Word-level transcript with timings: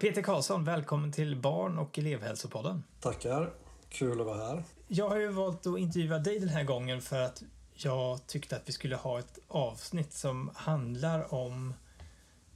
Peter 0.00 0.22
Karlsson, 0.22 0.64
välkommen 0.64 1.12
till 1.12 1.36
Barn 1.36 1.78
och 1.78 1.98
elevhälsopodden. 1.98 2.82
Tackar. 3.00 3.52
Kul 3.88 4.20
att 4.20 4.26
vara 4.26 4.46
här. 4.46 4.64
Jag 4.88 5.08
har 5.08 5.16
ju 5.16 5.28
valt 5.28 5.66
att 5.66 5.78
intervjua 5.78 6.18
dig 6.18 6.38
den 6.38 6.48
här 6.48 6.64
gången 6.64 7.00
för 7.00 7.20
att 7.20 7.42
jag 7.74 8.26
tyckte 8.26 8.56
att 8.56 8.68
vi 8.68 8.72
skulle 8.72 8.96
ha 8.96 9.18
ett 9.18 9.38
avsnitt 9.48 10.12
som 10.12 10.50
handlar 10.54 11.34
om 11.34 11.74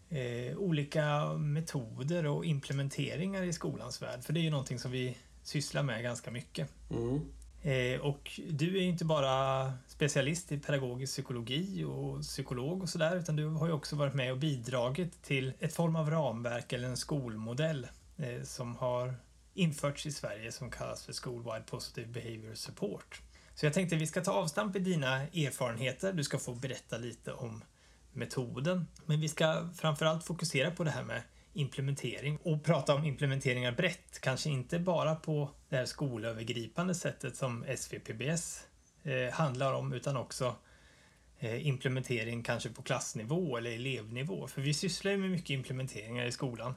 eh, 0.09 0.57
olika 0.57 1.33
metoder 1.33 2.27
och 2.27 2.45
implementeringar 2.45 3.43
i 3.43 3.53
skolans 3.53 4.03
värld. 4.03 4.25
För 4.25 4.33
det 4.33 4.41
är 4.41 4.45
ju 4.45 4.51
någonting 4.51 4.79
som 4.79 4.91
vi 4.91 5.17
sysslar 5.43 5.83
med 5.83 6.03
ganska 6.03 6.31
mycket. 6.31 6.69
Mm. 6.91 7.21
Eh, 7.65 8.01
och 8.01 8.41
du 8.51 8.77
är 8.77 8.81
ju 8.81 8.89
inte 8.89 9.05
bara 9.05 9.73
specialist 9.87 10.53
i 10.53 10.59
pedagogisk 10.59 11.13
psykologi 11.13 11.85
och 11.85 12.21
psykolog 12.21 12.83
och 12.83 12.89
sådär, 12.89 13.17
utan 13.17 13.37
du 13.37 13.47
har 13.47 13.67
ju 13.67 13.73
också 13.73 13.97
varit 13.97 14.15
med 14.15 14.33
och 14.33 14.39
bidragit 14.39 15.23
till 15.23 15.53
ett 15.59 15.75
form 15.75 15.97
av 15.97 16.11
ramverk 16.11 16.73
eller 16.73 16.89
en 16.89 16.97
skolmodell 16.97 17.87
eh, 18.17 18.43
som 18.43 18.77
har 18.77 19.15
införts 19.55 20.07
i 20.07 20.13
Sverige 20.13 20.53
som 20.53 20.71
kallas 20.71 21.05
för 21.05 21.13
School-Wide 21.13 21.65
Positive 21.65 22.07
Behavior 22.07 22.55
Support. 22.55 23.21
Så 23.55 23.67
jag 23.67 23.73
tänkte 23.73 23.97
vi 23.97 24.07
ska 24.07 24.21
ta 24.21 24.33
avstamp 24.33 24.77
i 24.77 24.79
dina 24.79 25.23
erfarenheter. 25.23 26.13
Du 26.13 26.25
ska 26.25 26.39
få 26.39 26.55
berätta 26.55 26.99
lite 26.99 27.33
om 27.33 27.65
metoden. 28.13 28.87
Men 29.07 29.21
vi 29.21 29.29
ska 29.29 29.69
framförallt 29.77 30.25
fokusera 30.25 30.71
på 30.71 30.85
det 30.85 30.91
här 30.91 31.03
med 31.03 31.23
implementering 31.55 32.39
och 32.43 32.65
prata 32.65 32.95
om 32.95 33.05
implementeringar 33.05 33.73
brett. 33.73 34.21
Kanske 34.21 34.51
inte 34.51 34.79
bara 34.79 35.15
på 35.15 35.51
det 35.69 35.77
här 35.77 35.85
skolövergripande 35.85 36.95
sättet 36.95 37.37
som 37.37 37.65
SVPBS 37.77 38.67
eh, 39.03 39.33
handlar 39.33 39.73
om 39.73 39.93
utan 39.93 40.17
också 40.17 40.57
eh, 41.39 41.67
implementering 41.67 42.43
kanske 42.43 42.71
på 42.71 42.83
klassnivå 42.83 43.57
eller 43.57 43.71
elevnivå. 43.71 44.47
För 44.47 44.63
vi 44.63 44.75
sysslar 44.75 45.13
ju 45.13 45.19
med 45.19 45.31
mycket 45.31 45.51
implementeringar 45.51 46.25
i 46.25 46.33
skolan. 46.33 46.75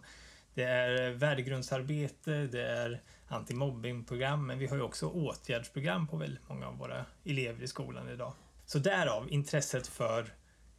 Det 0.53 0.63
är 0.63 1.11
värdegrundsarbete, 1.11 2.31
det 2.31 2.67
är 2.67 3.01
antimobbingprogram, 3.27 4.47
men 4.47 4.59
vi 4.59 4.67
har 4.67 4.75
ju 4.75 4.81
också 4.81 5.07
åtgärdsprogram 5.07 6.07
på 6.07 6.17
väldigt 6.17 6.49
många 6.49 6.67
av 6.67 6.77
våra 6.77 7.05
elever 7.25 7.63
i 7.63 7.67
skolan 7.67 8.09
idag. 8.09 8.33
Så 8.65 8.79
därav 8.79 9.31
intresset 9.31 9.87
för 9.87 10.33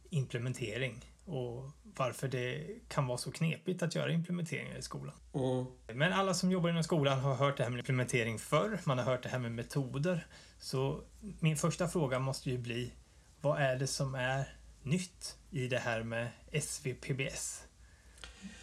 implementering 0.09 1.05
och 1.29 1.71
varför 1.83 2.27
det 2.27 2.67
kan 2.87 3.07
vara 3.07 3.17
så 3.17 3.31
knepigt 3.31 3.83
att 3.83 3.95
göra 3.95 4.11
implementeringar 4.11 4.77
i 4.77 4.81
skolan. 4.81 5.15
Mm. 5.33 5.65
Men 5.99 6.13
alla 6.13 6.33
som 6.33 6.51
jobbar 6.51 6.69
inom 6.69 6.83
skolan 6.83 7.19
har 7.19 7.35
hört 7.35 7.57
det 7.57 7.63
här 7.63 7.69
med 7.69 7.79
implementering 7.79 8.39
förr, 8.39 8.79
man 8.83 8.97
har 8.97 9.05
hört 9.05 9.23
det 9.23 9.29
här 9.29 9.39
med 9.39 9.51
metoder. 9.51 10.27
Så 10.59 11.03
min 11.39 11.57
första 11.57 11.87
fråga 11.87 12.19
måste 12.19 12.49
ju 12.49 12.57
bli, 12.57 12.93
vad 13.41 13.61
är 13.61 13.75
det 13.75 13.87
som 13.87 14.15
är 14.15 14.53
nytt 14.83 15.37
i 15.51 15.67
det 15.67 15.79
här 15.79 16.03
med 16.03 16.29
SVPBS? 16.61 17.65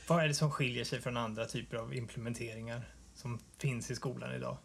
Vad 0.09 0.25
är 0.25 0.28
det 0.28 0.34
som 0.34 0.50
skiljer 0.50 0.84
sig 0.84 1.00
från 1.00 1.17
andra 1.17 1.44
typer 1.44 1.77
av 1.77 1.94
implementeringar 1.94 2.83
som 3.14 3.39
finns 3.59 3.91
i 3.91 3.94
skolan 3.94 4.34
idag? 4.34 4.56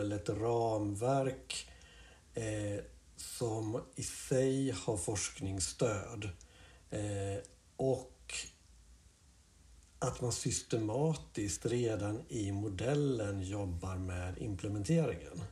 Ett 0.00 0.28
ramverk 0.28 1.68
eh, 2.34 2.84
som 3.16 3.82
i 3.96 4.02
sig 4.02 4.70
har 4.70 4.96
forskningsstöd 4.96 6.28
eh, 6.90 7.42
och 7.76 8.34
att 9.98 10.20
man 10.20 10.32
systematiskt 10.32 11.66
redan 11.66 12.20
i 12.28 12.52
modellen 12.52 13.42
jobbar 13.42 13.96
med 13.96 14.38
implementeringen. 14.38 15.42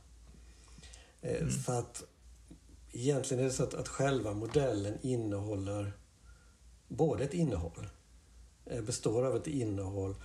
Eh, 1.21 1.41
Mm. 1.41 1.51
Så 1.51 1.71
att 1.71 2.03
egentligen 2.91 3.43
är 3.43 3.47
det 3.47 3.53
så 3.53 3.63
att, 3.63 3.73
att 3.73 3.87
själva 3.87 4.33
modellen 4.33 4.97
innehåller 5.01 5.93
både 6.87 7.23
ett 7.23 7.33
innehåll, 7.33 7.89
eh, 8.65 8.81
består 8.81 9.25
av 9.25 9.35
ett 9.35 9.47
innehåll 9.47 10.15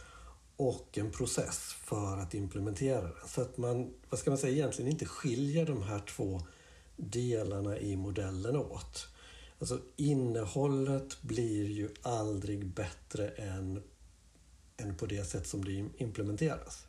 och 0.56 0.98
en 0.98 1.10
process 1.10 1.75
för 1.84 2.16
att 2.16 2.34
implementera 2.34 3.03
den. 3.03 3.28
Så 3.28 3.41
att 3.41 3.56
man, 3.59 3.94
vad 4.10 4.20
ska 4.20 4.31
man 4.31 4.38
säga, 4.38 4.53
egentligen 4.53 4.91
inte 4.91 5.06
skiljer 5.06 5.66
de 5.66 5.82
här 5.82 5.98
två 5.98 6.42
delarna 6.97 7.78
i 7.78 7.97
modellen 7.97 8.56
åt. 8.56 9.09
Alltså 9.59 9.81
innehållet 9.97 11.22
blir 11.22 11.70
ju 11.70 11.88
aldrig 12.03 12.66
bättre 12.66 13.28
än, 13.28 13.82
än 14.76 14.97
på 14.97 15.06
det 15.06 15.25
sätt 15.25 15.47
som 15.47 15.65
det 15.65 15.84
implementeras. 15.97 16.86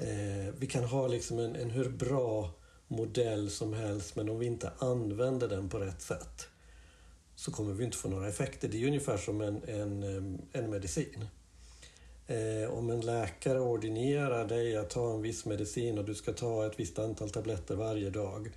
Eh, 0.00 0.54
vi 0.58 0.66
kan 0.66 0.84
ha 0.84 1.06
liksom 1.06 1.38
en, 1.38 1.56
en 1.56 1.70
hur 1.70 1.88
bra 1.88 2.50
modell 2.88 3.50
som 3.50 3.72
helst 3.72 4.16
men 4.16 4.28
om 4.28 4.38
vi 4.38 4.46
inte 4.46 4.70
använder 4.78 5.48
den 5.48 5.68
på 5.68 5.78
rätt 5.78 6.02
sätt 6.02 6.48
så 7.34 7.50
kommer 7.50 7.72
vi 7.72 7.84
inte 7.84 7.96
få 7.96 8.08
några 8.08 8.28
effekter. 8.28 8.68
Det 8.68 8.82
är 8.82 8.86
ungefär 8.86 9.16
som 9.16 9.40
en, 9.40 9.62
en, 9.68 10.02
en 10.52 10.70
medicin. 10.70 11.26
Eh, 12.26 12.70
om 12.70 12.90
en 12.90 13.00
läkare 13.00 13.60
ordinerar 13.60 14.48
dig 14.48 14.76
att 14.76 14.90
ta 14.90 15.14
en 15.14 15.22
viss 15.22 15.44
medicin 15.44 15.98
och 15.98 16.04
du 16.04 16.14
ska 16.14 16.32
ta 16.32 16.66
ett 16.66 16.80
visst 16.80 16.98
antal 16.98 17.30
tabletter 17.30 17.74
varje 17.74 18.10
dag 18.10 18.52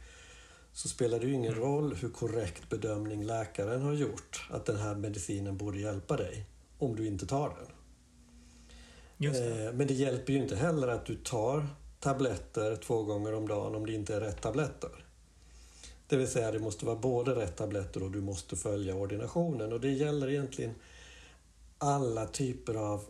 så 0.73 0.87
spelar 0.87 1.19
det 1.19 1.25
ju 1.25 1.33
ingen 1.33 1.55
roll 1.55 1.95
hur 1.95 2.09
korrekt 2.09 2.69
bedömning 2.69 3.23
läkaren 3.23 3.81
har 3.81 3.93
gjort 3.93 4.47
att 4.49 4.65
den 4.65 4.77
här 4.77 4.95
medicinen 4.95 5.57
borde 5.57 5.79
hjälpa 5.79 6.17
dig 6.17 6.45
om 6.77 6.95
du 6.95 7.07
inte 7.07 7.25
tar 7.25 7.49
den. 7.49 7.67
Det. 9.17 9.65
Eh, 9.65 9.73
Men 9.73 9.87
det 9.87 9.93
hjälper 9.93 10.33
ju 10.33 10.39
inte 10.39 10.55
heller 10.55 10.87
att 10.87 11.05
du 11.05 11.15
tar 11.15 11.67
tabletter 11.99 12.75
två 12.75 13.03
gånger 13.03 13.33
om 13.33 13.47
dagen 13.47 13.75
om 13.75 13.85
det 13.85 13.93
inte 13.93 14.15
är 14.15 14.19
rätt 14.19 14.41
tabletter. 14.41 15.05
Det 16.07 16.17
vill 16.17 16.27
säga 16.27 16.51
det 16.51 16.59
måste 16.59 16.85
vara 16.85 16.95
både 16.95 17.35
rätt 17.35 17.55
tabletter 17.55 18.03
och 18.03 18.11
du 18.11 18.21
måste 18.21 18.55
följa 18.55 18.95
ordinationen 18.95 19.73
och 19.73 19.79
det 19.79 19.91
gäller 19.91 20.29
egentligen 20.29 20.75
alla 21.77 22.25
typer 22.25 22.75
av 22.75 23.03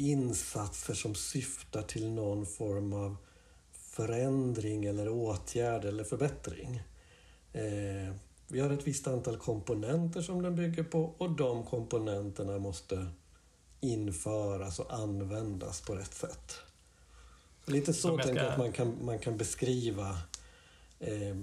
insatser 0.00 0.94
som 0.94 1.14
syftar 1.14 1.82
till 1.82 2.10
någon 2.10 2.46
form 2.46 2.92
av 2.92 3.16
förändring 3.72 4.84
eller 4.84 5.08
åtgärd 5.08 5.84
eller 5.84 6.04
förbättring. 6.04 6.82
Eh, 7.52 8.14
vi 8.48 8.60
har 8.60 8.70
ett 8.70 8.86
visst 8.86 9.06
antal 9.06 9.36
komponenter 9.36 10.22
som 10.22 10.42
den 10.42 10.56
bygger 10.56 10.82
på 10.82 11.14
och 11.18 11.30
de 11.30 11.64
komponenterna 11.64 12.58
måste 12.58 13.06
införas 13.80 14.78
och 14.78 14.94
användas 14.94 15.80
på 15.80 15.94
rätt 15.94 16.14
sätt. 16.14 16.54
Lite 17.66 17.92
så 17.92 18.08
jag 18.08 18.22
tänker 18.22 18.42
jag 18.42 18.52
att 18.52 18.58
man 18.58 18.72
kan, 18.72 19.04
man 19.04 19.18
kan 19.18 19.36
beskriva 19.36 20.18
eh, 21.00 21.36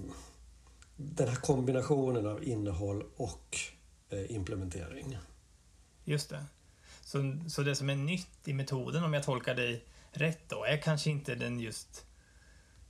den 0.96 1.28
här 1.28 1.36
kombinationen 1.36 2.26
av 2.26 2.44
innehåll 2.44 3.04
och 3.16 3.56
eh, 4.10 4.34
implementering. 4.34 5.18
Just 6.04 6.30
det. 6.30 6.44
Så, 7.08 7.40
så 7.48 7.62
det 7.62 7.76
som 7.76 7.90
är 7.90 7.96
nytt 7.96 8.48
i 8.48 8.52
metoden, 8.52 9.04
om 9.04 9.14
jag 9.14 9.22
tolkar 9.22 9.54
dig 9.54 9.84
rätt 10.10 10.48
då, 10.48 10.64
är 10.64 10.76
kanske 10.76 11.10
inte 11.10 11.34
den 11.34 11.60
just 11.60 12.06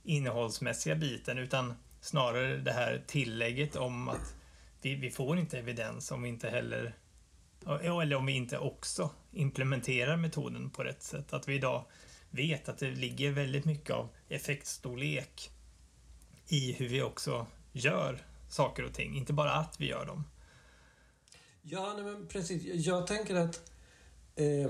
innehållsmässiga 0.03 0.95
biten 0.95 1.37
utan 1.37 1.73
snarare 2.01 2.57
det 2.57 2.71
här 2.71 3.03
tillägget 3.07 3.75
om 3.75 4.09
att 4.09 4.35
vi, 4.81 4.95
vi 4.95 5.11
får 5.11 5.39
inte 5.39 5.59
evidens 5.59 6.11
om 6.11 6.21
vi 6.21 6.29
inte 6.29 6.49
heller 6.49 6.95
eller 7.81 8.15
om 8.15 8.25
vi 8.25 8.33
inte 8.33 8.57
också 8.57 9.09
implementerar 9.31 10.17
metoden 10.17 10.69
på 10.69 10.83
rätt 10.83 11.03
sätt. 11.03 11.33
Att 11.33 11.47
vi 11.47 11.55
idag 11.55 11.85
vet 12.29 12.69
att 12.69 12.77
det 12.77 12.91
ligger 12.91 13.31
väldigt 13.31 13.65
mycket 13.65 13.95
av 13.95 14.09
effektstorlek 14.29 15.51
i 16.47 16.73
hur 16.73 16.87
vi 16.87 17.01
också 17.01 17.47
gör 17.71 18.21
saker 18.49 18.85
och 18.85 18.93
ting, 18.93 19.17
inte 19.17 19.33
bara 19.33 19.51
att 19.51 19.79
vi 19.79 19.87
gör 19.87 20.05
dem. 20.05 20.23
Ja, 21.61 21.93
nej, 21.93 22.03
men 22.03 22.27
precis. 22.27 22.85
Jag 22.85 23.07
tänker 23.07 23.35
att 23.35 23.71
eh, 24.39 24.69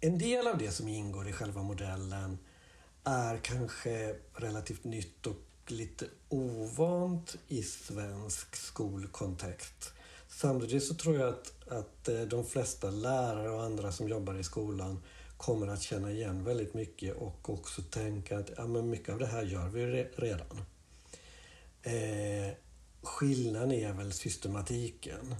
en 0.00 0.18
del 0.18 0.46
av 0.46 0.58
det 0.58 0.70
som 0.70 0.88
ingår 0.88 1.28
i 1.28 1.32
själva 1.32 1.62
modellen 1.62 2.38
är 3.04 3.38
kanske 3.38 4.16
relativt 4.34 4.84
nytt 4.84 5.26
och 5.26 5.36
lite 5.66 6.06
ovant 6.28 7.36
i 7.48 7.62
svensk 7.62 8.56
skolkontext. 8.56 9.92
Samtidigt 10.28 10.84
så 10.84 10.94
tror 10.94 11.16
jag 11.16 11.28
att, 11.28 11.68
att 11.68 12.08
eh, 12.08 12.20
de 12.20 12.44
flesta 12.44 12.90
lärare 12.90 13.50
och 13.50 13.62
andra 13.62 13.92
som 13.92 14.08
jobbar 14.08 14.34
i 14.34 14.44
skolan 14.44 15.02
kommer 15.36 15.66
att 15.66 15.82
känna 15.82 16.10
igen 16.10 16.44
väldigt 16.44 16.74
mycket 16.74 17.16
och 17.16 17.50
också 17.50 17.82
tänka 17.82 18.38
att 18.38 18.50
ja, 18.56 18.66
men 18.66 18.90
mycket 18.90 19.12
av 19.12 19.18
det 19.18 19.26
här 19.26 19.42
gör 19.42 19.68
vi 19.68 20.04
redan. 20.16 20.62
Eh, 21.82 22.54
skillnaden 23.02 23.72
är 23.72 23.92
väl 23.92 24.12
systematiken. 24.12 25.34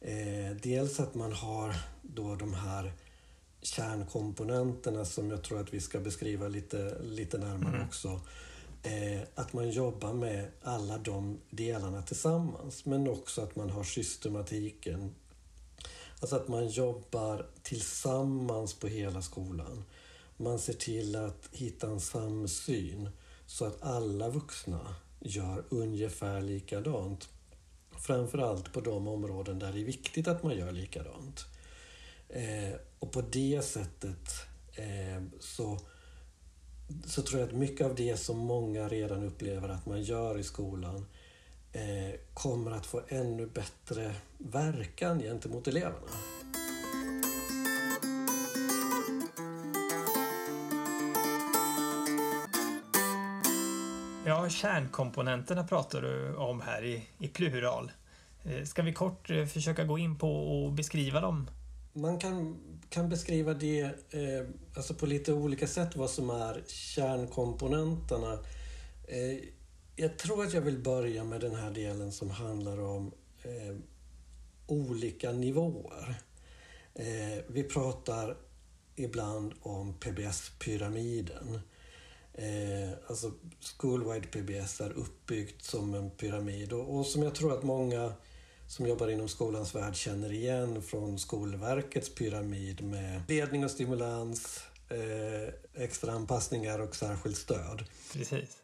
Eh, 0.00 0.56
dels 0.62 1.00
att 1.00 1.14
man 1.14 1.32
har 1.32 1.74
då 2.02 2.34
de 2.34 2.54
här 2.54 2.92
kärnkomponenterna 3.62 5.04
som 5.04 5.30
jag 5.30 5.42
tror 5.42 5.60
att 5.60 5.74
vi 5.74 5.80
ska 5.80 6.00
beskriva 6.00 6.48
lite, 6.48 6.98
lite 7.02 7.38
närmare 7.38 7.76
mm. 7.76 7.88
också. 7.88 8.20
Eh, 8.82 9.20
att 9.34 9.52
man 9.52 9.70
jobbar 9.70 10.12
med 10.12 10.50
alla 10.62 10.98
de 10.98 11.38
delarna 11.50 12.02
tillsammans 12.02 12.84
men 12.84 13.08
också 13.08 13.42
att 13.42 13.56
man 13.56 13.70
har 13.70 13.84
systematiken. 13.84 15.14
Alltså 16.20 16.36
att 16.36 16.48
man 16.48 16.68
jobbar 16.68 17.46
tillsammans 17.62 18.74
på 18.74 18.86
hela 18.86 19.22
skolan. 19.22 19.84
Man 20.36 20.58
ser 20.58 20.72
till 20.72 21.16
att 21.16 21.48
hitta 21.52 21.86
en 21.86 22.00
samsyn 22.00 23.08
så 23.46 23.64
att 23.64 23.82
alla 23.82 24.28
vuxna 24.28 24.94
gör 25.20 25.64
ungefär 25.68 26.40
likadant. 26.40 27.28
Framförallt 28.00 28.72
på 28.72 28.80
de 28.80 29.08
områden 29.08 29.58
där 29.58 29.72
det 29.72 29.80
är 29.80 29.84
viktigt 29.84 30.28
att 30.28 30.42
man 30.42 30.56
gör 30.56 30.72
likadant. 30.72 31.46
Eh, 32.28 32.74
och 32.98 33.12
på 33.12 33.20
det 33.20 33.64
sättet 33.64 34.32
eh, 34.72 35.22
så, 35.40 35.78
så 37.06 37.22
tror 37.22 37.40
jag 37.40 37.48
att 37.48 37.54
mycket 37.54 37.86
av 37.86 37.94
det 37.94 38.16
som 38.16 38.38
många 38.38 38.88
redan 38.88 39.22
upplever 39.22 39.68
att 39.68 39.86
man 39.86 40.02
gör 40.02 40.38
i 40.38 40.42
skolan 40.42 41.06
eh, 41.72 42.20
kommer 42.34 42.70
att 42.70 42.86
få 42.86 43.02
ännu 43.08 43.46
bättre 43.46 44.14
verkan 44.38 45.18
gentemot 45.20 45.68
eleverna. 45.68 46.06
Ja, 54.28 54.48
kärnkomponenterna 54.48 55.64
pratar 55.64 56.02
du 56.02 56.34
om 56.34 56.60
här 56.60 56.84
i, 56.84 57.08
i 57.18 57.28
plural. 57.28 57.92
Eh, 58.44 58.64
ska 58.64 58.82
vi 58.82 58.92
kort 58.92 59.30
eh, 59.30 59.46
försöka 59.46 59.84
gå 59.84 59.98
in 59.98 60.18
på 60.18 60.28
och 60.28 60.72
beskriva 60.72 61.20
dem? 61.20 61.50
Man 61.92 62.18
kan, 62.18 62.56
kan 62.88 63.08
beskriva 63.08 63.54
det 63.54 63.80
eh, 63.80 64.46
alltså 64.76 64.94
på 64.94 65.06
lite 65.06 65.32
olika 65.32 65.66
sätt, 65.66 65.96
vad 65.96 66.10
som 66.10 66.30
är 66.30 66.62
kärnkomponenterna. 66.66 68.32
Eh, 69.08 69.38
jag 69.96 70.18
tror 70.18 70.44
att 70.44 70.52
jag 70.52 70.60
vill 70.60 70.78
börja 70.78 71.24
med 71.24 71.40
den 71.40 71.54
här 71.54 71.70
delen 71.70 72.12
som 72.12 72.30
handlar 72.30 72.80
om 72.80 73.12
eh, 73.42 73.76
olika 74.66 75.32
nivåer. 75.32 76.14
Eh, 76.94 77.44
vi 77.48 77.62
pratar 77.62 78.36
ibland 78.96 79.54
om 79.62 79.94
PBS-pyramiden. 79.94 81.60
Eh, 82.38 82.90
alltså 83.06 83.32
Schoolwide 83.60 84.26
PBS 84.26 84.80
är 84.80 84.92
uppbyggt 84.92 85.64
som 85.64 85.94
en 85.94 86.10
pyramid 86.10 86.72
och, 86.72 86.98
och, 86.98 87.06
som 87.06 87.22
jag 87.22 87.34
tror 87.34 87.52
att 87.52 87.62
många 87.62 88.12
som 88.68 88.86
jobbar 88.86 89.08
inom 89.08 89.28
skolans 89.28 89.74
värld 89.74 89.96
känner 89.96 90.32
igen 90.32 90.82
från 90.82 91.18
Skolverkets 91.18 92.14
pyramid 92.14 92.84
med 92.84 93.22
ledning 93.28 93.64
och 93.64 93.70
stimulans, 93.70 94.60
eh, 94.88 95.82
extra 95.82 96.12
anpassningar 96.12 96.78
och 96.78 96.96
särskilt 96.96 97.36
stöd. 97.36 97.84
Precis. 98.12 98.56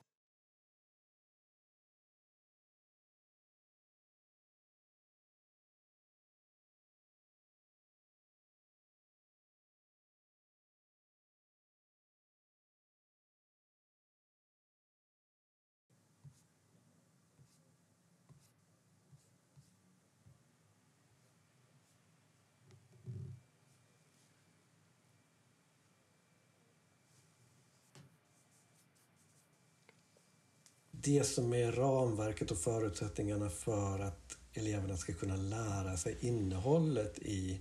Det 31.04 31.25
som 31.26 31.52
är 31.52 31.72
ramverket 31.72 32.50
och 32.50 32.58
förutsättningarna 32.58 33.50
för 33.50 33.99
att 34.00 34.37
eleverna 34.54 34.96
ska 34.96 35.12
kunna 35.12 35.37
lära 35.37 35.96
sig 35.96 36.16
innehållet 36.20 37.19
i 37.19 37.60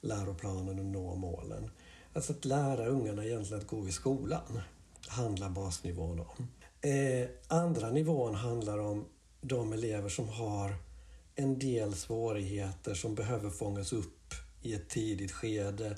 läroplanen 0.00 0.78
och 0.78 0.84
nå 0.84 1.14
målen. 1.14 1.70
Alltså 2.12 2.32
att 2.32 2.44
lära 2.44 2.86
ungarna 2.86 3.24
egentligen 3.24 3.62
att 3.62 3.68
gå 3.68 3.88
i 3.88 3.92
skolan 3.92 4.60
handlar 5.06 5.50
basnivån 5.50 6.20
om. 6.20 6.48
Eh, 6.90 7.28
andra 7.48 7.90
nivån 7.90 8.34
handlar 8.34 8.78
om 8.78 9.04
de 9.40 9.72
elever 9.72 10.08
som 10.08 10.28
har 10.28 10.76
en 11.34 11.58
del 11.58 11.94
svårigheter 11.94 12.94
som 12.94 13.14
behöver 13.14 13.50
fångas 13.50 13.92
upp 13.92 14.34
i 14.62 14.74
ett 14.74 14.88
tidigt 14.88 15.32
skede 15.32 15.96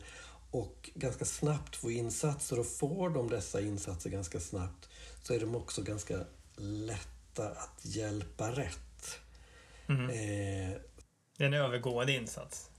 och 0.51 0.91
ganska 0.95 1.25
snabbt 1.25 1.77
få 1.77 1.91
insatser 1.91 2.59
och 2.59 2.67
får 2.67 3.11
de 3.11 3.31
dessa 3.31 3.61
insatser 3.61 4.11
ganska 4.11 4.41
snabbt 4.41 4.89
så 5.23 5.35
är 5.35 5.41
de 5.41 5.57
också 5.57 5.83
ganska 5.83 6.25
lätta 6.57 7.49
att 7.49 7.81
hjälpa 7.83 8.51
rätt. 8.51 9.19
Mm. 9.89 10.11
Eh, 10.11 10.77
det 11.37 11.45
är 11.45 11.47
en 11.47 11.55
övergående 11.55 12.13
insats. 12.13 12.71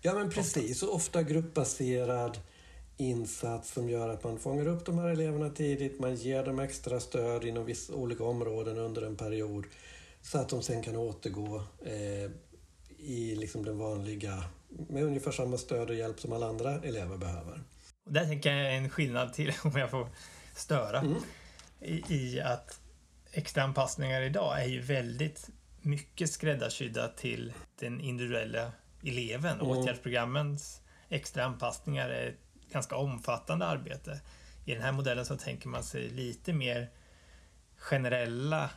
Ja, 0.00 0.14
men 0.14 0.30
precis. 0.30 0.82
Och 0.82 0.94
ofta 0.94 1.22
gruppbaserad 1.22 2.38
insats 2.96 3.72
som 3.72 3.88
gör 3.88 4.08
att 4.08 4.24
man 4.24 4.38
fångar 4.38 4.68
upp 4.68 4.86
de 4.86 4.98
här 4.98 5.08
eleverna 5.08 5.50
tidigt, 5.50 6.00
man 6.00 6.14
ger 6.14 6.44
dem 6.44 6.58
extra 6.58 7.00
stöd 7.00 7.44
inom 7.44 7.64
vissa 7.64 7.94
olika 7.94 8.24
områden 8.24 8.78
under 8.78 9.02
en 9.02 9.16
period 9.16 9.66
så 10.22 10.38
att 10.38 10.48
de 10.48 10.62
sen 10.62 10.82
kan 10.82 10.96
återgå 10.96 11.62
eh, 11.84 12.30
i 12.98 13.34
liksom 13.34 13.64
den 13.64 13.78
vanliga, 13.78 14.44
med 14.88 15.04
ungefär 15.04 15.30
samma 15.30 15.58
stöd 15.58 15.90
och 15.90 15.96
hjälp 15.96 16.20
som 16.20 16.32
alla 16.32 16.48
andra 16.48 16.74
elever 16.74 17.16
behöver. 17.16 17.62
Och 18.06 18.12
där 18.12 18.24
tänker 18.24 18.54
jag 18.54 18.76
en 18.76 18.90
skillnad 18.90 19.32
till, 19.32 19.52
om 19.64 19.72
jag 19.78 19.90
får 19.90 20.08
störa, 20.54 20.98
mm. 20.98 21.16
i, 21.80 22.14
i 22.14 22.40
att 22.40 22.80
extra 23.32 23.62
anpassningar 23.62 24.22
idag 24.22 24.62
är 24.62 24.66
ju 24.66 24.80
väldigt 24.80 25.50
mycket 25.80 26.30
skräddarsydda 26.30 27.08
till 27.08 27.52
den 27.78 28.00
individuella 28.00 28.72
eleven. 29.02 29.60
Mm. 29.60 29.66
Åtgärdsprogrammens 29.66 30.80
extra 31.08 31.44
anpassningar 31.44 32.10
är 32.10 32.28
ett 32.28 32.72
ganska 32.72 32.96
omfattande 32.96 33.66
arbete. 33.66 34.20
I 34.64 34.74
den 34.74 34.82
här 34.82 34.92
modellen 34.92 35.24
så 35.24 35.36
tänker 35.36 35.68
man 35.68 35.84
sig 35.84 36.08
lite 36.08 36.52
mer 36.52 36.90
generella 37.76 38.70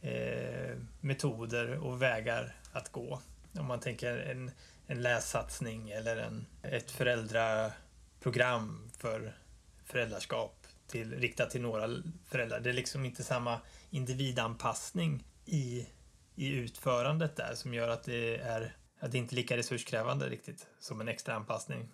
eh, 0.00 0.76
metoder 1.00 1.78
och 1.78 2.02
vägar 2.02 2.56
att 2.72 2.92
gå. 2.92 3.20
Om 3.58 3.66
man 3.66 3.80
tänker 3.80 4.18
en, 4.18 4.50
en 4.86 5.02
lässatsning 5.02 5.90
eller 5.90 6.16
en, 6.16 6.46
ett 6.62 6.90
föräldraprogram 6.90 8.90
för 8.98 9.36
föräldraskap 9.84 10.59
till, 10.90 11.14
riktat 11.14 11.50
till 11.50 11.62
några 11.62 11.88
föräldrar. 12.24 12.60
Det 12.60 12.70
är 12.70 12.74
liksom 12.74 13.04
inte 13.04 13.24
samma 13.24 13.60
individanpassning 13.90 15.24
i, 15.46 15.86
i 16.34 16.48
utförandet 16.48 17.36
där 17.36 17.54
som 17.54 17.74
gör 17.74 17.88
att 17.88 18.04
det 18.04 18.36
är 18.36 18.76
att 19.00 19.12
det 19.12 19.18
inte 19.18 19.34
är 19.34 19.36
lika 19.36 19.56
resurskrävande 19.56 20.28
riktigt 20.28 20.66
som 20.80 21.00
en 21.00 21.08
extra 21.08 21.34
anpassning. 21.34 21.88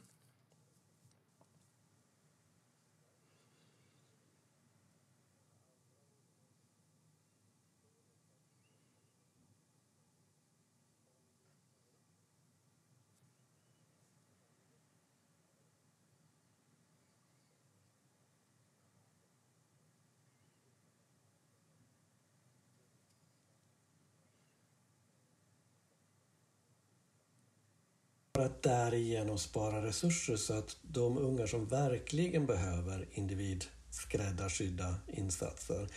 För 28.36 28.44
att 28.44 28.62
därigenom 28.62 29.38
spara 29.38 29.86
resurser 29.86 30.36
så 30.36 30.54
att 30.54 30.76
de 30.82 31.18
ungar 31.18 31.46
som 31.46 31.66
verkligen 31.66 32.46
behöver 32.46 33.08
individskräddarsydda 33.12 34.94
insatser 35.06 35.88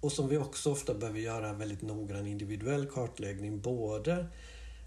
och 0.00 0.12
som 0.12 0.28
vi 0.28 0.36
också 0.36 0.72
ofta 0.72 0.94
behöver 0.94 1.20
göra 1.20 1.48
en 1.48 1.58
väldigt 1.58 1.82
noggrann 1.82 2.26
individuell 2.26 2.86
kartläggning 2.86 3.60
både 3.60 4.12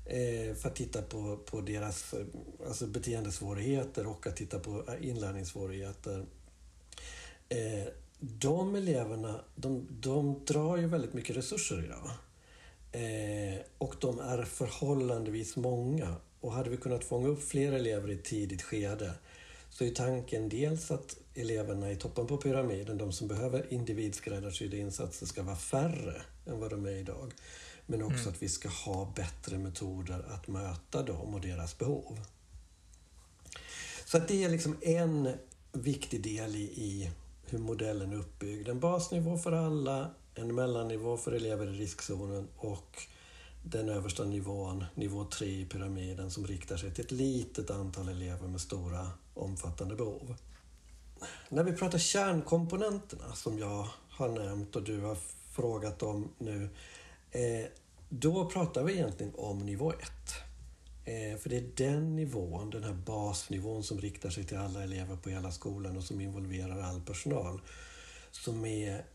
eh, 0.06 0.56
för 0.56 0.68
att 0.70 0.76
titta 0.76 1.02
på, 1.02 1.38
på 1.38 1.62
deras 1.62 2.14
eh, 2.14 2.26
alltså 2.68 2.88
beteendesvårigheter 2.88 4.08
och 4.08 4.28
att 4.28 4.36
titta 4.36 4.60
på 4.60 4.84
inlärningssvårigheter. 5.02 6.26
Eh, 7.50 7.88
de 8.20 8.76
eleverna 8.76 9.40
de, 9.56 9.88
de 9.90 10.46
drar 10.46 10.78
ju 10.78 10.88
väldigt 10.88 11.14
mycket 11.14 11.38
resurser 11.38 11.84
idag. 11.84 12.12
Och 13.78 13.96
de 14.00 14.20
är 14.20 14.44
förhållandevis 14.44 15.56
många 15.56 16.16
och 16.42 16.54
hade 16.54 16.70
vi 16.70 16.78
kunnat 16.78 17.04
fånga 17.04 17.28
upp 17.28 17.44
fler 17.44 17.72
elever 17.72 18.10
i 18.12 18.14
ett 18.14 18.24
tidigt 18.24 18.62
skede 18.62 19.14
så 19.70 19.84
är 19.84 19.90
tanken 19.90 20.50
dels 20.50 20.92
att 20.92 21.18
eleverna 21.36 21.92
i 21.92 21.96
toppen 21.96 22.28
på 22.28 22.38
pyramiden, 22.38 22.98
de 22.98 23.12
som 23.12 23.28
behöver 23.28 23.74
individskräddarsydda 23.74 24.78
insatser, 24.78 25.26
ska 25.26 25.44
vara 25.44 25.56
färre 25.56 26.22
än 26.46 26.60
vad 26.60 26.70
de 26.70 26.86
är 26.86 26.92
idag. 26.92 27.34
Men 27.86 28.04
också 28.04 28.22
mm. 28.22 28.30
att 28.30 28.44
vi 28.44 28.50
ska 28.50 28.70
ha 28.70 29.14
bättre 29.16 29.58
metoder 29.58 30.26
att 30.30 30.48
möta 30.48 31.04
dem 31.04 31.34
och 31.34 31.42
deras 31.42 31.78
behov. 31.78 32.20
Så 34.06 34.18
att 34.18 34.28
det 34.28 34.44
är 34.44 34.50
liksom 34.50 34.78
en 34.82 35.30
viktig 35.72 36.24
del 36.24 36.56
i, 36.56 36.62
i 36.62 37.12
hur 37.46 37.60
modellen 37.60 38.12
är 38.12 38.18
uppbyggd. 38.18 38.68
En 38.68 38.80
basnivå 38.80 39.38
för 39.38 39.52
alla, 39.52 40.12
en 40.36 40.56
mellannivå 40.56 41.18
för 41.18 41.32
elever 41.32 41.68
i 41.68 41.78
riskzonen 41.78 42.48
och 42.58 43.02
den 43.64 43.90
översta 43.90 44.24
nivån, 44.24 44.86
nivå 44.96 45.26
3 45.26 45.48
i 45.48 45.66
pyramiden, 45.66 46.32
som 46.32 46.48
riktar 46.48 46.78
sig 46.78 46.94
till 46.94 47.06
ett 47.06 47.12
litet 47.12 47.70
antal 47.70 48.10
elever 48.10 48.48
med 48.48 48.62
stora 48.62 49.08
omfattande 49.34 49.96
behov. 49.96 50.36
När 51.50 51.64
vi 51.64 51.74
pratar 51.74 51.98
kärnkomponenterna 51.98 53.36
som 53.36 53.60
jag 53.60 53.88
har 54.10 54.30
nämnt 54.30 54.76
och 54.76 54.84
du 54.84 55.02
har 55.02 55.18
frågat 55.52 56.04
om 56.04 56.30
nu, 56.38 56.70
eh, 57.32 57.66
då 58.10 58.50
pratar 58.50 58.84
vi 58.84 58.94
egentligen 58.94 59.34
om 59.36 59.66
nivå 59.66 59.94
1. 59.94 60.12
Eh, 61.06 61.38
för 61.38 61.50
det 61.50 61.58
är 61.58 61.72
den 61.76 62.16
nivån, 62.16 62.70
den 62.70 62.84
här 62.84 62.94
basnivån 62.94 63.84
som 63.84 64.02
riktar 64.02 64.30
sig 64.30 64.44
till 64.44 64.58
alla 64.58 64.84
elever 64.84 65.16
på 65.16 65.30
hela 65.30 65.52
skolan 65.52 65.98
och 65.98 66.04
som 66.04 66.22
involverar 66.22 66.82
all 66.82 67.02
personal, 67.02 67.62
som 68.32 68.66
är 68.66 69.06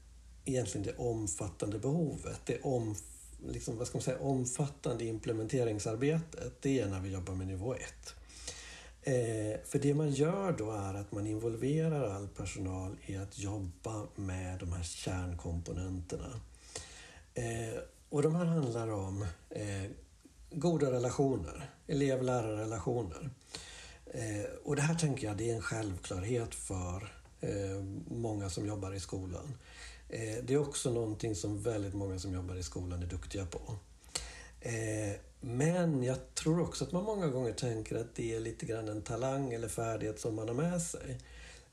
egentligen 0.44 0.86
det 0.86 0.96
omfattande 0.96 1.78
behovet. 1.78 2.40
Det 2.44 2.60
om, 2.62 2.96
liksom, 3.44 3.78
vad 3.78 3.86
ska 3.86 3.98
man 3.98 4.02
säga, 4.02 4.18
omfattande 4.18 5.04
implementeringsarbetet, 5.04 6.62
det 6.62 6.80
är 6.80 6.88
när 6.88 7.00
vi 7.00 7.12
jobbar 7.12 7.34
med 7.34 7.46
nivå 7.46 7.74
1. 7.74 7.82
Eh, 9.02 9.60
för 9.64 9.78
det 9.78 9.94
man 9.94 10.10
gör 10.10 10.52
då 10.52 10.70
är 10.70 10.94
att 10.94 11.12
man 11.12 11.26
involverar 11.26 12.10
all 12.10 12.28
personal 12.28 12.96
i 13.06 13.16
att 13.16 13.38
jobba 13.38 14.06
med 14.14 14.58
de 14.58 14.72
här 14.72 14.82
kärnkomponenterna. 14.82 16.40
Eh, 17.34 17.80
och 18.08 18.22
de 18.22 18.34
här 18.34 18.44
handlar 18.44 18.88
om 18.88 19.26
eh, 19.50 19.90
goda 20.50 20.92
relationer, 20.92 21.70
elev-lärarrelationer. 21.86 23.30
Eh, 24.06 24.50
och 24.64 24.76
det 24.76 24.82
här 24.82 24.94
tänker 24.94 25.26
jag 25.26 25.36
det 25.36 25.50
är 25.50 25.54
en 25.54 25.62
självklarhet 25.62 26.54
för 26.54 27.12
eh, 27.40 27.82
många 28.08 28.50
som 28.50 28.66
jobbar 28.66 28.94
i 28.94 29.00
skolan. 29.00 29.54
Eh, 30.08 30.44
det 30.44 30.54
är 30.54 30.58
också 30.58 30.90
någonting 30.90 31.34
som 31.34 31.62
väldigt 31.62 31.94
många 31.94 32.18
som 32.18 32.32
jobbar 32.32 32.54
i 32.54 32.62
skolan 32.62 33.02
är 33.02 33.06
duktiga 33.06 33.46
på. 33.46 33.76
Eh, 34.60 35.20
men 35.40 36.02
jag 36.02 36.34
tror 36.34 36.60
också 36.60 36.84
att 36.84 36.92
man 36.92 37.04
många 37.04 37.26
gånger 37.26 37.52
tänker 37.52 37.96
att 37.96 38.14
det 38.14 38.34
är 38.34 38.40
lite 38.40 38.66
grann 38.66 38.88
en 38.88 39.02
talang 39.02 39.52
eller 39.52 39.68
färdighet 39.68 40.20
som 40.20 40.34
man 40.34 40.48
har 40.48 40.54
med 40.54 40.82
sig. 40.82 41.18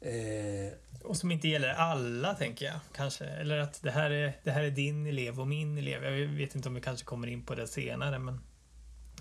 Eh, 0.01 0.73
och 1.03 1.17
som 1.17 1.31
inte 1.31 1.47
gäller 1.47 1.69
alla, 1.69 2.33
tänker 2.33 2.65
jag. 2.65 2.79
kanske. 2.95 3.25
Eller 3.25 3.57
att 3.57 3.81
det 3.81 3.91
här, 3.91 4.09
är, 4.09 4.33
det 4.43 4.51
här 4.51 4.63
är 4.63 4.71
din 4.71 5.07
elev 5.07 5.39
och 5.39 5.47
min 5.47 5.77
elev. 5.77 6.03
Jag 6.03 6.27
vet 6.27 6.55
inte 6.55 6.67
om 6.67 6.75
vi 6.75 6.81
kanske 6.81 7.05
kommer 7.05 7.27
in 7.27 7.45
på 7.45 7.55
det 7.55 7.67
senare, 7.67 8.19
men, 8.19 8.39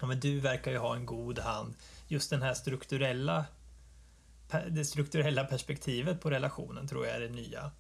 ja, 0.01 0.07
men 0.07 0.21
du 0.21 0.41
verkar 0.41 0.71
ju 0.71 0.79
ha 0.79 0.97
en 0.97 1.07
god 1.07 1.39
hand. 1.39 1.75
Just 2.09 2.31
den 2.31 2.43
här 2.43 2.55
strukturella 2.55 3.45
det 4.71 4.85
strukturella 4.85 5.45
perspektivet 5.45 6.21
på 6.21 6.31
relationen 6.31 6.89
tror 6.89 7.07
jag 7.07 7.17
är 7.17 7.21
det 7.21 7.29
nya. 7.29 7.71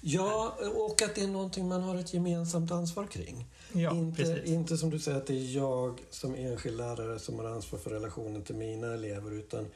Ja, 0.00 0.56
och 0.74 1.02
att 1.02 1.14
det 1.14 1.22
är 1.22 1.28
någonting 1.28 1.68
man 1.68 1.82
har 1.82 1.96
ett 1.96 2.14
gemensamt 2.14 2.70
ansvar 2.70 3.06
kring. 3.06 3.46
Ja, 3.72 3.90
inte, 3.90 4.42
inte 4.44 4.76
som 4.76 4.90
du 4.90 4.98
säger 4.98 5.18
att 5.18 5.26
det 5.26 5.34
är 5.34 5.56
jag 5.56 6.00
som 6.10 6.34
enskild 6.34 6.76
lärare 6.76 7.18
som 7.18 7.38
har 7.38 7.44
ansvar 7.44 7.78
för 7.78 7.90
relationen 7.90 8.42
till 8.42 8.54
mina 8.54 8.94
elever 8.94 9.30
utan 9.30 9.66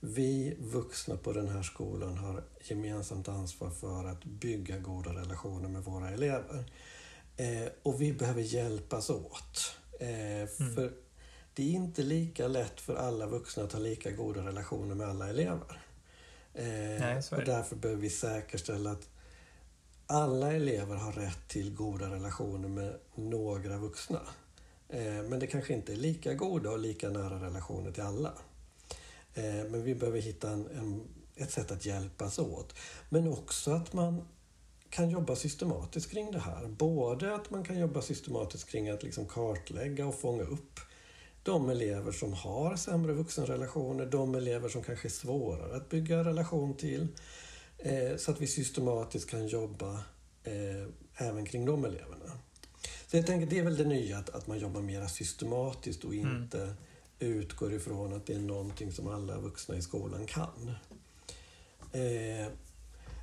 vi 0.00 0.56
vuxna 0.58 1.16
på 1.16 1.32
den 1.32 1.48
här 1.48 1.62
skolan 1.62 2.18
har 2.18 2.44
gemensamt 2.64 3.28
ansvar 3.28 3.70
för 3.70 4.04
att 4.04 4.24
bygga 4.24 4.78
goda 4.78 5.10
relationer 5.10 5.68
med 5.68 5.84
våra 5.84 6.10
elever. 6.10 6.64
Eh, 7.36 7.68
och 7.82 8.02
vi 8.02 8.12
behöver 8.12 8.42
hjälpas 8.42 9.10
åt. 9.10 9.76
Eh, 10.00 10.08
mm. 10.08 10.74
För 10.74 10.92
det 11.54 11.62
är 11.62 11.72
inte 11.72 12.02
lika 12.02 12.48
lätt 12.48 12.80
för 12.80 12.94
alla 12.94 13.26
vuxna 13.26 13.62
att 13.62 13.72
ha 13.72 13.80
lika 13.80 14.10
goda 14.10 14.46
relationer 14.46 14.94
med 14.94 15.08
alla 15.08 15.28
elever. 15.28 15.82
Eh, 16.54 16.66
Nej, 17.00 17.22
och 17.32 17.44
därför 17.44 17.76
behöver 17.76 18.02
vi 18.02 18.10
säkerställa 18.10 18.90
att 18.90 19.08
alla 20.10 20.52
elever 20.52 20.96
har 20.96 21.12
rätt 21.12 21.48
till 21.48 21.74
goda 21.74 22.10
relationer 22.10 22.68
med 22.68 22.94
några 23.14 23.78
vuxna. 23.78 24.20
Eh, 24.88 25.22
men 25.28 25.38
det 25.40 25.46
kanske 25.46 25.74
inte 25.74 25.92
är 25.92 25.96
lika 25.96 26.34
goda 26.34 26.70
och 26.70 26.78
lika 26.78 27.08
nära 27.08 27.44
relationer 27.46 27.92
till 27.92 28.02
alla. 28.02 28.32
Eh, 29.34 29.70
men 29.70 29.82
vi 29.82 29.94
behöver 29.94 30.20
hitta 30.20 30.50
en, 30.50 30.66
en, 30.66 31.02
ett 31.36 31.50
sätt 31.50 31.70
att 31.70 31.86
hjälpas 31.86 32.38
åt. 32.38 32.74
Men 33.08 33.28
också 33.28 33.70
att 33.70 33.92
man 33.92 34.24
kan 34.90 35.10
jobba 35.10 35.36
systematiskt 35.36 36.10
kring 36.10 36.32
det 36.32 36.38
här. 36.38 36.66
Både 36.66 37.34
att 37.34 37.50
man 37.50 37.64
kan 37.64 37.78
jobba 37.78 38.02
systematiskt 38.02 38.68
kring 38.68 38.88
att 38.88 39.02
liksom 39.02 39.26
kartlägga 39.26 40.06
och 40.06 40.20
fånga 40.20 40.42
upp 40.42 40.80
de 41.42 41.70
elever 41.70 42.12
som 42.12 42.32
har 42.32 42.76
sämre 42.76 43.12
vuxenrelationer, 43.12 44.06
de 44.06 44.34
elever 44.34 44.68
som 44.68 44.82
kanske 44.82 45.08
är 45.08 45.10
svårare 45.10 45.76
att 45.76 45.88
bygga 45.88 46.24
relation 46.24 46.74
till. 46.74 47.08
Eh, 47.78 48.16
så 48.16 48.30
att 48.30 48.40
vi 48.40 48.46
systematiskt 48.46 49.30
kan 49.30 49.46
jobba 49.46 49.92
eh, 50.44 50.88
även 51.16 51.46
kring 51.46 51.64
de 51.64 51.84
eleverna. 51.84 52.32
Så 53.06 53.16
jag 53.16 53.26
tänker 53.26 53.46
det 53.46 53.58
är 53.58 53.64
väl 53.64 53.76
det 53.76 53.84
nya, 53.84 54.18
att, 54.18 54.30
att 54.30 54.46
man 54.46 54.58
jobbar 54.58 54.80
mer 54.80 55.06
systematiskt 55.06 56.04
och 56.04 56.14
mm. 56.14 56.36
inte 56.36 56.62
mm. 56.62 56.74
utgår 57.18 57.72
ifrån 57.72 58.12
att 58.12 58.26
det 58.26 58.34
är 58.34 58.38
någonting 58.38 58.92
som 58.92 59.08
alla 59.08 59.38
vuxna 59.38 59.76
i 59.76 59.82
skolan 59.82 60.26
kan. 60.26 60.74
Eh, 61.92 62.52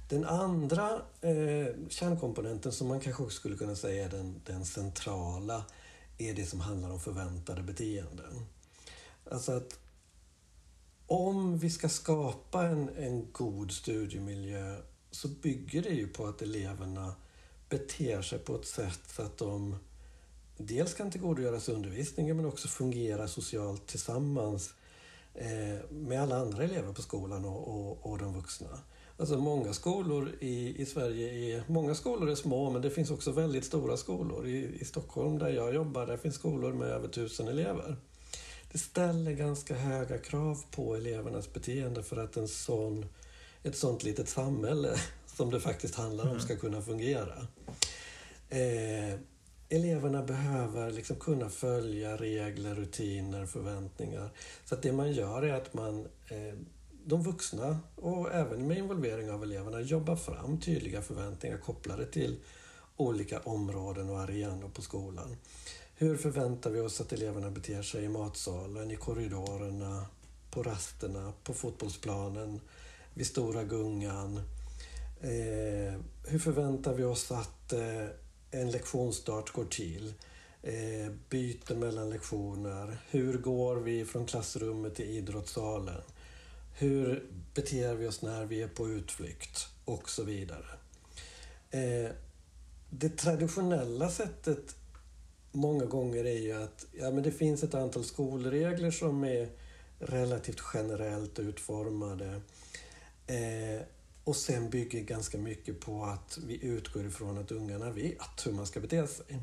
den 0.09 0.25
andra 0.25 1.01
eh, 1.21 1.75
kärnkomponenten 1.89 2.71
som 2.71 2.87
man 2.87 2.99
kanske 2.99 3.23
också 3.23 3.35
skulle 3.35 3.57
kunna 3.57 3.75
säga 3.75 4.05
är 4.05 4.09
den, 4.09 4.41
den 4.45 4.65
centrala 4.65 5.65
är 6.17 6.33
det 6.33 6.45
som 6.45 6.59
handlar 6.59 6.89
om 6.89 6.99
förväntade 6.99 7.63
beteenden. 7.63 8.45
Alltså 9.31 9.51
att 9.51 9.79
om 11.07 11.57
vi 11.57 11.69
ska 11.69 11.89
skapa 11.89 12.65
en, 12.65 12.89
en 12.97 13.27
god 13.31 13.71
studiemiljö 13.71 14.77
så 15.11 15.27
bygger 15.27 15.81
det 15.81 15.89
ju 15.89 16.07
på 16.07 16.25
att 16.25 16.41
eleverna 16.41 17.15
beter 17.69 18.21
sig 18.21 18.39
på 18.39 18.55
ett 18.55 18.65
sätt 18.65 18.99
så 19.07 19.21
att 19.21 19.37
de 19.37 19.75
dels 20.57 20.93
kan 20.93 21.11
tillgodogöra 21.11 21.59
sig 21.59 21.75
undervisningen 21.75 22.37
men 22.37 22.45
också 22.45 22.67
fungera 22.67 23.27
socialt 23.27 23.87
tillsammans 23.87 24.73
eh, 25.33 25.89
med 25.89 26.21
alla 26.21 26.37
andra 26.37 26.63
elever 26.63 26.93
på 26.93 27.01
skolan 27.01 27.45
och, 27.45 27.67
och, 27.67 28.11
och 28.11 28.17
de 28.17 28.33
vuxna. 28.33 28.79
Alltså 29.17 29.37
många 29.37 29.73
skolor 29.73 30.31
i, 30.39 30.81
i 30.81 30.85
Sverige 30.85 31.57
är, 31.57 31.63
många 31.67 31.95
skolor 31.95 32.29
är 32.29 32.35
små 32.35 32.69
men 32.69 32.81
det 32.81 32.89
finns 32.89 33.11
också 33.11 33.31
väldigt 33.31 33.65
stora 33.65 33.97
skolor. 33.97 34.47
I, 34.47 34.77
I 34.81 34.85
Stockholm 34.85 35.39
där 35.39 35.49
jag 35.49 35.75
jobbar 35.75 36.05
där 36.05 36.17
finns 36.17 36.35
skolor 36.35 36.73
med 36.73 36.87
över 36.87 37.07
tusen 37.07 37.47
elever. 37.47 37.97
Det 38.71 38.77
ställer 38.77 39.31
ganska 39.31 39.75
höga 39.75 40.17
krav 40.17 40.63
på 40.71 40.95
elevernas 40.95 41.53
beteende 41.53 42.03
för 42.03 42.17
att 42.17 42.37
en 42.37 42.47
sån, 42.47 43.05
ett 43.63 43.77
sånt 43.77 44.03
litet 44.03 44.29
samhälle 44.29 44.95
som 45.25 45.51
det 45.51 45.59
faktiskt 45.59 45.95
handlar 45.95 46.23
om 46.23 46.29
mm. 46.29 46.41
ska 46.41 46.55
kunna 46.55 46.81
fungera. 46.81 47.47
Eh, 48.49 49.19
eleverna 49.69 50.23
behöver 50.23 50.91
liksom 50.91 51.15
kunna 51.15 51.49
följa 51.49 52.17
regler, 52.17 52.75
rutiner, 52.75 53.45
förväntningar. 53.45 54.29
Så 54.65 54.75
att 54.75 54.81
det 54.81 54.91
man 54.91 55.11
gör 55.11 55.41
är 55.41 55.53
att 55.53 55.73
man 55.73 56.07
eh, 56.27 56.59
de 57.05 57.23
vuxna 57.23 57.79
och 57.95 58.33
även 58.33 58.67
med 58.67 58.77
involvering 58.77 59.31
av 59.31 59.43
eleverna 59.43 59.81
jobbar 59.81 60.15
fram 60.15 60.59
tydliga 60.59 61.01
förväntningar 61.01 61.57
kopplade 61.57 62.05
till 62.05 62.39
olika 62.97 63.39
områden 63.39 64.09
och 64.09 64.19
arenor 64.19 64.69
på 64.69 64.81
skolan. 64.81 65.37
Hur 65.97 66.17
förväntar 66.17 66.69
vi 66.69 66.79
oss 66.79 67.01
att 67.01 67.13
eleverna 67.13 67.51
beter 67.51 67.81
sig 67.81 68.03
i 68.03 68.09
matsalen, 68.09 68.91
i 68.91 68.95
korridorerna, 68.95 70.05
på 70.51 70.63
rasterna, 70.63 71.33
på 71.43 71.53
fotbollsplanen, 71.53 72.61
vid 73.13 73.27
stora 73.27 73.63
gungan? 73.63 74.37
Eh, 75.21 75.99
hur 76.23 76.39
förväntar 76.39 76.93
vi 76.93 77.03
oss 77.03 77.31
att 77.31 77.73
eh, 77.73 78.05
en 78.51 78.71
lektionsstart 78.71 79.51
går 79.51 79.65
till? 79.65 80.13
Eh, 80.63 81.11
byte 81.29 81.75
mellan 81.75 82.09
lektioner? 82.09 82.97
Hur 83.09 83.37
går 83.37 83.75
vi 83.75 84.05
från 84.05 84.25
klassrummet 84.25 84.95
till 84.95 85.09
idrottssalen? 85.09 86.01
Hur 86.73 87.29
beter 87.53 87.95
vi 87.95 88.07
oss 88.07 88.21
när 88.21 88.45
vi 88.45 88.61
är 88.61 88.67
på 88.67 88.89
utflykt? 88.89 89.67
Och 89.85 90.09
så 90.09 90.23
vidare. 90.23 90.65
Eh, 91.69 92.11
det 92.89 93.09
traditionella 93.09 94.09
sättet 94.09 94.75
många 95.55 95.85
gånger 95.85 96.25
är 96.25 96.39
ju 96.39 96.63
att 96.63 96.85
ja, 96.91 97.11
men 97.11 97.23
det 97.23 97.31
finns 97.31 97.63
ett 97.63 97.73
antal 97.73 98.03
skolregler 98.03 98.91
som 98.91 99.23
är 99.23 99.49
relativt 99.99 100.61
generellt 100.73 101.39
utformade. 101.39 102.41
Eh, 103.27 103.81
och 104.23 104.35
sen 104.35 104.69
bygger 104.69 105.01
ganska 105.01 105.37
mycket 105.37 105.79
på 105.79 106.03
att 106.03 106.37
vi 106.47 106.65
utgår 106.65 107.05
ifrån 107.05 107.37
att 107.37 107.51
ungarna 107.51 107.91
vet 107.91 108.45
hur 108.47 108.51
man 108.51 108.67
ska 108.67 108.79
bete 108.79 109.07
sig. 109.07 109.39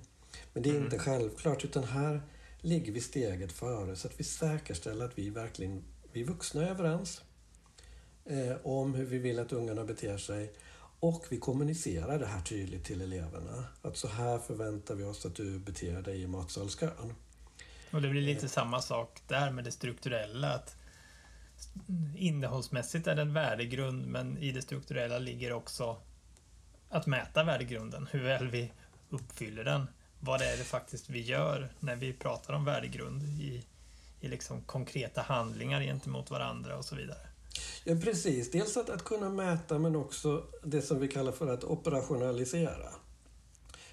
Men 0.53 0.63
det 0.63 0.69
är 0.69 0.75
mm. 0.75 0.85
inte 0.85 0.99
självklart, 0.99 1.65
utan 1.65 1.85
här 1.85 2.23
ligger 2.61 2.93
vi 2.93 3.01
steget 3.01 3.53
före 3.53 3.97
så 3.97 4.09
att 4.09 4.21
vi 4.21 4.25
säkerställer 4.25 5.05
att 5.05 5.19
vi 5.19 5.31
verkligen 5.31 5.83
vi 6.13 6.23
vuxna 6.23 6.67
är 6.67 6.71
överens 6.71 7.23
eh, 8.25 8.57
om 8.63 8.95
hur 8.95 9.05
vi 9.05 9.19
vill 9.19 9.39
att 9.39 9.53
ungarna 9.53 9.85
beter 9.85 10.17
sig 10.17 10.53
och 11.03 11.27
vi 11.31 11.39
kommunicerar 11.39 12.19
det 12.19 12.27
här 12.27 12.41
tydligt 12.41 12.85
till 12.85 13.01
eleverna. 13.01 13.65
Att 13.83 13.97
så 13.97 14.09
här 14.09 14.39
förväntar 14.39 14.95
vi 14.95 15.05
oss 15.05 15.27
att 15.27 15.35
du 15.35 15.59
beter 15.59 16.03
dig 16.03 16.23
i 16.23 16.27
matsalskön. 16.27 17.15
Och 17.91 18.03
det 18.03 18.09
blir 18.09 18.23
lite 18.23 18.49
samma 18.49 18.83
sak 18.83 19.23
där 19.27 19.51
med 19.51 19.65
det 19.65 19.73
strukturella. 19.73 20.55
Att 20.55 20.77
innehållsmässigt 22.17 23.07
är 23.07 23.15
det 23.15 23.23
en 23.23 23.35
värdegrund 23.35 24.07
men 24.07 24.39
i 24.39 24.53
det 24.53 24.63
strukturella 24.63 25.19
ligger 25.19 25.53
också 25.53 25.97
att 26.89 27.07
mäta 27.07 27.45
värdegrunden. 27.45 28.09
Hur 28.11 28.23
väl 28.23 28.49
vi 28.49 28.73
uppfyller 29.11 29.65
den. 29.65 29.87
Vad 30.21 30.43
är 30.43 30.57
det 30.57 30.65
faktiskt 30.65 31.11
vi 31.11 31.21
gör 31.21 31.69
när 31.81 31.97
vi 31.97 32.13
pratar 32.13 32.55
om 32.55 32.65
värdegrund 32.65 33.23
i, 33.23 33.65
i 34.21 34.29
liksom 34.29 34.63
konkreta 34.63 35.23
handlingar 35.23 35.83
gentemot 35.83 36.31
varandra 36.31 36.77
och 36.77 36.85
så 36.85 36.97
vidare. 36.97 37.32
Ja, 37.85 37.97
precis. 38.03 38.51
Dels 38.51 38.77
att, 38.77 38.91
att 38.91 39.05
kunna 39.05 39.29
mäta 39.29 39.79
men 39.79 39.97
också 39.97 40.45
det 40.65 40.83
som 40.83 41.01
vi 41.01 41.09
kallar 41.09 41.33
för 41.33 41.47
att 41.47 41.65
operationalisera. 41.65 42.89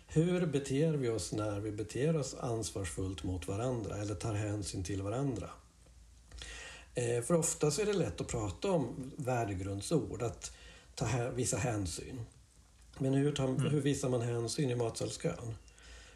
Hur 0.07 0.45
beter 0.45 0.91
vi 0.91 1.09
oss 1.09 1.31
när 1.31 1.59
vi 1.59 1.71
beter 1.71 2.15
oss 2.15 2.35
ansvarsfullt 2.39 3.23
mot 3.23 3.47
varandra 3.47 3.97
eller 3.97 4.15
tar 4.15 4.33
hänsyn 4.33 4.83
till 4.83 5.01
varandra? 5.01 5.49
Eh, 6.95 7.23
för 7.23 7.33
ofta 7.33 7.71
så 7.71 7.81
är 7.81 7.85
det 7.85 7.93
lätt 7.93 8.21
att 8.21 8.27
prata 8.27 8.71
om 8.71 9.11
värdegrundsord, 9.15 10.21
att 10.21 10.51
ta, 10.95 11.07
visa 11.35 11.57
hänsyn. 11.57 12.25
Men 12.97 13.13
hur, 13.13 13.31
tar, 13.31 13.47
mm. 13.47 13.61
hur 13.61 13.81
visar 13.81 14.09
man 14.09 14.21
hänsyn 14.21 14.69
i 14.69 14.75
matsalskön? 14.75 15.55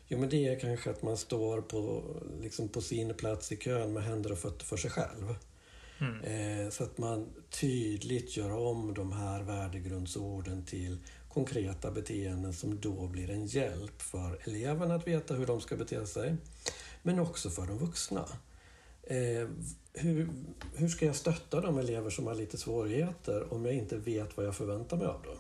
Jo, 0.08 0.20
men 0.20 0.30
det 0.30 0.48
är 0.48 0.60
kanske 0.60 0.90
att 0.90 1.02
man 1.02 1.18
står 1.18 1.62
på, 1.62 2.04
liksom 2.42 2.70
på 2.70 2.82
sin 2.82 3.14
plats 3.14 3.52
i 3.52 3.58
kön 3.58 3.94
med 3.94 4.04
händer 4.04 4.32
och 4.32 4.40
fötter 4.40 4.66
för 4.66 4.78
sig 4.78 4.92
själv. 4.92 5.36
Mm. 6.00 6.22
Eh, 6.24 6.70
så 6.70 6.84
att 6.84 6.98
man 6.98 7.30
tydligt 7.50 8.38
gör 8.38 8.52
om 8.52 8.94
de 8.94 9.12
här 9.12 9.44
värdegrundsorden 9.44 10.66
till 10.66 10.98
konkreta 11.30 11.92
beteenden 11.92 12.54
som 12.54 12.82
då 12.82 13.08
blir 13.08 13.30
en 13.30 13.46
hjälp 13.46 14.02
för 14.02 14.40
eleverna 14.44 14.96
att 14.96 15.08
veta 15.08 15.34
hur 15.34 15.46
de 15.46 15.62
ska 15.62 15.76
bete 15.76 16.06
sig. 16.06 16.36
Men 17.02 17.20
också 17.20 17.50
för 17.50 17.68
de 17.68 17.78
vuxna. 17.78 18.26
Eh, 19.04 19.48
hur, 19.94 20.30
hur 20.76 20.88
ska 20.88 21.06
jag 21.06 21.16
stötta 21.16 21.62
de 21.62 21.78
elever 21.78 22.10
som 22.10 22.28
har 22.28 22.36
lite 22.36 22.58
svårigheter 22.58 23.54
om 23.54 23.66
jag 23.66 23.74
inte 23.74 23.98
vet 23.98 24.38
vad 24.38 24.46
jag 24.46 24.56
förväntar 24.56 24.98
mig 24.98 25.08
av 25.08 25.22
dem? 25.24 25.38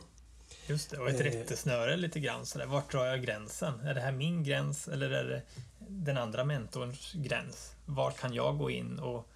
Just 0.68 0.90
det, 0.90 0.98
och 0.98 1.10
ett 1.10 1.20
eh, 1.20 1.24
rättesnöre 1.24 1.98
lite 1.98 2.20
grann 2.20 2.46
sådär. 2.46 2.66
Vart 2.66 2.92
drar 2.92 3.06
jag 3.06 3.22
gränsen? 3.22 3.80
Är 3.80 3.94
det 3.94 4.02
här 4.02 4.12
min 4.12 4.44
gräns 4.44 4.88
eller 4.88 5.10
är 5.10 5.24
det 5.24 5.42
den 5.80 6.18
andra 6.18 6.44
mentorns 6.44 7.14
gräns? 7.14 7.76
Var 7.86 8.12
kan 8.12 8.34
jag 8.34 8.58
gå 8.58 8.70
in 8.70 9.00
och 9.00 9.30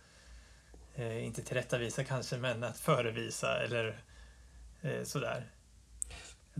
eh, 0.98 1.26
inte 1.26 1.42
tillrättavisa 1.42 2.04
kanske, 2.04 2.38
men 2.38 2.64
att 2.64 2.78
förevisa 2.78 3.64
eller 3.64 4.02
eh, 4.82 5.04
sådär. 5.04 5.52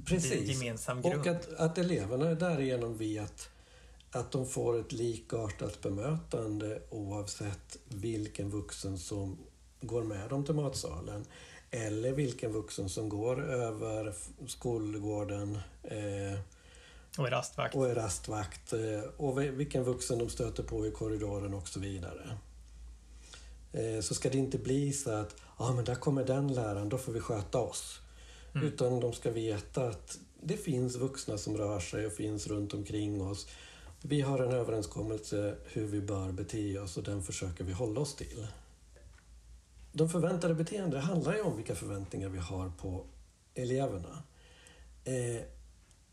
Precis. 0.06 0.62
Och 1.04 1.28
att, 1.28 1.54
att 1.54 1.78
eleverna 1.78 2.34
därigenom 2.34 2.98
vet 2.98 3.50
att 4.12 4.32
de 4.32 4.48
får 4.48 4.80
ett 4.80 4.92
likartat 4.92 5.82
bemötande 5.82 6.82
oavsett 6.90 7.78
vilken 7.88 8.50
vuxen 8.50 8.98
som 8.98 9.38
går 9.82 10.04
med 10.04 10.30
dem 10.30 10.46
till 10.46 10.56
matsalen 10.56 11.26
eller 11.72 12.12
vilken 12.12 12.52
vuxen 12.52 12.90
som 12.90 13.10
går 13.10 13.44
över 13.44 14.14
skolgården 14.48 15.60
eh, 15.84 16.40
och 17.18 17.28
är 17.28 17.32
rastvakt. 17.32 17.76
Och 17.76 17.90
är 17.90 17.96
rastvakt 17.96 18.74
eh, 18.74 19.02
och 19.18 19.42
vilken 19.42 19.84
vuxen 19.84 20.20
de 20.20 20.30
stöter 20.30 20.64
på 20.64 20.88
i 20.88 20.92
korridoren 20.92 21.54
och 21.54 21.68
så 21.68 21.80
vidare. 21.80 22.38
Eh, 23.78 24.02
så 24.02 24.16
ska 24.16 24.30
det 24.30 24.38
inte 24.38 24.58
bli 24.58 24.94
så 24.94 25.12
att 25.12 25.36
ja 25.40 25.66
ah, 25.66 25.74
men 25.74 25.86
där 25.86 25.96
kommer 25.96 26.24
den 26.24 26.54
läraren, 26.54 26.90
då 26.90 26.98
får 26.98 27.12
vi 27.12 27.20
sköta 27.20 27.60
oss. 27.60 28.00
Mm. 28.56 28.68
Utan 28.68 29.00
de 29.00 29.14
ska 29.14 29.32
veta 29.32 29.88
att 29.88 30.20
det 30.42 30.58
finns 30.58 30.96
vuxna 30.96 31.38
som 31.38 31.58
rör 31.58 31.80
sig 31.80 32.06
och 32.06 32.14
finns 32.14 32.48
runt 32.48 32.74
omkring 32.74 33.22
oss. 33.22 33.48
Vi 34.02 34.22
har 34.22 34.40
en 34.40 34.54
överenskommelse 34.54 35.56
hur 35.66 35.88
vi 35.88 36.02
bör 36.02 36.32
bete 36.32 36.80
oss 36.80 36.98
och 36.98 37.04
den 37.04 37.24
försöker 37.24 37.64
vi 37.64 37.74
hålla 37.74 38.00
oss 38.00 38.16
till. 38.16 38.48
De 39.92 40.10
förväntade 40.10 40.54
beteenden 40.54 41.02
handlar 41.02 41.34
ju 41.34 41.42
om 41.42 41.56
vilka 41.56 41.76
förväntningar 41.76 42.30
vi 42.30 42.40
har 42.40 42.72
på 42.82 43.06
eleverna. 43.54 44.24
Eh, 45.04 45.42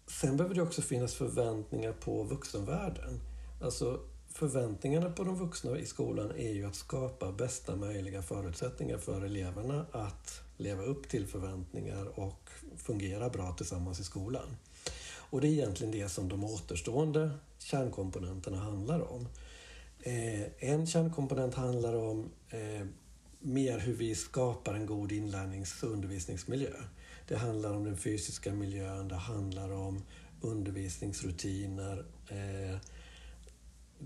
sen 0.07 0.37
behöver 0.37 0.55
det 0.55 0.63
också 0.63 0.83
finnas 0.83 1.15
förväntningar 1.15 1.93
på 1.93 2.23
vuxenvärlden. 2.23 3.21
Alltså 3.61 4.01
förväntningarna 4.35 5.11
på 5.11 5.25
de 5.25 5.37
vuxna 5.37 5.79
i 5.79 5.87
skolan 5.87 6.31
är 6.31 6.53
ju 6.53 6.67
att 6.67 6.75
skapa 6.75 7.33
bästa 7.33 7.77
möjliga 7.77 8.23
förutsättningar 8.23 8.99
för 8.99 9.23
eleverna 9.23 9.87
att 9.93 10.41
leva 10.57 10.83
upp 10.83 11.09
till 11.09 11.27
förväntningar 11.27 12.19
och 12.19 12.51
fungera 12.77 13.29
bra 13.29 13.53
tillsammans 13.53 14.01
i 14.01 14.05
skolan. 14.05 14.57
Och 15.31 15.41
det 15.41 15.49
är 15.49 15.53
egentligen 15.53 15.93
det 15.93 16.09
som 16.09 16.29
de 16.29 16.45
återstående 16.45 17.31
kärnkomponenterna 17.59 18.59
handlar 18.59 19.13
om. 19.13 19.29
Eh, 20.01 20.71
en 20.71 20.87
kärnkomponent 20.87 21.55
handlar 21.55 21.95
om 21.95 22.31
eh, 22.49 22.87
mer 23.39 23.79
hur 23.79 23.95
vi 23.95 24.15
skapar 24.15 24.75
en 24.75 24.87
god 24.87 25.13
inlärnings 25.13 25.83
och 25.83 25.91
undervisningsmiljö. 25.91 26.75
Det 27.29 27.37
handlar 27.37 27.75
om 27.75 27.85
den 27.85 27.97
fysiska 27.97 28.53
miljön, 28.53 29.09
det 29.09 29.15
handlar 29.15 29.73
om 29.73 30.03
undervisningsrutiner, 30.41 32.05
eh, 32.29 32.79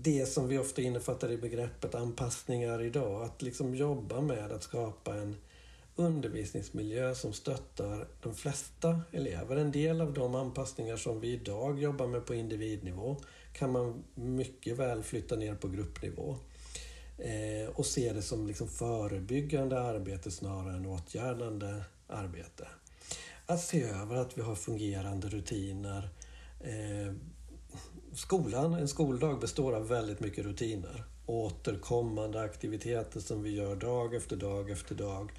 det 0.03 0.25
som 0.25 0.47
vi 0.47 0.57
ofta 0.57 0.81
innefattar 0.81 1.31
i 1.31 1.37
begreppet 1.37 1.95
anpassningar 1.95 2.81
idag. 2.81 3.23
Att 3.23 3.41
liksom 3.41 3.75
jobba 3.75 4.21
med 4.21 4.51
att 4.51 4.63
skapa 4.63 5.15
en 5.15 5.35
undervisningsmiljö 5.95 7.15
som 7.15 7.33
stöttar 7.33 8.07
de 8.21 8.35
flesta 8.35 9.01
elever. 9.11 9.55
En 9.55 9.71
del 9.71 10.01
av 10.01 10.13
de 10.13 10.35
anpassningar 10.35 10.97
som 10.97 11.19
vi 11.19 11.33
idag 11.33 11.79
jobbar 11.79 12.07
med 12.07 12.25
på 12.25 12.33
individnivå 12.33 13.17
kan 13.53 13.71
man 13.71 14.03
mycket 14.15 14.77
väl 14.77 15.03
flytta 15.03 15.35
ner 15.35 15.55
på 15.55 15.67
gruppnivå. 15.67 16.37
Eh, 17.17 17.69
och 17.75 17.85
se 17.85 18.13
det 18.13 18.21
som 18.21 18.47
liksom 18.47 18.67
förebyggande 18.67 19.81
arbete 19.81 20.31
snarare 20.31 20.73
än 20.73 20.85
åtgärdande 20.85 21.83
arbete. 22.07 22.67
Att 23.45 23.61
se 23.63 23.83
över 23.83 24.15
att 24.15 24.37
vi 24.37 24.41
har 24.41 24.55
fungerande 24.55 25.27
rutiner, 25.27 26.09
eh, 26.59 27.13
skolan, 28.19 28.73
en 28.73 28.87
skoldag 28.87 29.39
består 29.39 29.73
av 29.75 29.87
väldigt 29.87 30.19
mycket 30.19 30.45
rutiner. 30.45 31.03
Återkommande 31.25 32.41
aktiviteter 32.41 33.19
som 33.19 33.43
vi 33.43 33.55
gör 33.55 33.75
dag 33.75 34.15
efter 34.15 34.35
dag 34.35 34.69
efter 34.69 34.95
dag. 34.95 35.31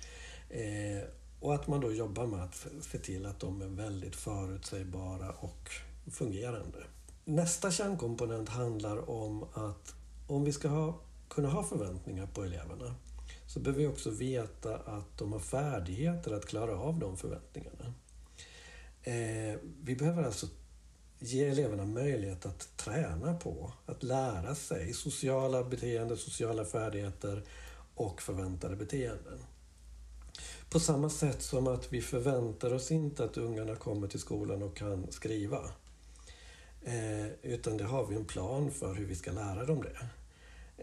Eh, 0.51 1.09
och 1.41 1.55
att 1.55 1.67
man 1.67 1.81
då 1.81 1.93
jobbar 1.93 2.27
med 2.27 2.45
att 2.45 2.67
se 2.81 2.99
till 2.99 3.27
att 3.27 3.41
de 3.41 3.63
är 3.63 3.67
väldigt 3.69 4.17
förutsägbara 4.17 5.31
och 5.31 5.71
fungerande. 6.11 6.79
Nästa 7.25 7.71
kärnkomponent 7.71 8.49
handlar 8.49 9.11
om 9.11 9.43
att 9.43 9.95
om 10.27 10.45
vi 10.45 10.53
ska 10.53 10.69
ha, 10.69 11.01
kunna 11.29 11.49
ha 11.49 11.63
förväntningar 11.63 12.27
på 12.27 12.43
eleverna 12.43 12.95
så 13.47 13.61
behöver 13.61 13.83
vi 13.83 13.89
också 13.89 14.11
veta 14.11 14.77
att 14.77 15.19
de 15.19 15.33
har 15.33 15.41
färdigheter 15.41 16.33
att 16.33 16.47
klara 16.47 16.79
av 16.79 16.99
de 16.99 17.17
förväntningarna. 17.17 17.95
Eh, 19.03 19.59
vi 19.83 19.97
behöver 19.97 20.23
alltså 20.23 20.47
ge 21.23 21.49
eleverna 21.49 21.85
möjlighet 21.85 22.47
att 22.47 22.77
träna 22.77 23.35
på, 23.35 23.73
att 23.87 24.03
lära 24.03 24.55
sig 24.55 24.93
sociala 24.93 25.65
beteenden, 25.65 26.17
sociala 26.17 26.65
färdigheter 26.65 27.43
och 27.95 28.23
förväntade 28.23 28.77
beteenden. 28.77 29.39
På 30.71 30.81
samma 30.81 31.11
sätt 31.11 31.43
som 31.43 31.67
att 31.67 31.93
vi 31.93 32.03
förväntar 32.03 32.73
oss 32.75 32.91
inte 32.91 33.25
att 33.25 33.37
ungarna 33.37 33.77
kommer 33.77 34.09
till 34.09 34.21
skolan 34.21 34.63
och 34.63 34.77
kan 34.77 35.13
skriva. 35.13 35.61
Eh, 36.83 37.27
utan 37.43 37.77
det 37.77 37.85
har 37.85 38.07
vi 38.07 38.17
en 38.17 38.25
plan 38.25 38.71
för 38.71 38.95
hur 38.95 39.07
vi 39.07 39.15
ska 39.15 39.33
lära 39.33 39.65
dem 39.65 39.83
det. 39.83 40.09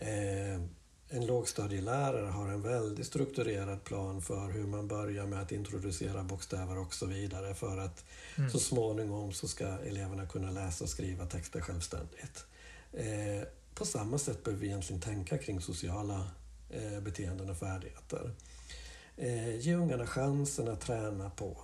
Eh, 0.05 0.61
en 1.09 1.25
lågstadielärare 1.25 2.27
har 2.27 2.47
en 2.47 2.61
väldigt 2.61 3.07
strukturerad 3.07 3.83
plan 3.83 4.21
för 4.21 4.49
hur 4.49 4.67
man 4.67 4.87
börjar 4.87 5.25
med 5.25 5.41
att 5.41 5.51
introducera 5.51 6.23
bokstäver 6.23 6.77
och 6.77 6.93
så 6.93 7.05
vidare 7.05 7.53
för 7.53 7.77
att 7.77 8.05
mm. 8.37 8.49
så 8.49 8.59
småningom 8.59 9.33
så 9.33 9.47
ska 9.47 9.67
eleverna 9.67 10.25
kunna 10.25 10.51
läsa 10.51 10.83
och 10.83 10.89
skriva 10.89 11.25
texter 11.25 11.61
självständigt. 11.61 12.45
Eh, 12.93 13.47
på 13.75 13.85
samma 13.85 14.17
sätt 14.17 14.43
behöver 14.43 14.61
vi 14.61 14.67
egentligen 14.67 15.01
tänka 15.01 15.37
kring 15.37 15.61
sociala 15.61 16.27
eh, 16.69 16.99
beteenden 16.99 17.49
och 17.49 17.57
färdigheter. 17.57 18.31
Eh, 19.17 19.59
ge 19.59 19.75
ungarna 19.75 20.07
chansen 20.07 20.67
att 20.67 20.81
träna 20.81 21.29
på. 21.29 21.57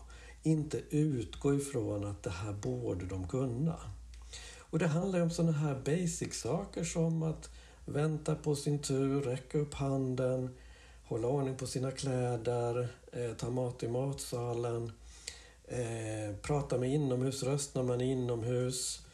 Inte 0.43 0.77
utgå 0.89 1.56
ifrån 1.56 2.06
att 2.06 2.23
det 2.23 2.29
här 2.29 2.53
borde 2.53 3.06
de 3.06 3.27
kunna. 3.27 3.79
Och 4.58 4.79
det 4.79 4.88
handlar 4.88 5.21
om 5.21 5.29
sådana 5.29 5.58
här 5.58 5.82
basic 5.86 6.34
saker 6.34 6.84
som 6.84 7.23
att 7.23 7.49
vänta 7.85 8.35
på 8.35 8.55
sin 8.55 8.79
tur, 8.79 9.21
räcka 9.21 9.57
upp 9.57 9.73
handen, 9.73 10.55
hålla 11.03 11.27
ordning 11.27 11.57
på 11.57 11.67
sina 11.67 11.91
kläder, 11.91 12.87
eh, 13.11 13.33
ta 13.33 13.49
mat 13.49 13.83
i 13.83 13.87
matsalen, 13.87 14.91
eh, 15.67 16.35
prata 16.41 16.77
med 16.77 16.93
inomhusröst 16.93 17.75
när 17.75 17.83
man 17.83 18.01
är 18.01 18.05
inomhus, 18.05 19.05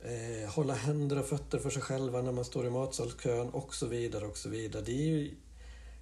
eh, 0.00 0.50
hålla 0.50 0.74
händer 0.74 1.18
och 1.18 1.26
fötter 1.26 1.58
för 1.58 1.70
sig 1.70 1.82
själva 1.82 2.22
när 2.22 2.32
man 2.32 2.44
står 2.44 2.66
i 2.66 2.70
matsalskön 2.70 3.48
och 3.50 3.74
så 3.74 3.86
vidare. 3.86 4.26
och 4.26 4.38
så 4.38 4.48
vidare. 4.48 4.82
Det 4.82 4.92
är 4.92 5.06
ju 5.06 5.34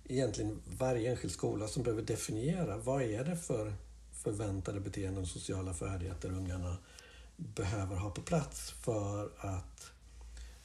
egentligen 0.09 0.59
varje 0.79 1.11
enskild 1.11 1.33
skola 1.33 1.69
som 1.69 1.83
behöver 1.83 2.03
definiera 2.03 2.77
vad 2.77 3.03
är 3.03 3.25
det 3.25 3.37
för 3.37 3.75
förväntade 4.13 4.81
beteenden 4.81 5.23
och 5.23 5.29
sociala 5.29 5.75
färdigheter 5.75 6.29
ungarna 6.29 6.77
behöver 7.37 7.97
ha 7.97 8.11
på 8.11 8.23
plats 8.23 8.71
för 8.71 9.25
att, 9.37 9.37
eh, 9.47 10.00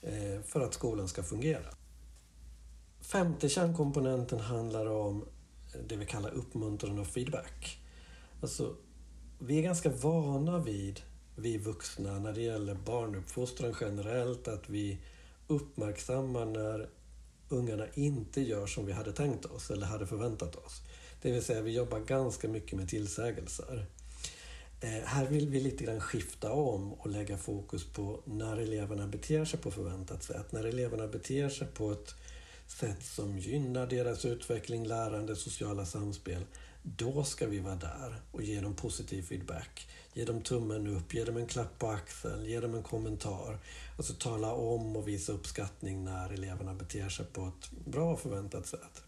Eh, 0.05 0.41
för 0.41 0.61
att 0.61 0.73
skolan 0.73 1.07
ska 1.07 1.23
fungera. 1.23 1.69
Femte 3.01 3.49
kärnkomponenten 3.49 4.39
handlar 4.39 4.85
om 4.85 5.25
det 5.87 5.95
vi 5.95 6.05
kallar 6.05 6.31
uppmuntran 6.31 6.99
och 6.99 7.07
feedback. 7.07 7.79
Alltså, 8.41 8.75
vi 9.39 9.57
är 9.59 9.63
ganska 9.63 9.89
vana 9.89 10.59
vid, 10.59 11.01
vi 11.35 11.57
vuxna, 11.57 12.19
när 12.19 12.33
det 12.33 12.41
gäller 12.41 12.75
barnuppfostran 12.75 13.75
generellt, 13.81 14.47
att 14.47 14.69
vi 14.69 14.99
uppmärksammar 15.47 16.45
när 16.45 16.89
ungarna 17.49 17.85
inte 17.93 18.41
gör 18.41 18.67
som 18.67 18.85
vi 18.85 18.91
hade 18.91 19.13
tänkt 19.13 19.45
oss 19.45 19.71
eller 19.71 19.85
hade 19.85 20.07
förväntat 20.07 20.55
oss. 20.55 20.81
Det 21.21 21.31
vill 21.31 21.43
säga, 21.43 21.61
vi 21.61 21.71
jobbar 21.71 21.99
ganska 21.99 22.47
mycket 22.47 22.77
med 22.77 22.89
tillsägelser. 22.89 23.85
Eh, 24.81 25.05
här 25.05 25.25
vill 25.25 25.49
vi 25.49 25.59
lite 25.59 25.83
grann 25.83 26.01
skifta 26.01 26.51
om 26.51 26.93
och 26.93 27.09
lägga 27.09 27.37
fokus 27.37 27.93
på 27.93 28.21
när 28.25 28.57
eleverna 28.57 29.07
beter 29.07 29.45
sig 29.45 29.59
på 29.59 29.71
förväntat 29.71 30.23
sätt. 30.23 30.51
När 30.51 30.63
eleverna 30.63 31.07
beter 31.07 31.49
sig 31.49 31.67
på 31.67 31.91
ett 31.91 32.15
sätt 32.67 33.03
som 33.03 33.37
gynnar 33.37 33.87
deras 33.87 34.25
utveckling, 34.25 34.85
lärande, 34.87 35.35
sociala 35.35 35.85
samspel. 35.85 36.45
Då 36.83 37.23
ska 37.23 37.47
vi 37.47 37.59
vara 37.59 37.75
där 37.75 38.21
och 38.31 38.43
ge 38.43 38.61
dem 38.61 38.75
positiv 38.75 39.21
feedback. 39.23 39.87
Ge 40.13 40.25
dem 40.25 40.41
tummen 40.41 40.87
upp, 40.87 41.13
ge 41.13 41.23
dem 41.23 41.37
en 41.37 41.47
klapp 41.47 41.79
på 41.79 41.87
axeln, 41.87 42.45
ge 42.45 42.59
dem 42.59 42.75
en 42.75 42.83
kommentar. 42.83 43.57
Alltså 43.97 44.13
tala 44.13 44.53
om 44.53 44.95
och 44.95 45.07
visa 45.07 45.33
uppskattning 45.33 46.03
när 46.03 46.33
eleverna 46.33 46.73
beter 46.73 47.09
sig 47.09 47.25
på 47.25 47.47
ett 47.47 47.71
bra 47.71 48.13
och 48.13 48.19
förväntat 48.19 48.67
sätt. 48.67 49.03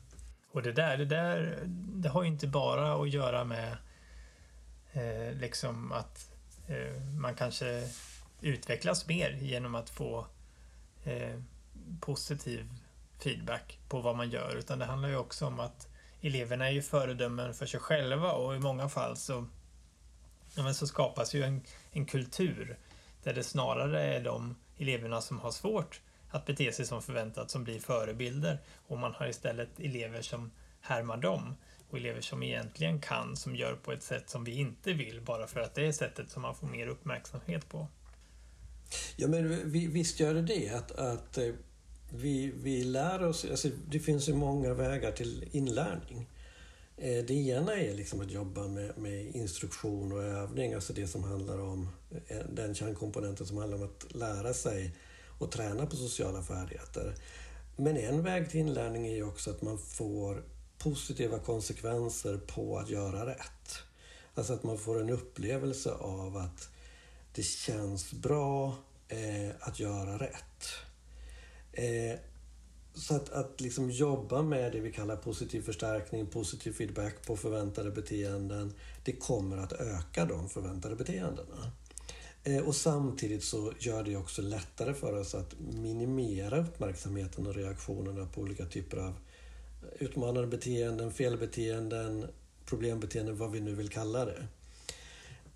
Och 0.52 0.62
det 0.62 0.72
där, 0.72 0.98
det 0.98 1.06
där 1.06 1.64
det 1.68 2.10
har 2.10 2.24
ju 2.24 2.30
inte 2.30 2.48
bara 2.48 3.02
att 3.02 3.10
göra 3.10 3.44
med 3.44 3.78
eh, 4.98 5.34
liksom 5.34 5.92
att 5.92 6.32
eh, 6.68 7.02
man 7.20 7.36
kanske 7.36 7.90
utvecklas 8.42 9.08
mer 9.08 9.32
genom 9.42 9.76
att 9.76 9.90
få 9.90 10.28
eh, 11.04 11.40
positiv 12.00 12.70
feedback 13.20 13.80
på 13.90 14.02
vad 14.02 14.18
man 14.18 14.30
gör. 14.30 14.56
Utan 14.56 14.80
det 14.80 14.86
handlar 14.86 15.10
ju 15.10 15.18
också 15.18 15.46
om 15.46 15.60
att 15.60 15.88
eleverna 16.22 16.68
är 16.68 16.72
ju 16.72 16.82
föredömen 16.82 17.54
för 17.54 17.66
sig 17.66 17.80
själva 17.80 18.32
och 18.32 18.56
i 18.56 18.60
många 18.60 18.90
fall 18.90 19.18
så, 19.18 19.46
ja, 20.56 20.74
så 20.74 20.88
skapas 20.88 21.34
ju 21.34 21.44
en, 21.44 21.62
en 21.92 22.06
kultur 22.06 22.78
där 23.24 23.34
det 23.34 23.44
snarare 23.44 24.04
är 24.04 24.24
de 24.24 24.56
eleverna 24.78 25.22
som 25.22 25.40
har 25.40 25.52
svårt 25.52 26.02
att 26.30 26.46
bete 26.46 26.72
sig 26.72 26.86
som 26.86 27.02
förväntat 27.02 27.52
som 27.52 27.64
blir 27.64 27.80
förebilder 27.80 28.60
och 28.88 28.98
man 28.98 29.14
har 29.14 29.28
istället 29.28 29.80
elever 29.80 30.22
som 30.22 30.52
härmar 30.82 31.18
dem 31.18 31.56
och 31.90 31.98
elever 31.98 32.22
som 32.22 32.44
egentligen 32.44 33.02
kan 33.02 33.36
som 33.36 33.56
gör 33.56 33.76
på 33.76 33.92
ett 33.92 34.04
sätt 34.04 34.30
som 34.30 34.44
vi 34.44 34.52
inte 34.52 34.94
vill 34.94 35.22
bara 35.22 35.48
för 35.48 35.60
att 35.60 35.76
det 35.76 35.88
är 35.88 35.92
sättet 35.92 36.30
som 36.30 36.42
man 36.42 36.56
får 36.56 36.68
mer 36.68 36.88
uppmärksamhet 36.88 37.70
på. 37.70 37.88
Ja 39.16 39.28
men 39.28 39.72
visst 39.72 40.20
gör 40.20 40.34
det 40.34 40.42
det 40.42 40.70
att, 40.70 40.92
att 40.92 41.38
eh, 41.38 41.54
vi, 42.10 42.54
vi 42.56 42.84
lär 42.84 43.24
oss, 43.24 43.46
alltså 43.46 43.70
det 43.88 44.00
finns 44.00 44.30
ju 44.30 44.34
många 44.34 44.74
vägar 44.74 45.12
till 45.12 45.50
inlärning. 45.52 46.30
Eh, 46.98 47.26
det 47.26 47.34
ena 47.34 47.74
är 47.76 47.94
liksom 47.94 48.22
att 48.22 48.32
jobba 48.32 48.68
med, 48.68 48.98
med, 48.98 49.36
instruktion 49.36 50.12
och 50.12 50.24
övning, 50.24 50.74
alltså 50.74 50.94
det 50.94 51.08
som 51.08 51.24
handlar 51.24 51.60
om 51.60 51.90
eh, 52.28 52.38
den 52.50 52.76
kärnkomponenten 52.76 53.46
som 53.48 53.58
handlar 53.58 53.78
om 53.78 53.84
att 53.84 54.16
lära 54.16 54.54
sig 54.54 54.92
och 55.40 55.52
träna 55.52 55.86
på 55.86 55.96
sociala 55.96 56.44
färdigheter. 56.44 57.16
Men 57.76 57.98
en 57.98 58.24
väg 58.24 58.50
till 58.50 58.60
inlärning 58.60 59.08
är 59.08 59.16
ju 59.16 59.24
också 59.24 59.52
att 59.52 59.62
man 59.62 59.78
får 59.78 60.44
positiva 60.78 61.40
konsekvenser 61.40 62.38
på 62.38 62.78
att 62.78 62.90
göra 62.90 63.26
rätt. 63.26 63.78
Alltså 64.34 64.54
att 64.54 64.64
man 64.64 64.78
får 64.78 65.02
en 65.02 65.10
upplevelse 65.10 65.92
av 65.92 66.38
att 66.38 66.70
det 67.32 67.44
känns 67.44 68.14
bra 68.14 68.76
eh, 69.08 69.50
att 69.60 69.80
göra 69.80 70.18
rätt. 70.18 70.64
Eh, 71.72 72.20
så 72.94 73.16
att, 73.16 73.30
att 73.30 73.62
liksom 73.62 73.92
jobba 73.92 74.42
med 74.42 74.72
det 74.72 74.80
vi 74.80 74.92
kallar 74.92 75.16
positiv 75.16 75.62
förstärkning, 75.62 76.28
positiv 76.28 76.72
feedback 76.72 77.26
på 77.26 77.38
förväntade 77.38 77.92
beteenden, 77.92 78.74
det 79.04 79.12
kommer 79.12 79.58
att 79.58 79.74
öka 79.74 80.26
de 80.26 80.50
förväntade 80.50 80.96
beteendena. 80.96 81.72
Eh, 82.44 82.68
och 82.68 82.76
samtidigt 82.76 83.44
så 83.44 83.74
gör 83.80 84.04
det 84.04 84.16
också 84.16 84.42
lättare 84.42 84.94
för 84.94 85.20
oss 85.20 85.36
att 85.36 85.60
minimera 85.60 86.60
uppmärksamheten 86.60 87.48
och 87.48 87.56
reaktionerna 87.56 88.26
på 88.26 88.42
olika 88.42 88.66
typer 88.66 88.98
av 88.98 89.14
utmanande 90.00 90.48
beteenden, 90.48 91.12
felbeteenden, 91.12 92.28
problembeteenden, 92.66 93.38
vad 93.38 93.52
vi 93.52 93.60
nu 93.60 93.76
vill 93.76 93.90
kalla 93.90 94.26
det. 94.26 94.48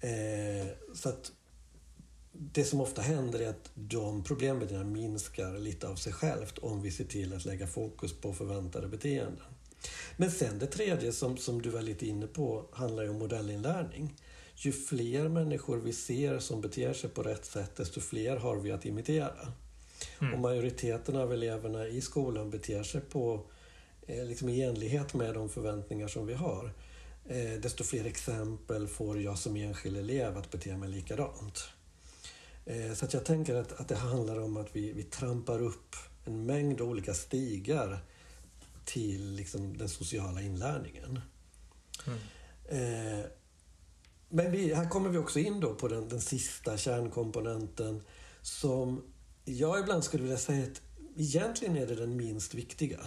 Eh, 0.01 0.67
så 0.95 1.09
att 1.09 1.31
det 2.31 2.63
som 2.63 2.81
ofta 2.81 3.01
händer 3.01 3.39
är 3.39 3.49
att 3.49 3.71
de 3.73 4.23
problembeteendena 4.23 4.91
minskar 4.91 5.57
lite 5.57 5.87
av 5.87 5.95
sig 5.95 6.13
självt 6.13 6.57
om 6.57 6.81
vi 6.81 6.91
ser 6.91 7.05
till 7.05 7.33
att 7.33 7.45
lägga 7.45 7.67
fokus 7.67 8.13
på 8.13 8.33
förväntade 8.33 8.87
beteenden. 8.87 9.45
Men 10.17 10.31
sen 10.31 10.59
det 10.59 10.67
tredje 10.67 11.11
som, 11.11 11.37
som 11.37 11.61
du 11.61 11.69
var 11.69 11.81
lite 11.81 12.07
inne 12.07 12.27
på 12.27 12.65
handlar 12.71 13.03
ju 13.03 13.09
om 13.09 13.19
modellinlärning. 13.19 14.15
Ju 14.55 14.71
fler 14.71 15.27
människor 15.27 15.77
vi 15.77 15.93
ser 15.93 16.39
som 16.39 16.61
beter 16.61 16.93
sig 16.93 17.09
på 17.09 17.23
rätt 17.23 17.45
sätt, 17.45 17.75
desto 17.75 18.01
fler 18.01 18.37
har 18.37 18.57
vi 18.57 18.71
att 18.71 18.85
imitera. 18.85 19.53
Mm. 20.21 20.33
Och 20.33 20.39
majoriteten 20.39 21.15
av 21.15 21.33
eleverna 21.33 21.87
i 21.87 22.01
skolan 22.01 22.49
beter 22.49 22.83
sig 22.83 23.01
på, 23.01 23.45
liksom 24.07 24.49
i 24.49 24.61
enlighet 24.61 25.13
med 25.13 25.33
de 25.33 25.49
förväntningar 25.49 26.07
som 26.07 26.27
vi 26.27 26.33
har. 26.33 26.73
Eh, 27.25 27.59
desto 27.61 27.83
fler 27.83 28.05
exempel 28.05 28.87
får 28.87 29.21
jag 29.21 29.37
som 29.37 29.55
enskild 29.55 29.97
elev 29.97 30.37
att 30.37 30.51
bete 30.51 30.77
mig 30.77 30.89
likadant. 30.89 31.63
Eh, 32.65 32.93
så 32.93 33.05
att 33.05 33.13
jag 33.13 33.25
tänker 33.25 33.55
att, 33.55 33.71
att 33.79 33.87
det 33.87 33.95
handlar 33.95 34.39
om 34.39 34.57
att 34.57 34.75
vi, 34.75 34.93
vi 34.93 35.03
trampar 35.03 35.61
upp 35.61 35.95
en 36.25 36.45
mängd 36.45 36.81
olika 36.81 37.13
stigar 37.13 37.99
till 38.85 39.35
liksom 39.35 39.77
den 39.77 39.89
sociala 39.89 40.41
inlärningen. 40.41 41.19
Mm. 42.07 42.19
Eh, 42.69 43.25
men 44.29 44.51
vi, 44.51 44.73
här 44.73 44.89
kommer 44.89 45.09
vi 45.09 45.17
också 45.17 45.39
in 45.39 45.59
då 45.59 45.75
på 45.75 45.87
den, 45.87 46.09
den 46.09 46.21
sista 46.21 46.77
kärnkomponenten 46.77 48.03
som 48.41 49.03
jag 49.45 49.79
ibland 49.79 50.03
skulle 50.03 50.23
vilja 50.23 50.37
säga 50.37 50.63
att 50.63 50.81
egentligen 51.17 51.77
är 51.77 51.87
det 51.87 51.95
den 51.95 52.17
minst 52.17 52.53
viktiga. 52.53 52.99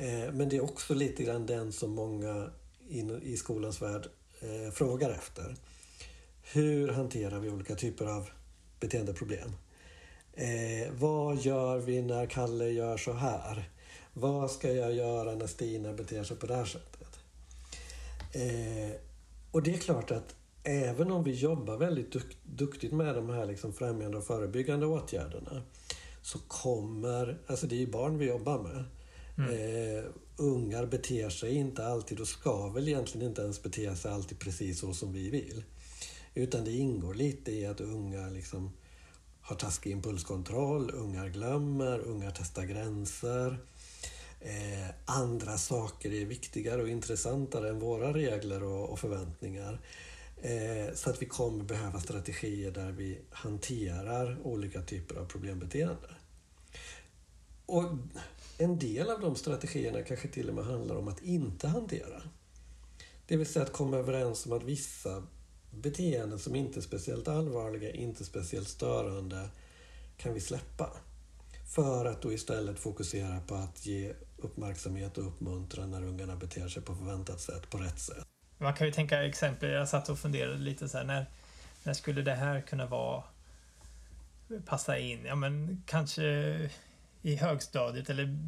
Eh, 0.00 0.32
men 0.32 0.48
det 0.48 0.56
är 0.56 0.64
också 0.64 0.94
lite 0.94 1.24
grann 1.24 1.46
den 1.46 1.72
som 1.72 1.90
många 1.90 2.50
i 3.22 3.36
skolans 3.36 3.82
värld 3.82 4.06
eh, 4.40 4.72
frågar 4.72 5.10
efter. 5.10 5.56
Hur 6.52 6.88
hanterar 6.88 7.38
vi 7.38 7.50
olika 7.50 7.74
typer 7.74 8.06
av 8.06 8.30
beteendeproblem. 8.80 9.50
Eh, 10.32 10.92
vad 10.92 11.38
gör 11.38 11.78
vi 11.78 12.02
när 12.02 12.26
Kalle 12.26 12.68
gör 12.68 12.96
så 12.96 13.12
här? 13.12 13.70
Vad 14.12 14.50
ska 14.50 14.72
jag 14.72 14.94
göra 14.94 15.34
när 15.34 15.46
Stina 15.46 15.92
beter 15.92 16.24
sig 16.24 16.36
på 16.36 16.46
det 16.46 16.54
här 16.54 16.64
sättet? 16.64 17.18
Eh, 18.32 18.96
och 19.50 19.62
det 19.62 19.74
är 19.74 19.78
klart 19.78 20.10
att 20.10 20.34
även 20.62 21.10
om 21.10 21.24
vi 21.24 21.32
jobbar 21.32 21.76
väldigt 21.76 22.12
duk 22.12 22.36
duktigt 22.42 22.92
med 22.92 23.14
de 23.14 23.30
här 23.30 23.46
liksom 23.46 23.72
främjande 23.72 24.18
och 24.18 24.24
förebyggande 24.24 24.86
åtgärderna 24.86 25.62
så 26.22 26.38
kommer, 26.38 27.38
alltså 27.46 27.66
det 27.66 27.74
är 27.74 27.80
ju 27.80 27.90
barn 27.90 28.18
vi 28.18 28.28
jobbar 28.28 28.58
med. 28.58 28.84
Mm. 29.40 29.98
Eh, 29.98 30.04
ungar 30.36 30.86
beter 30.86 31.30
sig 31.30 31.54
inte 31.54 31.86
alltid 31.86 32.20
och 32.20 32.28
ska 32.28 32.68
väl 32.68 32.88
egentligen 32.88 33.28
inte 33.28 33.42
ens 33.42 33.62
bete 33.62 33.96
sig 33.96 34.12
alltid 34.12 34.38
precis 34.38 34.80
så 34.80 34.94
som 34.94 35.12
vi 35.12 35.30
vill. 35.30 35.64
Utan 36.34 36.64
det 36.64 36.72
ingår 36.72 37.14
lite 37.14 37.52
i 37.52 37.66
att 37.66 37.80
unga 37.80 38.28
liksom 38.28 38.72
har 39.40 39.56
taskig 39.56 39.90
impulskontroll, 39.90 40.90
ungar 40.94 41.28
glömmer, 41.28 41.98
ungar 41.98 42.32
testar 42.36 42.64
gränser. 42.64 43.58
Eh, 44.40 44.90
andra 45.04 45.58
saker 45.58 46.12
är 46.12 46.24
viktigare 46.24 46.82
och 46.82 46.88
intressantare 46.88 47.68
än 47.68 47.78
våra 47.78 48.12
regler 48.12 48.62
och, 48.62 48.90
och 48.90 48.98
förväntningar. 48.98 49.80
Eh, 50.42 50.94
så 50.94 51.10
att 51.10 51.22
vi 51.22 51.26
kommer 51.26 51.64
behöva 51.64 52.00
strategier 52.00 52.70
där 52.70 52.92
vi 52.92 53.18
hanterar 53.30 54.38
olika 54.42 54.82
typer 54.82 55.16
av 55.16 55.24
problembeteende. 55.24 56.08
Och 57.66 57.84
en 58.60 58.78
del 58.78 59.10
av 59.10 59.20
de 59.20 59.36
strategierna 59.36 60.02
kanske 60.02 60.28
till 60.28 60.48
och 60.48 60.54
med 60.54 60.64
handlar 60.64 60.96
om 60.96 61.08
att 61.08 61.22
inte 61.22 61.68
hantera. 61.68 62.22
Det 63.26 63.36
vill 63.36 63.46
säga 63.46 63.64
att 63.64 63.72
komma 63.72 63.96
överens 63.96 64.46
om 64.46 64.52
att 64.52 64.62
vissa 64.62 65.22
beteenden 65.70 66.38
som 66.38 66.56
inte 66.56 66.78
är 66.78 66.82
speciellt 66.82 67.28
allvarliga, 67.28 67.90
inte 67.90 68.24
speciellt 68.24 68.68
störande, 68.68 69.48
kan 70.16 70.34
vi 70.34 70.40
släppa. 70.40 70.90
För 71.74 72.04
att 72.04 72.22
då 72.22 72.32
istället 72.32 72.78
fokusera 72.78 73.40
på 73.40 73.54
att 73.54 73.86
ge 73.86 74.12
uppmärksamhet 74.36 75.18
och 75.18 75.26
uppmuntran 75.26 75.90
när 75.90 76.04
ungarna 76.04 76.36
beter 76.36 76.68
sig 76.68 76.82
på 76.82 76.94
förväntat 76.94 77.40
sätt, 77.40 77.70
på 77.70 77.78
rätt 77.78 77.98
sätt. 77.98 78.24
Man 78.58 78.74
kan 78.74 78.86
ju 78.86 78.92
tänka 78.92 79.24
exempel, 79.24 79.70
jag 79.70 79.88
satt 79.88 80.08
och 80.08 80.18
funderade 80.18 80.58
lite 80.58 80.88
så 80.88 80.98
här, 80.98 81.04
när, 81.04 81.26
när 81.82 81.94
skulle 81.94 82.22
det 82.22 82.34
här 82.34 82.60
kunna 82.60 82.86
vara 82.86 83.22
passa 84.66 84.98
in? 84.98 85.24
Ja 85.24 85.34
men 85.34 85.82
kanske 85.86 86.22
i 87.22 87.36
högstadiet 87.36 88.10
eller 88.10 88.38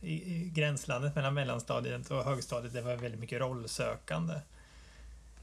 i, 0.00 0.12
i 0.12 0.50
gränslandet 0.54 1.14
mellan 1.14 1.34
mellanstadiet 1.34 2.10
och 2.10 2.24
högstadiet, 2.24 2.72
det 2.72 2.82
var 2.82 2.96
väldigt 2.96 3.20
mycket 3.20 3.40
rollsökande. 3.40 4.34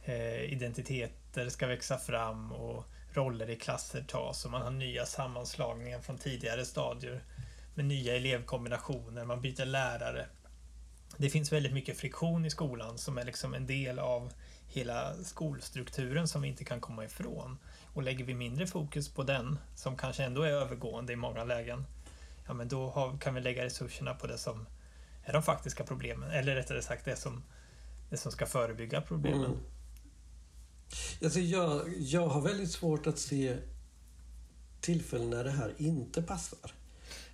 eh, 0.03 0.53
identiteter 0.53 1.49
ska 1.49 1.67
växa 1.67 1.97
fram 1.97 2.51
och 2.51 2.85
roller 3.13 3.49
i 3.49 3.55
klasser 3.55 4.03
tas 4.07 4.45
och 4.45 4.51
man 4.51 4.61
har 4.61 4.71
nya 4.71 5.05
sammanslagningar 5.05 5.99
från 5.99 6.17
tidigare 6.17 6.65
stadier 6.65 7.23
med 7.75 7.85
nya 7.85 8.15
elevkombinationer, 8.15 9.25
man 9.25 9.41
byter 9.41 9.65
lärare. 9.65 10.25
Det 11.17 11.29
finns 11.29 11.51
väldigt 11.51 11.73
mycket 11.73 11.97
friktion 11.97 12.45
i 12.45 12.49
skolan 12.49 12.97
som 12.97 13.17
är 13.17 13.25
liksom 13.25 13.53
en 13.53 13.67
del 13.67 13.99
av 13.99 14.31
hela 14.67 15.13
skolstrukturen 15.23 16.27
som 16.27 16.41
vi 16.41 16.47
inte 16.47 16.63
kan 16.63 16.81
komma 16.81 17.05
ifrån. 17.05 17.57
Och 17.93 18.03
lägger 18.03 18.25
vi 18.25 18.33
mindre 18.33 18.67
fokus 18.67 19.09
på 19.09 19.23
den, 19.23 19.59
som 19.75 19.97
kanske 19.97 20.23
ändå 20.23 20.41
är 20.41 20.51
övergående 20.51 21.13
i 21.13 21.15
många 21.15 21.43
lägen, 21.43 21.85
ja 22.49 22.53
men 22.53 22.67
då 22.67 22.89
har, 22.89 23.17
kan 23.17 23.35
vi 23.35 23.41
lägga 23.41 23.65
resurserna 23.65 24.13
på 24.13 24.27
det 24.27 24.37
som 24.37 24.65
är 25.23 25.33
de 25.33 25.43
faktiska 25.43 25.83
problemen, 25.83 26.31
eller 26.31 26.55
rättare 26.55 26.81
sagt 26.81 27.05
det 27.05 27.15
som, 27.15 27.43
det 28.09 28.17
som 28.17 28.31
ska 28.31 28.45
förebygga 28.45 29.01
problemen. 29.01 29.45
Mm. 29.45 29.57
Alltså 31.23 31.39
jag, 31.39 31.93
jag 31.97 32.27
har 32.27 32.41
väldigt 32.41 32.71
svårt 32.71 33.07
att 33.07 33.19
se 33.19 33.57
tillfällen 34.81 35.29
när 35.29 35.43
det 35.43 35.51
här 35.51 35.73
inte 35.77 36.21
passar. 36.21 36.71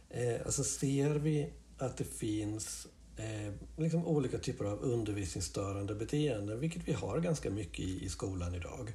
Eh, 0.09 0.41
alltså 0.45 0.63
ser 0.63 1.15
vi 1.15 1.53
att 1.77 1.97
det 1.97 2.03
finns 2.03 2.87
eh, 3.17 3.53
liksom 3.77 4.05
olika 4.05 4.37
typer 4.37 4.65
av 4.65 4.79
undervisningsstörande 4.79 5.95
beteenden, 5.95 6.59
vilket 6.59 6.87
vi 6.87 6.93
har 6.93 7.19
ganska 7.19 7.49
mycket 7.49 7.79
i, 7.79 8.05
i 8.05 8.09
skolan 8.09 8.55
idag. 8.55 8.93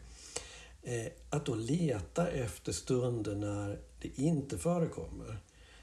Eh, 0.83 1.07
att 1.31 1.47
då 1.47 1.55
leta 1.55 2.29
efter 2.29 2.73
stunder 2.73 3.35
när 3.35 3.79
det 4.01 4.19
inte 4.19 4.59
förekommer. 4.59 5.41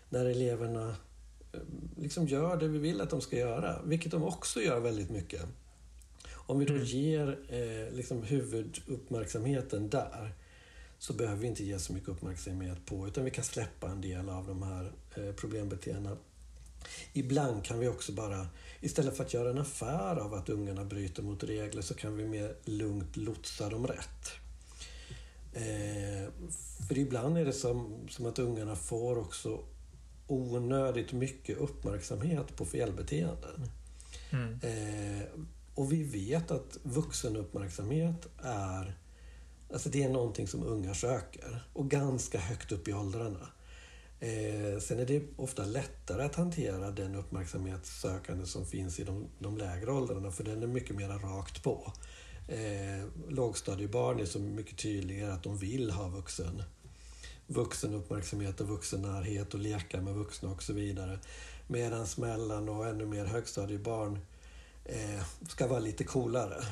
När 0.09 0.25
eleverna 0.25 0.95
eh, 1.51 1.59
liksom 1.97 2.27
gör 2.27 2.57
det 2.57 2.67
vi 2.67 2.77
vill 2.77 3.01
att 3.01 3.09
de 3.09 3.21
ska 3.21 3.37
göra, 3.37 3.81
vilket 3.85 4.11
de 4.11 4.23
också 4.23 4.61
gör 4.61 4.79
väldigt 4.79 5.09
mycket. 5.09 5.41
Om 6.33 6.59
vi 6.59 6.65
då 6.65 6.73
mm. 6.73 6.85
ger 6.85 7.39
eh, 7.49 7.95
liksom 7.95 8.23
huvuduppmärksamheten 8.23 9.89
där 9.89 10.33
så 10.99 11.13
behöver 11.13 11.41
vi 11.41 11.47
inte 11.47 11.63
ge 11.63 11.79
så 11.79 11.93
mycket 11.93 12.09
uppmärksamhet 12.09 12.85
på 12.85 13.07
utan 13.07 13.23
vi 13.23 13.31
kan 13.31 13.43
släppa 13.43 13.89
en 13.89 14.01
del 14.01 14.29
av 14.29 14.47
de 14.47 14.63
här 14.63 14.91
eh, 15.15 15.33
problembeteendena. 15.35 16.17
Ibland 17.13 17.65
kan 17.65 17.79
vi 17.79 17.87
också 17.87 18.11
bara, 18.11 18.47
istället 18.81 19.17
för 19.17 19.23
att 19.23 19.33
göra 19.33 19.49
en 19.49 19.57
affär 19.57 20.15
av 20.15 20.33
att 20.33 20.49
ungarna 20.49 20.85
bryter 20.85 21.23
mot 21.23 21.43
regler 21.43 21.81
så 21.81 21.93
kan 21.93 22.17
vi 22.17 22.25
mer 22.25 22.55
lugnt 22.65 23.17
lotsa 23.17 23.69
dem 23.69 23.87
rätt. 23.87 24.31
Eh, 25.53 26.29
för 26.87 26.97
ibland 26.97 27.37
är 27.37 27.45
det 27.45 27.53
som, 27.53 28.07
som 28.09 28.25
att 28.25 28.39
ungarna 28.39 28.75
får 28.75 29.17
också 29.17 29.59
onödigt 30.27 31.13
mycket 31.13 31.57
uppmärksamhet 31.57 32.55
på 32.55 32.65
felbeteenden. 32.65 33.69
Mm. 34.31 34.59
Eh, 34.61 35.23
och 35.75 35.91
vi 35.91 36.03
vet 36.03 36.51
att 36.51 36.77
vuxenuppmärksamhet 36.83 38.27
är 38.43 38.97
Alltså 39.73 39.89
det 39.89 40.03
är 40.03 40.09
någonting 40.09 40.47
som 40.47 40.63
unga 40.63 40.93
söker 40.93 41.63
och 41.73 41.89
ganska 41.89 42.39
högt 42.39 42.71
upp 42.71 42.87
i 42.87 42.93
åldrarna. 42.93 43.49
Eh, 44.19 44.79
sen 44.79 44.99
är 44.99 45.05
det 45.05 45.23
ofta 45.35 45.65
lättare 45.65 46.23
att 46.23 46.35
hantera 46.35 46.91
den 46.91 47.15
uppmärksamhetssökande 47.15 48.45
som 48.45 48.65
finns 48.65 48.99
i 48.99 49.03
de, 49.03 49.25
de 49.39 49.57
lägre 49.57 49.91
åldrarna 49.91 50.31
för 50.31 50.43
den 50.43 50.63
är 50.63 50.67
mycket 50.67 50.95
mer 50.95 51.09
rakt 51.09 51.63
på. 51.63 51.93
Eh, 52.47 53.07
lågstadiebarn 53.29 54.19
är 54.19 54.25
så 54.25 54.39
mycket 54.39 54.77
tydligare 54.77 55.33
att 55.33 55.43
de 55.43 55.57
vill 55.57 55.91
ha 55.91 56.07
vuxen 56.07 56.63
vuxenuppmärksamhet 57.47 58.61
och 58.61 58.67
vuxennärhet 58.67 59.53
och 59.53 59.59
leka 59.59 60.01
med 60.01 60.13
vuxna 60.13 60.49
och 60.49 60.63
så 60.63 60.73
vidare. 60.73 61.19
Medan 61.67 62.07
mellan 62.17 62.69
och 62.69 62.87
ännu 62.87 63.05
mer 63.05 63.25
högstadiebarn 63.25 64.19
eh, 64.85 65.23
ska 65.49 65.67
vara 65.67 65.79
lite 65.79 66.03
coolare. 66.03 66.63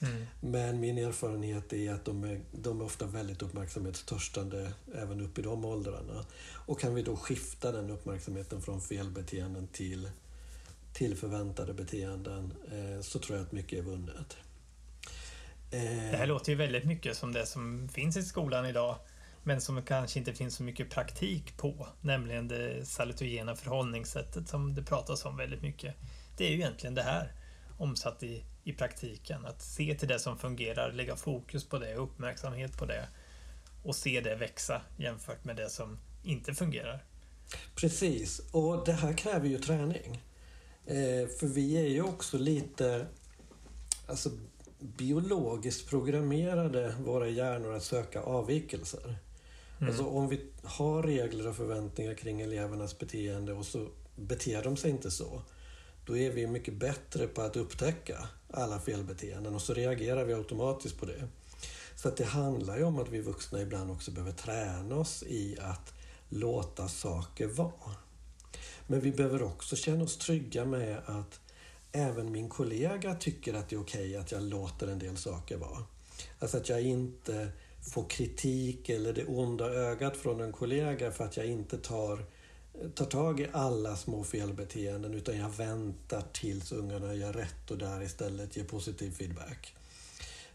Mm. 0.00 0.26
Men 0.40 0.80
min 0.80 0.98
erfarenhet 0.98 1.72
är 1.72 1.92
att 1.92 2.04
de 2.04 2.24
är, 2.24 2.40
de 2.52 2.80
är 2.80 2.84
ofta 2.84 3.06
väldigt 3.06 3.42
uppmärksamhetstörstande 3.42 4.72
även 4.94 5.20
upp 5.20 5.38
i 5.38 5.42
de 5.42 5.64
åldrarna. 5.64 6.24
Och 6.54 6.80
kan 6.80 6.94
vi 6.94 7.02
då 7.02 7.16
skifta 7.16 7.72
den 7.72 7.90
uppmärksamheten 7.90 8.62
från 8.62 8.80
felbeteenden 8.80 9.68
till, 9.72 10.10
till 10.92 11.16
förväntade 11.16 11.74
beteenden 11.74 12.54
eh, 12.72 13.02
så 13.02 13.18
tror 13.18 13.38
jag 13.38 13.46
att 13.46 13.52
mycket 13.52 13.78
är 13.78 13.82
vunnet. 13.82 14.36
Eh, 15.70 16.10
det 16.10 16.16
här 16.16 16.26
låter 16.26 16.52
ju 16.52 16.58
väldigt 16.58 16.84
mycket 16.84 17.16
som 17.16 17.32
det 17.32 17.46
som 17.46 17.88
finns 17.88 18.16
i 18.16 18.22
skolan 18.22 18.66
idag 18.66 18.96
men 19.42 19.60
som 19.60 19.82
kanske 19.82 20.18
inte 20.18 20.34
finns 20.34 20.54
så 20.54 20.62
mycket 20.62 20.90
praktik 20.90 21.56
på, 21.56 21.88
nämligen 22.00 22.48
det 22.48 22.88
salutogena 22.88 23.56
förhållningssättet 23.56 24.48
som 24.48 24.74
det 24.74 24.82
pratas 24.82 25.24
om 25.24 25.36
väldigt 25.36 25.62
mycket. 25.62 25.94
Det 26.36 26.46
är 26.46 26.50
ju 26.50 26.54
egentligen 26.54 26.94
det 26.94 27.02
här 27.02 27.32
omsatt 27.78 28.22
i, 28.22 28.44
i 28.64 28.72
praktiken. 28.72 29.46
Att 29.46 29.62
se 29.62 29.94
till 29.94 30.08
det 30.08 30.18
som 30.18 30.38
fungerar, 30.38 30.92
lägga 30.92 31.16
fokus 31.16 31.68
på 31.68 31.78
det, 31.78 31.94
uppmärksamhet 31.94 32.78
på 32.78 32.86
det 32.86 33.08
och 33.82 33.96
se 33.96 34.20
det 34.20 34.34
växa 34.34 34.82
jämfört 34.96 35.44
med 35.44 35.56
det 35.56 35.70
som 35.70 35.98
inte 36.22 36.54
fungerar. 36.54 37.04
Precis, 37.74 38.40
och 38.52 38.84
det 38.86 38.92
här 38.92 39.12
kräver 39.12 39.48
ju 39.48 39.58
träning. 39.58 40.22
Eh, 40.86 41.28
för 41.38 41.46
vi 41.46 41.76
är 41.76 41.88
ju 41.88 42.02
också 42.02 42.38
lite 42.38 43.06
alltså, 44.06 44.30
biologiskt 44.78 45.88
programmerade, 45.88 46.94
våra 47.04 47.28
hjärnor, 47.28 47.74
att 47.74 47.82
söka 47.82 48.20
avvikelser. 48.20 49.16
Mm. 49.78 49.90
Alltså 49.90 50.06
om 50.06 50.28
vi 50.28 50.40
har 50.62 51.02
regler 51.02 51.48
och 51.48 51.56
förväntningar 51.56 52.14
kring 52.14 52.40
elevernas 52.40 52.98
beteende 52.98 53.52
och 53.52 53.66
så 53.66 53.88
beter 54.16 54.62
de 54.62 54.76
sig 54.76 54.90
inte 54.90 55.10
så 55.10 55.42
då 56.08 56.16
är 56.16 56.30
vi 56.30 56.46
mycket 56.46 56.74
bättre 56.74 57.26
på 57.26 57.42
att 57.42 57.56
upptäcka 57.56 58.28
alla 58.50 58.80
felbeteenden 58.80 59.54
och 59.54 59.62
så 59.62 59.74
reagerar 59.74 60.24
vi 60.24 60.34
automatiskt 60.34 60.98
på 60.98 61.06
det. 61.06 61.28
Så 61.96 62.08
att 62.08 62.16
det 62.16 62.24
handlar 62.24 62.76
ju 62.76 62.84
om 62.84 62.98
att 62.98 63.08
vi 63.08 63.20
vuxna 63.20 63.60
ibland 63.60 63.90
också 63.90 64.10
behöver 64.10 64.32
träna 64.32 64.96
oss 64.96 65.22
i 65.22 65.58
att 65.60 65.94
låta 66.28 66.88
saker 66.88 67.46
vara. 67.46 67.94
Men 68.86 69.00
vi 69.00 69.12
behöver 69.12 69.42
också 69.42 69.76
känna 69.76 70.04
oss 70.04 70.18
trygga 70.18 70.64
med 70.64 71.02
att 71.06 71.40
även 71.92 72.32
min 72.32 72.48
kollega 72.48 73.14
tycker 73.14 73.54
att 73.54 73.68
det 73.68 73.76
är 73.76 73.80
okej 73.80 74.08
okay 74.08 74.16
att 74.16 74.32
jag 74.32 74.42
låter 74.42 74.86
en 74.88 74.98
del 74.98 75.16
saker 75.16 75.56
vara. 75.56 75.84
Alltså 76.38 76.56
att 76.56 76.68
jag 76.68 76.82
inte 76.82 77.48
få 77.80 78.02
kritik 78.02 78.88
eller 78.88 79.12
det 79.12 79.24
onda 79.24 79.64
ögat 79.64 80.16
från 80.16 80.40
en 80.40 80.52
kollega 80.52 81.10
för 81.10 81.24
att 81.24 81.36
jag 81.36 81.46
inte 81.46 81.78
tar 81.78 82.24
tar 82.94 83.04
tag 83.04 83.40
i 83.40 83.48
alla 83.52 83.96
små 83.96 84.24
felbeteenden 84.24 85.14
utan 85.14 85.38
jag 85.38 85.50
väntar 85.50 86.24
tills 86.32 86.72
ungarna 86.72 87.14
gör 87.14 87.32
rätt 87.32 87.70
och 87.70 87.78
där 87.78 88.02
istället 88.02 88.56
ger 88.56 88.64
positiv 88.64 89.10
feedback. 89.10 89.74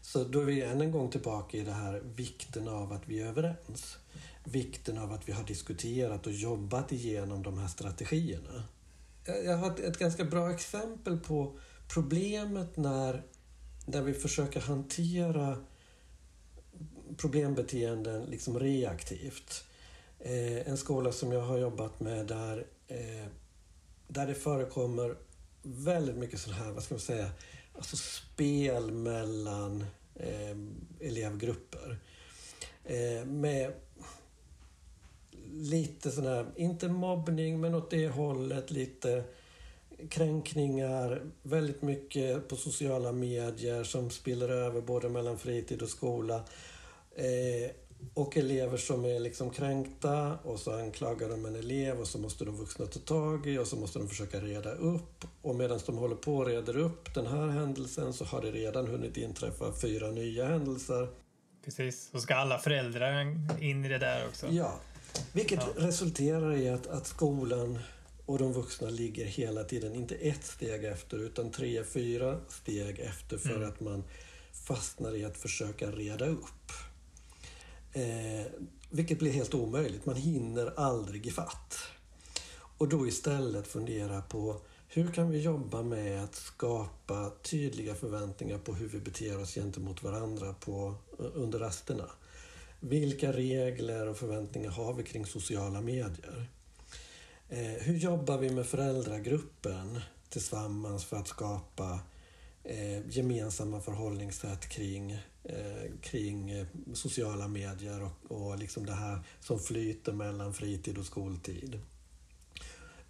Så 0.00 0.24
då 0.24 0.40
är 0.40 0.44
vi 0.44 0.62
än 0.62 0.80
en 0.80 0.92
gång 0.92 1.10
tillbaka 1.10 1.56
i 1.56 1.60
det 1.60 1.72
här 1.72 2.02
vikten 2.16 2.68
av 2.68 2.92
att 2.92 3.02
vi 3.08 3.20
är 3.20 3.26
överens. 3.26 3.96
Vikten 4.44 4.98
av 4.98 5.12
att 5.12 5.28
vi 5.28 5.32
har 5.32 5.44
diskuterat 5.44 6.26
och 6.26 6.32
jobbat 6.32 6.92
igenom 6.92 7.42
de 7.42 7.58
här 7.58 7.68
strategierna. 7.68 8.64
Jag 9.44 9.56
har 9.56 9.80
ett 9.80 9.98
ganska 9.98 10.24
bra 10.24 10.50
exempel 10.50 11.18
på 11.18 11.58
problemet 11.88 12.76
när, 12.76 13.22
när 13.86 14.02
vi 14.02 14.14
försöker 14.14 14.60
hantera 14.60 15.58
problembeteenden 17.16 18.24
liksom 18.24 18.58
reaktivt. 18.58 19.64
Eh, 20.20 20.68
en 20.68 20.76
skola 20.76 21.12
som 21.12 21.32
jag 21.32 21.40
har 21.40 21.58
jobbat 21.58 22.00
med 22.00 22.26
där, 22.26 22.66
eh, 22.88 23.26
där 24.08 24.26
det 24.26 24.34
förekommer 24.34 25.16
väldigt 25.62 26.16
mycket 26.16 26.40
sån 26.40 26.52
här, 26.52 26.72
vad 26.72 26.82
ska 26.82 26.94
man 26.94 27.00
säga, 27.00 27.30
alltså 27.74 27.96
spel 27.96 28.92
mellan 28.92 29.84
eh, 30.14 30.56
elevgrupper. 31.00 31.98
Eh, 32.84 33.24
med 33.26 33.72
lite 35.52 36.10
sån 36.10 36.26
här, 36.26 36.46
inte 36.56 36.88
mobbning 36.88 37.60
men 37.60 37.74
åt 37.74 37.90
det 37.90 38.08
hållet, 38.08 38.70
lite 38.70 39.24
kränkningar, 40.08 41.22
väldigt 41.42 41.82
mycket 41.82 42.48
på 42.48 42.56
sociala 42.56 43.12
medier 43.12 43.84
som 43.84 44.10
spiller 44.10 44.48
över 44.48 44.80
både 44.80 45.08
mellan 45.08 45.38
fritid 45.38 45.82
och 45.82 45.88
skola. 45.88 46.44
Eh, 47.16 47.70
och 48.14 48.36
elever 48.36 48.76
som 48.76 49.04
är 49.04 49.20
liksom 49.20 49.50
kränkta 49.50 50.38
och 50.42 50.58
så 50.58 50.78
anklagar 50.78 51.28
de 51.28 51.46
en 51.46 51.56
elev 51.56 52.00
och 52.00 52.06
så 52.06 52.18
måste 52.18 52.44
de 52.44 52.56
vuxna 52.56 52.86
ta 52.86 52.98
tag 52.98 53.46
i 53.46 53.58
och 53.58 53.66
så 53.66 53.76
måste 53.76 53.98
de 53.98 54.08
försöka 54.08 54.40
reda 54.40 54.72
upp. 54.72 55.24
Och 55.42 55.54
medan 55.54 55.80
de 55.86 55.96
håller 55.96 56.16
på 56.16 56.36
och 56.36 56.46
reder 56.46 56.76
upp 56.78 57.14
den 57.14 57.26
här 57.26 57.46
händelsen 57.46 58.12
så 58.12 58.24
har 58.24 58.42
det 58.42 58.50
redan 58.50 58.86
hunnit 58.86 59.16
inträffa 59.16 59.72
fyra 59.72 60.10
nya 60.10 60.46
händelser. 60.46 61.08
Precis, 61.64 62.10
och 62.12 62.22
ska 62.22 62.34
alla 62.34 62.58
föräldrar 62.58 63.36
in 63.60 63.84
i 63.84 63.88
det 63.88 63.98
där 63.98 64.26
också? 64.28 64.46
Ja, 64.50 64.80
vilket 65.32 65.60
ja. 65.76 65.86
resulterar 65.86 66.56
i 66.56 66.68
att, 66.68 66.86
att 66.86 67.06
skolan 67.06 67.78
och 68.26 68.38
de 68.38 68.52
vuxna 68.52 68.88
ligger 68.88 69.24
hela 69.24 69.64
tiden, 69.64 69.94
inte 69.94 70.14
ett 70.14 70.44
steg 70.44 70.84
efter 70.84 71.16
utan 71.16 71.50
tre, 71.50 71.84
fyra 71.84 72.40
steg 72.48 72.98
efter 72.98 73.38
för 73.38 73.56
mm. 73.56 73.68
att 73.68 73.80
man 73.80 74.04
fastnar 74.52 75.16
i 75.16 75.24
att 75.24 75.36
försöka 75.36 75.90
reda 75.90 76.26
upp. 76.26 76.72
Eh, 77.94 78.46
vilket 78.90 79.18
blir 79.18 79.32
helt 79.32 79.54
omöjligt. 79.54 80.06
Man 80.06 80.16
hinner 80.16 80.72
aldrig 80.76 81.26
ifatt. 81.26 81.78
Och 82.78 82.88
då 82.88 83.06
istället 83.06 83.66
fundera 83.66 84.22
på 84.22 84.60
hur 84.88 85.12
kan 85.12 85.30
vi 85.30 85.40
jobba 85.40 85.82
med 85.82 86.24
att 86.24 86.34
skapa 86.34 87.32
tydliga 87.42 87.94
förväntningar 87.94 88.58
på 88.58 88.74
hur 88.74 88.88
vi 88.88 89.00
beter 89.00 89.40
oss 89.40 89.54
gentemot 89.54 90.02
varandra 90.02 90.54
på, 90.60 90.94
eh, 91.18 91.26
under 91.34 91.58
rasterna? 91.58 92.10
Vilka 92.80 93.32
regler 93.32 94.08
och 94.08 94.16
förväntningar 94.16 94.70
har 94.70 94.94
vi 94.94 95.02
kring 95.02 95.26
sociala 95.26 95.80
medier? 95.80 96.46
Eh, 97.48 97.58
hur 97.58 97.96
jobbar 97.96 98.38
vi 98.38 98.50
med 98.50 98.66
föräldragruppen 98.66 100.00
tillsammans 100.28 101.04
för 101.04 101.16
att 101.16 101.28
skapa 101.28 102.00
eh, 102.64 103.08
gemensamma 103.08 103.80
förhållningssätt 103.80 104.68
kring, 104.68 105.18
Eh, 105.48 105.90
kring 106.00 106.50
eh, 106.50 106.66
sociala 106.94 107.48
medier 107.48 108.02
och, 108.02 108.30
och 108.30 108.58
liksom 108.58 108.86
det 108.86 108.94
här 108.94 109.20
som 109.40 109.58
flyter 109.58 110.12
mellan 110.12 110.54
fritid 110.54 110.98
och 110.98 111.06
skoltid? 111.06 111.80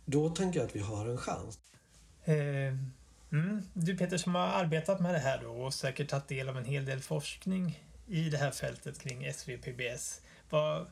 Då 0.05 0.31
tänker 0.31 0.59
jag 0.61 0.66
att 0.66 0.77
vi 0.77 0.81
har 0.81 1.07
en 1.07 1.18
chans. 1.18 1.59
Eh, 2.25 2.35
mm. 3.33 3.62
Du 3.73 3.97
Peter 3.97 4.16
som 4.16 4.35
har 4.35 4.47
arbetat 4.47 5.01
med 5.01 5.14
det 5.14 5.18
här 5.18 5.42
då 5.42 5.51
och 5.51 5.75
säkert 5.75 6.09
tagit 6.09 6.29
del 6.29 6.49
av 6.49 6.59
en 6.59 6.64
hel 6.64 6.85
del 6.85 7.01
forskning 7.01 7.85
i 8.07 8.31
det 8.31 8.38
här 8.38 8.51
fältet 8.51 8.99
kring 8.99 9.33
SVPBS. 9.33 10.20
Vad, 10.51 10.87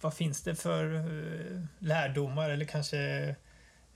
vad 0.00 0.14
finns 0.14 0.42
det 0.42 0.54
för 0.54 0.94
eh, 0.94 1.62
lärdomar 1.78 2.50
eller 2.50 2.64
kanske 2.64 2.98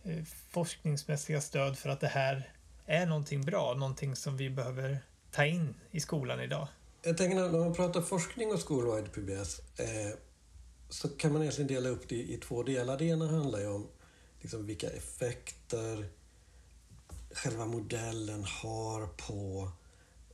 eh, 0.03 0.25
forskningsmässiga 0.51 1.41
stöd 1.41 1.79
för 1.79 1.89
att 1.89 2.01
det 2.01 2.09
här 2.09 2.53
är 2.87 3.07
någonting 3.07 3.45
bra, 3.45 3.75
någonting 3.75 4.17
som 4.17 4.37
vi 4.37 4.51
behöver 4.51 4.99
ta 5.31 5.45
in 5.45 5.75
i 5.91 6.01
skolan 6.01 6.41
idag? 6.41 6.69
Jag 7.03 7.17
tänker 7.17 7.37
när 7.37 7.59
man 7.59 7.75
pratar 7.75 8.01
forskning 8.01 8.53
och 8.53 8.61
skolwide 8.61 9.09
PBS 9.09 9.61
eh, 9.79 10.19
så 10.89 11.09
kan 11.09 11.33
man 11.33 11.43
egentligen 11.43 11.69
dela 11.69 11.89
upp 11.89 12.09
det 12.09 12.15
i 12.15 12.37
två 12.37 12.63
delar. 12.63 12.99
Det 12.99 13.05
ena 13.05 13.27
handlar 13.27 13.59
ju 13.59 13.67
om 13.67 13.87
liksom 14.41 14.67
vilka 14.67 14.91
effekter 14.91 16.09
själva 17.31 17.67
modellen 17.67 18.45
har 18.45 19.07
på 19.07 19.71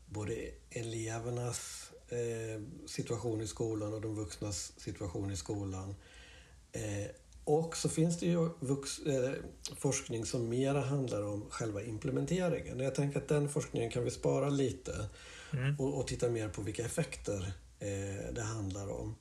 både 0.07 0.51
elevernas 0.71 1.91
eh, 2.09 2.87
situation 2.87 3.41
i 3.41 3.47
skolan 3.47 3.95
och 3.95 4.01
de 4.01 4.15
vuxnas 4.15 4.73
situation 4.77 5.31
i 5.31 5.37
skolan. 5.37 5.95
Eh, 6.73 7.07
och 7.45 7.77
så 7.77 7.89
finns 7.89 8.19
det 8.19 8.27
ju 8.27 8.45
eh, 8.45 9.33
forskning 9.77 10.27
som 10.27 10.49
mera 10.49 10.81
handlar 10.81 11.23
om 11.23 11.47
själva 11.51 11.83
implementeringen. 11.83 12.81
Jag 12.81 12.95
tänker 12.95 13.19
att 13.19 13.29
den 13.29 13.49
forskningen 13.49 13.91
kan 13.91 14.05
vi 14.05 14.11
spara 14.11 14.49
lite 14.49 15.09
mm. 15.53 15.77
och, 15.79 15.99
och, 15.99 16.07
titta 16.07 16.29
mer 16.29 16.49
på 16.49 16.63
vilka 16.63 16.85
effekter 16.85 17.53
eh, 17.79 18.35
det 18.35 18.43
handlar 18.43 18.91
om. 18.91 19.15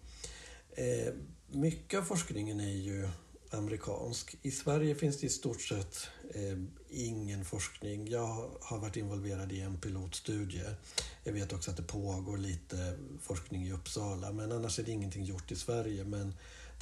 Eh, 0.72 1.14
mycket 1.48 2.00
av 2.00 2.04
forskningen 2.04 2.60
är 2.60 2.78
ju 2.78 3.08
amerikansk. 3.52 4.36
I 4.42 4.52
Sverige 4.52 4.96
finns 4.96 5.20
det 5.20 5.28
i 5.28 5.30
stort 5.30 5.62
sett 5.62 6.08
eh, 6.34 6.58
ingen 6.90 7.46
forskning. 7.46 8.08
Jag 8.08 8.50
har 8.62 8.80
varit 8.80 8.98
involverad 8.98 9.52
i 9.52 9.62
en 9.62 9.78
pilotstudie. 9.78 10.76
Jag 11.24 11.34
vet 11.34 11.54
också 11.54 11.72
att 11.72 11.78
det 11.78 11.84
pågår 11.84 12.38
lite 12.38 12.98
forskning 13.22 13.64
i 13.64 13.72
Uppsala 13.72 14.32
men 14.32 14.52
annars 14.52 14.80
är 14.80 14.84
det 14.84 14.92
ingenting 14.92 15.24
gjort 15.24 15.52
i 15.52 15.56
Sverige. 15.56 16.04
Men 16.04 16.34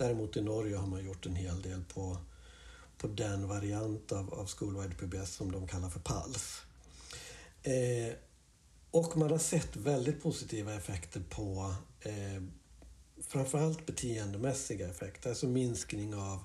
däremot 0.01 0.37
i 0.37 0.41
Norge 0.41 0.77
har 0.77 0.87
man 0.87 1.05
gjort 1.05 1.25
en 1.25 1.35
hel 1.35 1.61
del 1.61 1.83
på, 1.83 2.17
på 2.97 3.07
den 3.07 3.47
variant 3.47 4.11
av, 4.11 4.33
av 4.33 4.47
Schoolwide 4.47 4.95
PBS 4.95 5.35
som 5.35 5.51
de 5.51 5.67
kallar 5.67 5.89
för 5.89 5.99
PALS. 5.99 6.61
Eh, 7.63 8.13
och 8.91 9.17
man 9.17 9.31
har 9.31 9.37
sett 9.37 9.75
väldigt 9.75 10.23
positiva 10.23 10.73
effekter 10.73 11.23
på 11.29 11.75
eh, 12.01 12.43
framförallt 13.27 13.85
beteendemässiga 13.85 14.89
effekter, 14.89 15.29
alltså 15.29 15.47
minskning 15.47 16.15
av 16.15 16.43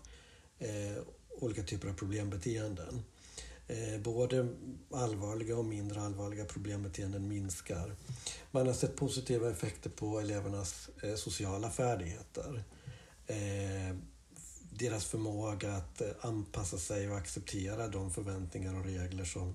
eh, 0.58 1.02
olika 1.40 1.62
typer 1.62 1.88
av 1.88 1.94
problembeteenden. 1.94 3.02
Eh, 3.68 4.00
både 4.00 4.48
allvarliga 4.90 5.56
och 5.56 5.64
mindre 5.64 6.00
allvarliga 6.00 6.44
problembeteenden 6.44 7.28
minskar. 7.28 7.96
Man 8.50 8.66
har 8.66 8.74
sett 8.74 8.96
positiva 8.96 9.50
effekter 9.50 9.90
på 9.90 10.20
elevernas 10.20 10.90
eh, 11.02 11.14
sociala 11.14 11.70
färdigheter. 11.70 12.64
Eh, 13.26 13.96
deras 14.70 15.04
förmåga 15.04 15.72
att 15.72 16.00
eh, 16.00 16.08
anpassa 16.20 16.78
sig 16.78 17.10
och 17.10 17.16
acceptera 17.16 17.88
de 17.88 18.10
förväntningar 18.10 18.78
och 18.78 18.84
regler 18.84 19.24
som, 19.24 19.54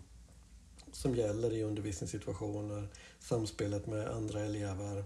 som 0.92 1.16
gäller 1.16 1.54
i 1.54 1.64
undervisningssituationer, 1.64 2.88
samspelet 3.20 3.88
med 3.88 4.08
andra 4.08 4.42
elever. 4.42 5.06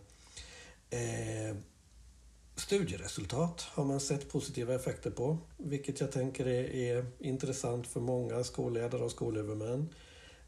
Eh, 0.89 1.57
Studieresultat 2.57 3.61
har 3.61 3.85
man 3.85 3.99
sett 3.99 4.31
positiva 4.31 4.75
effekter 4.75 5.11
på, 5.11 5.37
vilket 5.57 5.99
jag 5.99 6.11
tänker 6.11 6.47
är, 6.47 6.75
är 6.75 7.05
intressant 7.19 7.87
för 7.87 7.99
många 7.99 8.43
skolledare 8.43 9.03
och 9.03 9.11
skolhuvudmän. 9.11 9.89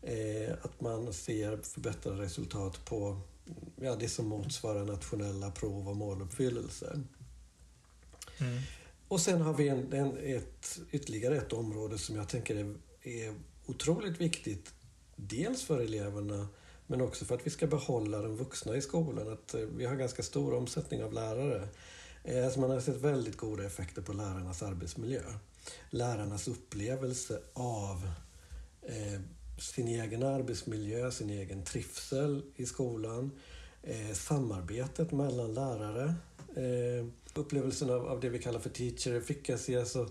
Eh, 0.02 0.54
att 0.62 0.82
man 0.82 1.14
ser 1.14 1.58
förbättrade 1.58 2.22
resultat 2.22 2.86
på 2.86 3.22
ja, 3.82 3.96
det 3.96 4.10
som 4.10 4.28
motsvarar 4.28 4.86
nationella 4.86 5.52
prov 5.52 5.90
och 5.90 5.96
måluppfyllelse. 5.96 7.00
Mm. 8.40 8.58
Och 9.08 9.22
sen 9.22 9.42
har 9.42 9.54
vi 9.54 9.68
en, 9.68 9.94
en, 9.94 10.18
ett, 10.18 10.80
ytterligare 10.92 11.38
ett 11.38 11.54
område 11.54 11.98
som 11.98 12.16
jag 12.16 12.30
tänker 12.30 12.56
är, 12.56 12.76
är 13.04 13.36
otroligt 13.66 14.22
viktigt. 14.22 14.74
Dels 15.16 15.64
för 15.64 15.80
eleverna 15.80 16.48
men 16.88 17.02
också 17.02 17.26
för 17.26 17.36
att 17.36 17.46
vi 17.46 17.50
ska 17.50 17.68
behålla 17.68 18.22
de 18.22 18.36
vuxna 18.36 18.76
i 18.76 18.82
skolan. 18.82 19.34
Att 19.34 19.54
eh, 19.54 19.62
vi 19.62 19.86
har 19.86 19.96
ganska 19.96 20.24
stor 20.24 20.54
omsättning 20.54 21.04
av 21.04 21.14
lärare. 21.14 21.68
Alltså 22.46 22.60
man 22.60 22.70
har 22.70 22.80
sett 22.80 22.96
väldigt 22.96 23.38
goda 23.38 23.66
effekter 23.66 24.02
på 24.02 24.14
lärarnas 24.14 24.64
arbetsmiljö. 24.64 25.22
Lärarnas 25.90 26.48
upplevelse 26.48 27.40
av 27.54 28.10
eh, 28.82 29.22
sin 29.60 29.88
egen 29.88 30.24
arbetsmiljö, 30.24 31.12
sin 31.12 31.30
egen 31.30 31.64
trivsel 31.64 32.44
i 32.56 32.66
skolan, 32.66 33.32
eh, 33.84 34.14
samarbetet 34.14 35.12
mellan 35.12 35.54
lärare, 35.54 36.16
eh, 36.56 37.06
upplevelsen 37.38 37.90
av, 37.90 38.08
av, 38.08 38.20
det 38.20 38.30
vi 38.30 38.40
kallar 38.40 38.60
för 38.60 38.70
teacher 38.70 39.14
efficacy, 39.14 39.76
alltså 39.76 40.10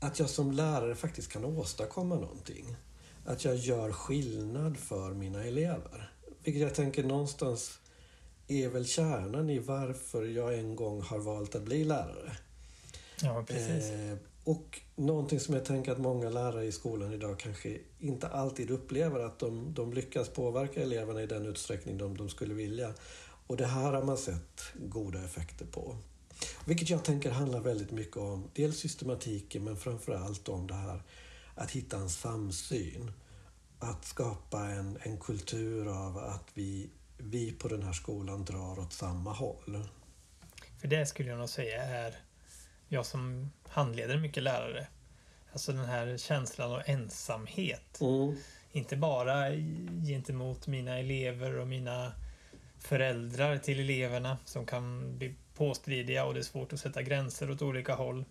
att 0.00 0.18
jag 0.18 0.30
som 0.30 0.52
lärare 0.52 0.94
faktiskt 0.94 1.32
kan 1.32 1.44
åstadkomma 1.44 2.14
någonting. 2.14 2.76
Att 3.24 3.44
jag 3.44 3.56
gör 3.56 3.92
skillnad 3.92 4.76
för 4.76 5.14
mina 5.14 5.44
elever. 5.44 6.12
Vilket 6.44 6.62
jag 6.62 6.74
tänker 6.74 7.04
någonstans 7.04 7.78
är 8.48 8.68
väl 8.68 8.86
kärnan 8.86 9.50
i 9.50 9.58
varför 9.58 10.24
jag 10.24 10.54
en 10.54 10.76
gång 10.76 11.02
har 11.02 11.18
valt 11.18 11.54
att 11.54 11.62
bli 11.62 11.84
lärare. 11.84 12.36
Ja, 13.22 13.44
precis. 13.48 13.90
Eh, 13.90 14.16
och 14.44 14.80
någonting 14.96 15.40
som 15.40 15.54
jag 15.54 15.64
tänker 15.64 15.92
att 15.92 15.98
många 15.98 16.28
lärare 16.28 16.64
i 16.64 16.72
skolan 16.72 17.12
idag 17.12 17.38
kanske 17.38 17.78
inte 17.98 18.28
alltid 18.28 18.70
upplever 18.70 19.20
att 19.20 19.38
de, 19.38 19.74
de 19.74 19.92
lyckas 19.92 20.28
påverka 20.28 20.82
eleverna 20.82 21.22
i 21.22 21.26
den 21.26 21.46
utsträckning 21.46 21.98
de, 21.98 22.16
de 22.16 22.28
skulle 22.28 22.54
vilja. 22.54 22.94
Och 23.46 23.56
det 23.56 23.66
här 23.66 23.92
har 23.92 24.02
man 24.02 24.18
sett 24.18 24.62
goda 24.74 25.24
effekter 25.24 25.66
på. 25.66 25.96
Vilket 26.64 26.90
jag 26.90 27.04
tänker 27.04 27.30
handlar 27.30 27.60
väldigt 27.60 27.90
mycket 27.90 28.16
om 28.16 28.50
dels 28.54 28.78
systematiken 28.78 29.64
men 29.64 29.76
framförallt 29.76 30.48
om 30.48 30.66
det 30.66 30.74
här 30.74 31.02
att 31.54 31.70
hitta 31.70 31.96
en 31.96 32.10
samsyn. 32.10 33.12
Att 33.78 34.04
skapa 34.04 34.66
en, 34.66 34.98
en 35.02 35.18
kultur 35.18 35.88
av 35.88 36.18
att 36.18 36.48
vi 36.54 36.90
vi 37.22 37.52
på 37.52 37.68
den 37.68 37.82
här 37.82 37.92
skolan 37.92 38.44
drar 38.44 38.78
åt 38.78 38.92
samma 38.92 39.32
håll. 39.32 39.88
För 40.80 40.88
det 40.88 41.06
skulle 41.06 41.28
jag 41.28 41.38
nog 41.38 41.48
säga 41.48 41.82
är, 41.82 42.14
jag 42.88 43.06
som 43.06 43.50
handleder 43.68 44.16
mycket 44.16 44.42
lärare, 44.42 44.86
alltså 45.52 45.72
den 45.72 45.84
här 45.84 46.16
känslan 46.16 46.72
av 46.72 46.82
ensamhet. 46.86 48.00
Mm. 48.00 48.36
Inte 48.72 48.96
bara 48.96 49.50
gentemot 50.06 50.66
mina 50.66 50.98
elever 50.98 51.58
och 51.58 51.68
mina 51.68 52.12
föräldrar 52.78 53.58
till 53.58 53.80
eleverna 53.80 54.38
som 54.44 54.66
kan 54.66 55.18
bli 55.18 55.34
påstridiga 55.60 56.24
och 56.24 56.34
det 56.34 56.40
är 56.40 56.44
svårt 56.44 56.72
att 56.72 56.80
sätta 56.80 57.02
gränser 57.02 57.50
åt 57.50 57.62
olika 57.62 57.94
håll. 57.94 58.24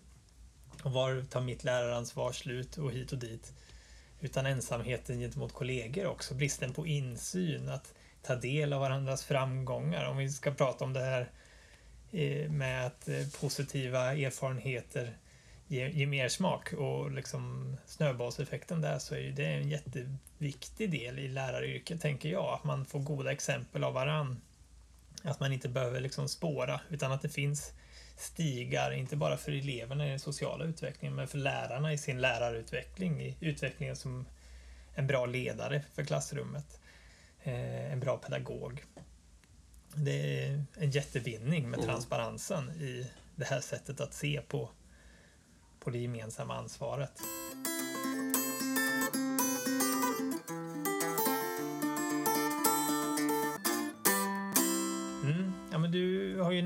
Och 0.82 0.92
var 0.92 1.22
tar 1.22 1.40
mitt 1.40 1.64
läraransvar 1.64 2.32
slut 2.32 2.78
och 2.78 2.92
hit 2.92 3.12
och 3.12 3.18
dit. 3.18 3.52
Utan 4.20 4.46
ensamheten 4.46 5.18
gentemot 5.18 5.52
kollegor 5.52 6.06
också, 6.06 6.34
bristen 6.34 6.72
på 6.72 6.86
insyn. 6.86 7.68
att 7.68 7.94
ta 8.22 8.36
del 8.36 8.72
av 8.72 8.80
varandras 8.80 9.24
framgångar. 9.24 10.08
Om 10.10 10.16
vi 10.16 10.30
ska 10.30 10.50
prata 10.50 10.84
om 10.84 10.92
det 10.92 11.00
här 11.00 11.30
eh, 12.10 12.50
med 12.50 12.86
att 12.86 13.08
eh, 13.08 13.26
positiva 13.40 14.12
erfarenheter 14.12 15.16
ger, 15.66 15.88
ger 15.88 16.06
mer 16.06 16.28
smak 16.28 16.72
och 16.72 17.10
liksom 17.10 17.76
snöbollseffekten 17.86 18.80
där 18.80 18.98
så 18.98 19.14
är 19.14 19.30
det 19.30 19.46
en 19.46 19.68
jätteviktig 19.68 20.90
del 20.90 21.18
i 21.18 21.28
läraryrket 21.28 22.00
tänker 22.00 22.28
jag. 22.28 22.54
Att 22.54 22.64
man 22.64 22.84
får 22.84 23.00
goda 23.00 23.32
exempel 23.32 23.84
av 23.84 23.94
varann. 23.94 24.40
Att 25.22 25.40
man 25.40 25.52
inte 25.52 25.68
behöver 25.68 26.00
liksom 26.00 26.28
spåra 26.28 26.80
utan 26.88 27.12
att 27.12 27.22
det 27.22 27.28
finns 27.28 27.72
stigar, 28.16 28.92
inte 28.92 29.16
bara 29.16 29.36
för 29.36 29.52
eleverna 29.52 30.06
i 30.06 30.10
den 30.10 30.20
sociala 30.20 30.64
utvecklingen 30.64 31.16
men 31.16 31.28
för 31.28 31.38
lärarna 31.38 31.92
i 31.92 31.98
sin 31.98 32.20
lärarutveckling, 32.20 33.20
i 33.22 33.36
utvecklingen 33.40 33.96
som 33.96 34.26
en 34.94 35.06
bra 35.06 35.26
ledare 35.26 35.84
för 35.94 36.04
klassrummet. 36.04 36.80
Eh, 37.42 37.92
en 37.92 38.00
bra 38.00 38.16
pedagog. 38.16 38.84
Det 39.94 40.44
är 40.44 40.64
en 40.78 40.90
jättevinning 40.90 41.70
med 41.70 41.78
mm. 41.78 41.90
transparensen 41.90 42.70
i 42.70 43.10
det 43.36 43.44
här 43.44 43.60
sättet 43.60 44.00
att 44.00 44.14
se 44.14 44.40
på, 44.48 44.70
på 45.80 45.90
det 45.90 45.98
gemensamma 45.98 46.56
ansvaret. 46.56 47.12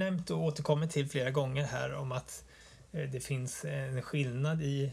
Nämnt 0.04 0.30
och 0.30 0.42
återkommit 0.42 0.90
till 0.90 1.08
flera 1.08 1.30
gånger 1.30 1.64
här 1.64 1.94
om 1.94 2.12
att 2.12 2.44
eh, 2.92 3.10
det 3.10 3.20
finns 3.20 3.64
en 3.64 4.02
skillnad 4.02 4.62
i, 4.62 4.92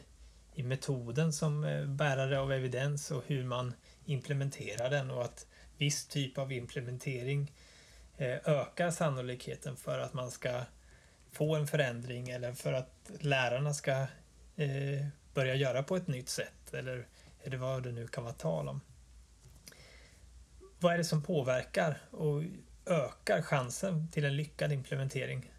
i 0.55 0.63
metoden 0.63 1.33
som 1.33 1.63
eh, 1.63 1.85
bärare 1.85 2.39
av 2.39 2.51
evidens 2.51 3.11
och 3.11 3.23
hur 3.27 3.43
man 3.43 3.73
implementerar 4.05 4.89
den 4.89 5.11
och 5.11 5.23
att 5.23 5.47
viss 5.77 6.07
typ 6.07 6.37
av 6.37 6.51
implementering 6.51 7.51
eh, 8.17 8.37
ökar 8.45 8.91
sannolikheten 8.91 9.75
för 9.75 9.99
att 9.99 10.13
man 10.13 10.31
ska 10.31 10.61
få 11.31 11.55
en 11.55 11.67
förändring 11.67 12.29
eller 12.29 12.53
för 12.53 12.73
att 12.73 13.11
lärarna 13.19 13.73
ska 13.73 14.07
börja 15.33 15.55
göra 15.55 15.83
på 15.83 15.95
ett 15.95 16.07
nytt 16.07 16.29
sätt 16.29 16.73
eller, 16.73 17.07
eller 17.43 17.57
vad 17.57 17.83
det 17.83 17.91
nu 17.91 18.07
kan 18.07 18.23
vara 18.23 18.33
tal 18.33 18.67
om. 18.67 18.81
Vad 20.79 20.93
är 20.93 20.97
det 20.97 21.03
som 21.03 21.23
påverkar 21.23 22.01
och 22.11 22.43
ökar 22.91 23.41
chansen 23.41 24.07
till 24.11 24.25
en 24.25 24.35
lyckad 24.35 24.71
implementering? 24.71 25.51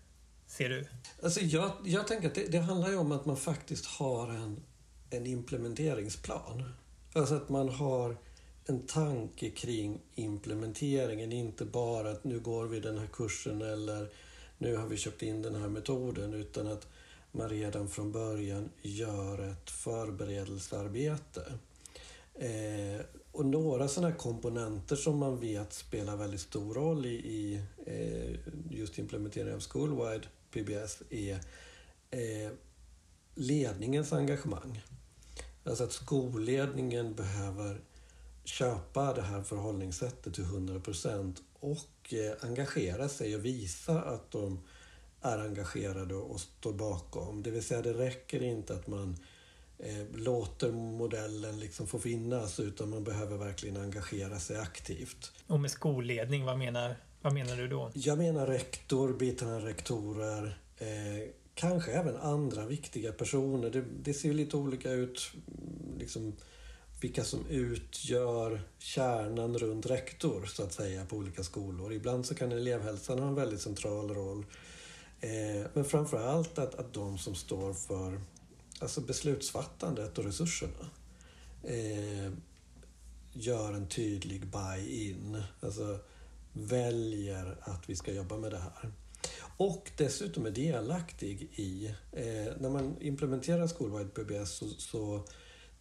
Ser 0.46 0.68
du? 0.68 0.86
Alltså 1.22 1.40
jag, 1.40 1.72
jag 1.84 2.06
tänker 2.06 2.28
att 2.28 2.34
det, 2.34 2.52
det 2.52 2.58
handlar 2.58 2.88
ju 2.88 2.96
om 2.96 3.12
att 3.12 3.26
man 3.26 3.36
faktiskt 3.36 3.86
har 3.86 4.28
en, 4.28 4.62
en 5.10 5.26
implementeringsplan. 5.26 6.72
Alltså 7.12 7.34
att 7.34 7.48
man 7.48 7.68
har 7.68 8.16
en 8.66 8.86
tanke 8.86 9.50
kring 9.50 10.00
implementeringen, 10.14 11.32
inte 11.32 11.64
bara 11.64 12.10
att 12.10 12.24
nu 12.24 12.40
går 12.40 12.66
vi 12.66 12.80
den 12.80 12.98
här 12.98 13.06
kursen 13.06 13.62
eller 13.62 14.08
nu 14.58 14.76
har 14.76 14.86
vi 14.86 14.96
köpt 14.96 15.22
in 15.22 15.42
den 15.42 15.54
här 15.54 15.68
metoden, 15.68 16.34
utan 16.34 16.66
att 16.66 16.86
man 17.32 17.48
redan 17.48 17.88
från 17.88 18.12
början 18.12 18.70
gör 18.82 19.50
ett 19.50 19.70
förberedelsearbete. 19.70 21.52
Eh, 22.34 23.00
och 23.32 23.46
några 23.46 23.88
sådana 23.88 24.14
komponenter 24.14 24.96
som 24.96 25.18
man 25.18 25.40
vet 25.40 25.72
spelar 25.72 26.16
väldigt 26.16 26.40
stor 26.40 26.74
roll 26.74 27.06
i, 27.06 27.14
i 27.14 27.62
eh, 27.86 28.38
just 28.70 28.98
implementeringen 28.98 29.54
av 29.54 29.60
Schoolwide 29.60 30.26
PBS 30.50 31.02
är 31.10 31.34
eh, 32.10 32.52
ledningens 33.34 34.12
engagemang. 34.12 34.82
Alltså 35.64 35.84
att 35.84 35.92
skolledningen 35.92 37.14
behöver 37.14 37.80
köpa 38.44 39.14
det 39.14 39.22
här 39.22 39.42
förhållningssättet 39.42 40.34
till 40.34 40.44
100 40.44 40.80
procent 40.80 41.42
och 41.60 42.14
eh, 42.14 42.48
engagera 42.48 43.08
sig 43.08 43.36
och 43.36 43.44
visa 43.44 44.02
att 44.02 44.30
de 44.30 44.60
är 45.20 45.38
engagerade 45.38 46.14
och 46.14 46.40
står 46.40 46.72
bakom. 46.72 47.42
Det 47.42 47.50
vill 47.50 47.62
säga 47.62 47.82
det 47.82 47.92
räcker 47.92 48.42
inte 48.42 48.74
att 48.74 48.86
man 48.86 49.10
eh, 49.10 49.16
låter 50.14 50.72
modellen 50.72 51.60
liksom 51.60 51.86
få 51.86 51.98
finnas 51.98 52.60
utan 52.60 52.90
man 52.90 53.04
behöver 53.04 53.36
verkligen 53.36 53.76
engagera 53.76 54.38
sig 54.38 54.56
aktivt. 54.56 55.32
Och 55.46 55.60
med 55.60 55.70
skolledning, 55.70 56.44
vad 56.44 56.58
menar, 56.58 56.96
vad 57.22 57.34
menar 57.34 57.56
du 57.56 57.68
då? 57.68 57.90
Jag 57.94 58.18
menar 58.18 58.46
rektor, 58.46 59.12
biträdande 59.12 59.66
rektorer, 59.68 60.58
eh, 60.78 61.28
kanske 61.54 61.92
även 61.92 62.16
andra 62.16 62.66
viktiga 62.66 63.12
personer. 63.12 63.70
Det, 63.70 63.84
det 64.02 64.14
ser 64.14 64.32
lite 64.32 64.56
olika 64.56 64.90
ut 64.90 65.32
liksom, 65.98 66.32
vilka 67.00 67.24
som 67.24 67.46
utgör 67.46 68.62
kärnan 68.78 69.58
runt 69.58 69.86
rektor 69.86 70.46
så 70.46 70.62
att 70.62 70.72
säga 70.72 71.04
på 71.04 71.16
olika 71.16 71.42
skolor. 71.42 71.92
Ibland 71.92 72.26
så 72.26 72.34
kan 72.34 72.52
elevhälsan 72.52 73.18
ha 73.18 73.28
en 73.28 73.34
väldigt 73.34 73.60
central 73.60 74.14
roll. 74.14 74.44
Eh, 75.20 75.66
men 75.74 75.84
framför 75.84 76.28
allt 76.28 76.58
att, 76.58 76.74
att 76.74 76.92
de 76.92 77.18
som 77.18 77.34
står 77.34 77.74
för 77.74 78.20
alltså 78.82 79.00
beslutsfattandet 79.00 80.18
och 80.18 80.24
resurserna 80.24 80.90
eh, 81.62 82.32
gör 83.32 83.72
en 83.72 83.88
tydlig 83.88 84.46
buy-in. 84.46 85.42
Alltså 85.60 85.98
väljer 86.52 87.56
att 87.60 87.90
vi 87.90 87.96
ska 87.96 88.12
jobba 88.12 88.36
med 88.36 88.50
det 88.50 88.58
här. 88.58 88.92
Och 89.56 89.90
dessutom 89.96 90.46
är 90.46 90.50
delaktig 90.50 91.50
i, 91.54 91.86
eh, 92.12 92.52
när 92.60 92.70
man 92.70 92.96
implementerar 93.00 93.66
Skolwide 93.66 94.14
PBS 94.14 94.50
så, 94.50 94.68
så 94.68 95.24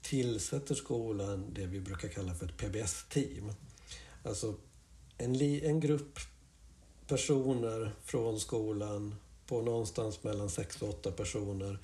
tillsätter 0.01 0.75
skolan 0.75 1.53
det 1.53 1.65
vi 1.65 1.79
brukar 1.79 2.07
kalla 2.07 2.33
för 2.33 2.45
ett 2.45 2.57
PBS-team. 2.57 3.53
Alltså 4.23 4.55
en, 5.17 5.37
li, 5.37 5.65
en 5.65 5.79
grupp 5.79 6.19
personer 7.07 7.95
från 8.03 8.39
skolan 8.39 9.15
på 9.47 9.61
någonstans 9.61 10.23
mellan 10.23 10.49
sex 10.49 10.81
och 10.81 10.89
åtta 10.89 11.11
personer 11.11 11.79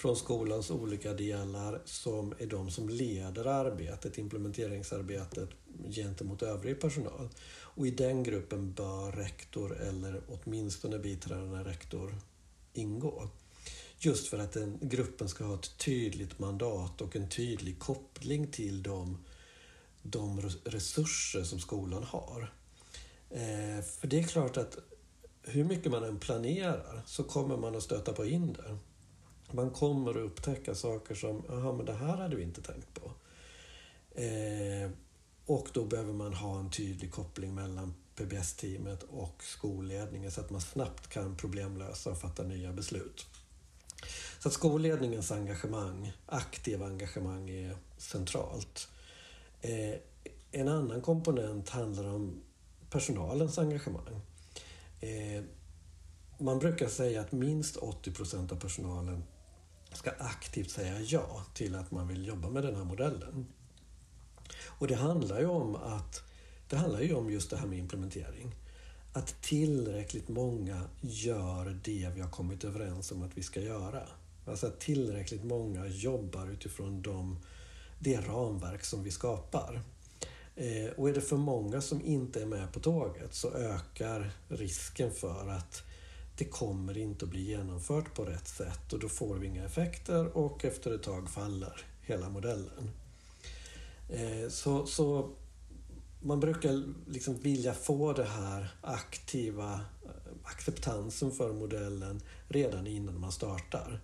från 0.00 0.16
skolans 0.16 0.70
olika 0.70 1.12
delar 1.12 1.82
som 1.84 2.34
är 2.38 2.46
de 2.46 2.70
som 2.70 2.88
leder 2.88 3.44
arbetet, 3.44 4.18
implementeringsarbetet 4.18 5.48
gentemot 5.90 6.42
övrig 6.42 6.80
personal. 6.80 7.28
Och 7.50 7.86
i 7.86 7.90
den 7.90 8.22
gruppen 8.22 8.72
bör 8.72 9.12
rektor 9.12 9.80
eller 9.80 10.22
åtminstone 10.28 10.98
biträdande 10.98 11.70
rektor 11.70 12.14
ingå. 12.72 13.28
Just 13.98 14.26
för 14.28 14.38
att 14.38 14.52
den 14.52 14.78
gruppen 14.82 15.28
ska 15.28 15.44
ha 15.44 15.54
ett 15.54 15.78
tydligt 15.78 16.38
mandat 16.38 17.00
och 17.00 17.16
en 17.16 17.28
tydlig 17.28 17.78
koppling 17.78 18.46
till 18.46 18.82
de, 18.82 19.18
de 20.02 20.40
resurser 20.64 21.42
som 21.42 21.58
skolan 21.60 22.02
har. 22.02 22.52
Eh, 23.30 23.84
för 24.00 24.06
det 24.06 24.18
är 24.18 24.22
klart 24.22 24.56
att 24.56 24.78
hur 25.42 25.64
mycket 25.64 25.92
man 25.92 26.04
än 26.04 26.18
planerar 26.18 27.02
så 27.06 27.24
kommer 27.24 27.56
man 27.56 27.76
att 27.76 27.82
stöta 27.82 28.12
på 28.12 28.24
hinder. 28.24 28.78
Man 29.52 29.70
kommer 29.70 30.10
att 30.10 30.16
upptäcka 30.16 30.74
saker 30.74 31.14
som, 31.14 31.44
jaha 31.48 31.72
men 31.72 31.86
det 31.86 31.94
här 31.94 32.16
hade 32.16 32.36
vi 32.36 32.42
inte 32.42 32.62
tänkt 32.62 32.94
på. 32.94 33.12
Eh, 34.20 34.90
och 35.46 35.68
då 35.72 35.84
behöver 35.84 36.12
man 36.12 36.34
ha 36.34 36.58
en 36.58 36.70
tydlig 36.70 37.12
koppling 37.12 37.54
mellan 37.54 37.94
PBS-teamet 38.16 39.02
och 39.02 39.44
skolledningen 39.44 40.30
så 40.30 40.40
att 40.40 40.50
man 40.50 40.60
snabbt 40.60 41.08
kan 41.08 41.36
problemlösa 41.36 42.10
och 42.10 42.20
fatta 42.20 42.42
nya 42.42 42.72
beslut. 42.72 43.26
Så 44.38 44.48
att 44.48 44.54
skolledningens 44.54 45.32
engagemang, 45.32 46.12
aktiva 46.26 46.86
engagemang 46.86 47.50
är 47.50 47.76
centralt. 47.98 48.88
Eh, 49.60 49.94
en 50.52 50.68
annan 50.68 51.00
komponent 51.00 51.68
handlar 51.68 52.08
om 52.08 52.42
personalens 52.90 53.58
engagemang. 53.58 54.20
Eh, 55.00 55.42
man 56.38 56.58
brukar 56.58 56.88
säga 56.88 57.20
att 57.20 57.32
minst 57.32 57.76
80 57.76 58.12
procent 58.12 58.52
av 58.52 58.56
personalen 58.56 59.24
ska 59.96 60.10
aktivt 60.18 60.70
säga 60.70 61.00
ja 61.00 61.44
till 61.54 61.74
att 61.74 61.90
man 61.90 62.08
vill 62.08 62.26
jobba 62.26 62.50
med 62.50 62.62
den 62.62 62.76
här 62.76 62.84
modellen. 62.84 63.46
Och 64.66 64.86
det 64.86 64.94
handlar 64.94 65.40
ju 65.40 65.46
om 65.46 65.76
att 65.76 66.22
det 66.68 66.76
handlar 66.76 67.00
ju 67.00 67.14
om 67.14 67.30
just 67.30 67.50
det 67.50 67.56
här 67.56 67.66
med 67.66 67.78
implementering. 67.78 68.54
Att 69.12 69.42
tillräckligt 69.42 70.28
många 70.28 70.82
gör 71.00 71.80
det 71.84 72.10
vi 72.14 72.20
har 72.20 72.30
kommit 72.30 72.64
överens 72.64 73.12
om 73.12 73.22
att 73.22 73.38
vi 73.38 73.42
ska 73.42 73.60
göra. 73.60 74.02
Alltså 74.46 74.66
att 74.66 74.80
tillräckligt 74.80 75.44
många 75.44 75.86
jobbar 75.86 76.50
utifrån 76.50 77.02
de, 77.02 77.38
det 77.98 78.20
ramverk 78.20 78.84
som 78.84 79.02
vi 79.02 79.10
skapar. 79.10 79.82
Eh, 80.56 80.90
och 80.96 81.08
är 81.08 81.14
det 81.14 81.20
för 81.20 81.36
många 81.36 81.80
som 81.80 82.04
inte 82.04 82.42
är 82.42 82.46
med 82.46 82.72
på 82.72 82.80
tåget 82.80 83.34
så 83.34 83.54
ökar 83.54 84.30
risken 84.48 85.10
för 85.10 85.48
att 85.48 85.82
det 86.40 86.44
kommer 86.44 86.98
inte 86.98 87.24
att 87.24 87.30
bli 87.30 87.42
genomfört 87.42 88.14
på 88.14 88.24
rätt 88.24 88.48
sätt 88.48 88.92
och 88.92 88.98
då 88.98 89.08
får 89.08 89.34
vi 89.34 89.46
inga 89.46 89.64
effekter 89.64 90.36
och 90.36 90.64
efter 90.64 90.94
ett 90.94 91.02
tag 91.02 91.30
faller 91.30 91.86
hela 92.02 92.28
modellen. 92.28 92.90
Eh, 94.08 94.48
så, 94.48 94.86
så 94.86 95.30
man 96.20 96.40
brukar 96.40 96.82
liksom 97.06 97.38
vilja 97.38 97.74
få 97.74 98.12
den 98.12 98.26
här 98.26 98.68
aktiva 98.80 99.72
eh, 100.04 100.10
acceptansen 100.42 101.30
för 101.30 101.52
modellen 101.52 102.20
redan 102.48 102.86
innan 102.86 103.20
man 103.20 103.32
startar. 103.32 104.00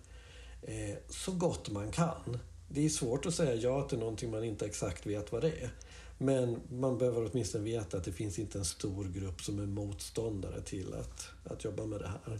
Eh, 0.61 0.97
så 1.09 1.31
gott 1.31 1.69
man 1.69 1.91
kan. 1.91 2.39
Det 2.69 2.85
är 2.85 2.89
svårt 2.89 3.25
att 3.25 3.35
säga 3.35 3.55
ja 3.55 3.81
till 3.81 3.99
någonting 3.99 4.31
man 4.31 4.43
inte 4.43 4.65
exakt 4.65 5.05
vet 5.05 5.31
vad 5.31 5.41
det 5.41 5.51
är. 5.51 5.69
Men 6.17 6.61
man 6.69 6.97
behöver 6.97 7.29
åtminstone 7.31 7.63
veta 7.63 7.97
att 7.97 8.03
det 8.03 8.11
finns 8.11 8.39
inte 8.39 8.57
en 8.57 8.65
stor 8.65 9.05
grupp 9.05 9.41
som 9.41 9.59
är 9.59 9.65
motståndare 9.65 10.61
till 10.61 10.93
att, 10.93 11.29
att 11.43 11.63
jobba 11.63 11.85
med 11.85 11.99
det 11.99 12.07
här. 12.07 12.39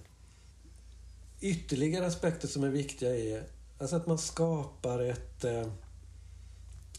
Ytterligare 1.41 2.05
aspekter 2.05 2.47
som 2.47 2.63
är 2.63 2.69
viktiga 2.69 3.15
är 3.15 3.43
alltså 3.77 3.95
att 3.95 4.07
man 4.07 4.17
skapar 4.17 4.99
ett 4.99 5.43
eh, 5.43 5.61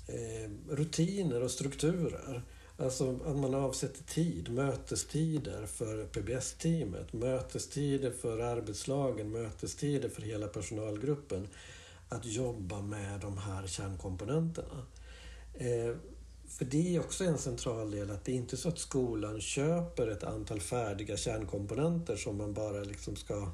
eh 0.08 0.50
rutiner 0.68 1.42
och 1.42 1.50
strukturer. 1.50 2.42
Alltså 2.80 3.18
att 3.26 3.36
man 3.36 3.54
avsätter 3.54 4.04
tid, 4.04 4.50
mötestider 4.50 5.66
för 5.66 6.04
PBS-teamet, 6.04 7.12
mötestider 7.12 8.10
för 8.10 8.38
arbetslagen, 8.38 9.30
mötestider 9.30 10.08
för 10.08 10.22
hela 10.22 10.46
personalgruppen. 10.46 11.48
Att 12.08 12.24
jobba 12.24 12.82
med 12.82 13.20
de 13.20 13.38
här 13.38 13.66
kärnkomponenterna. 13.66 14.86
Eh, 15.54 15.96
för 16.48 16.64
det 16.64 16.96
är 16.96 17.00
också 17.00 17.24
en 17.24 17.38
central 17.38 17.90
del 17.90 18.10
att 18.10 18.24
det 18.24 18.32
är 18.32 18.36
inte 18.36 18.56
så 18.56 18.68
att 18.68 18.78
skolan 18.78 19.40
köper 19.40 20.08
ett 20.08 20.24
antal 20.24 20.60
färdiga 20.60 21.16
kärnkomponenter 21.16 22.16
som 22.16 22.36
man 22.36 22.54
bara 22.54 22.80
liksom 22.80 23.16
ska, 23.16 23.52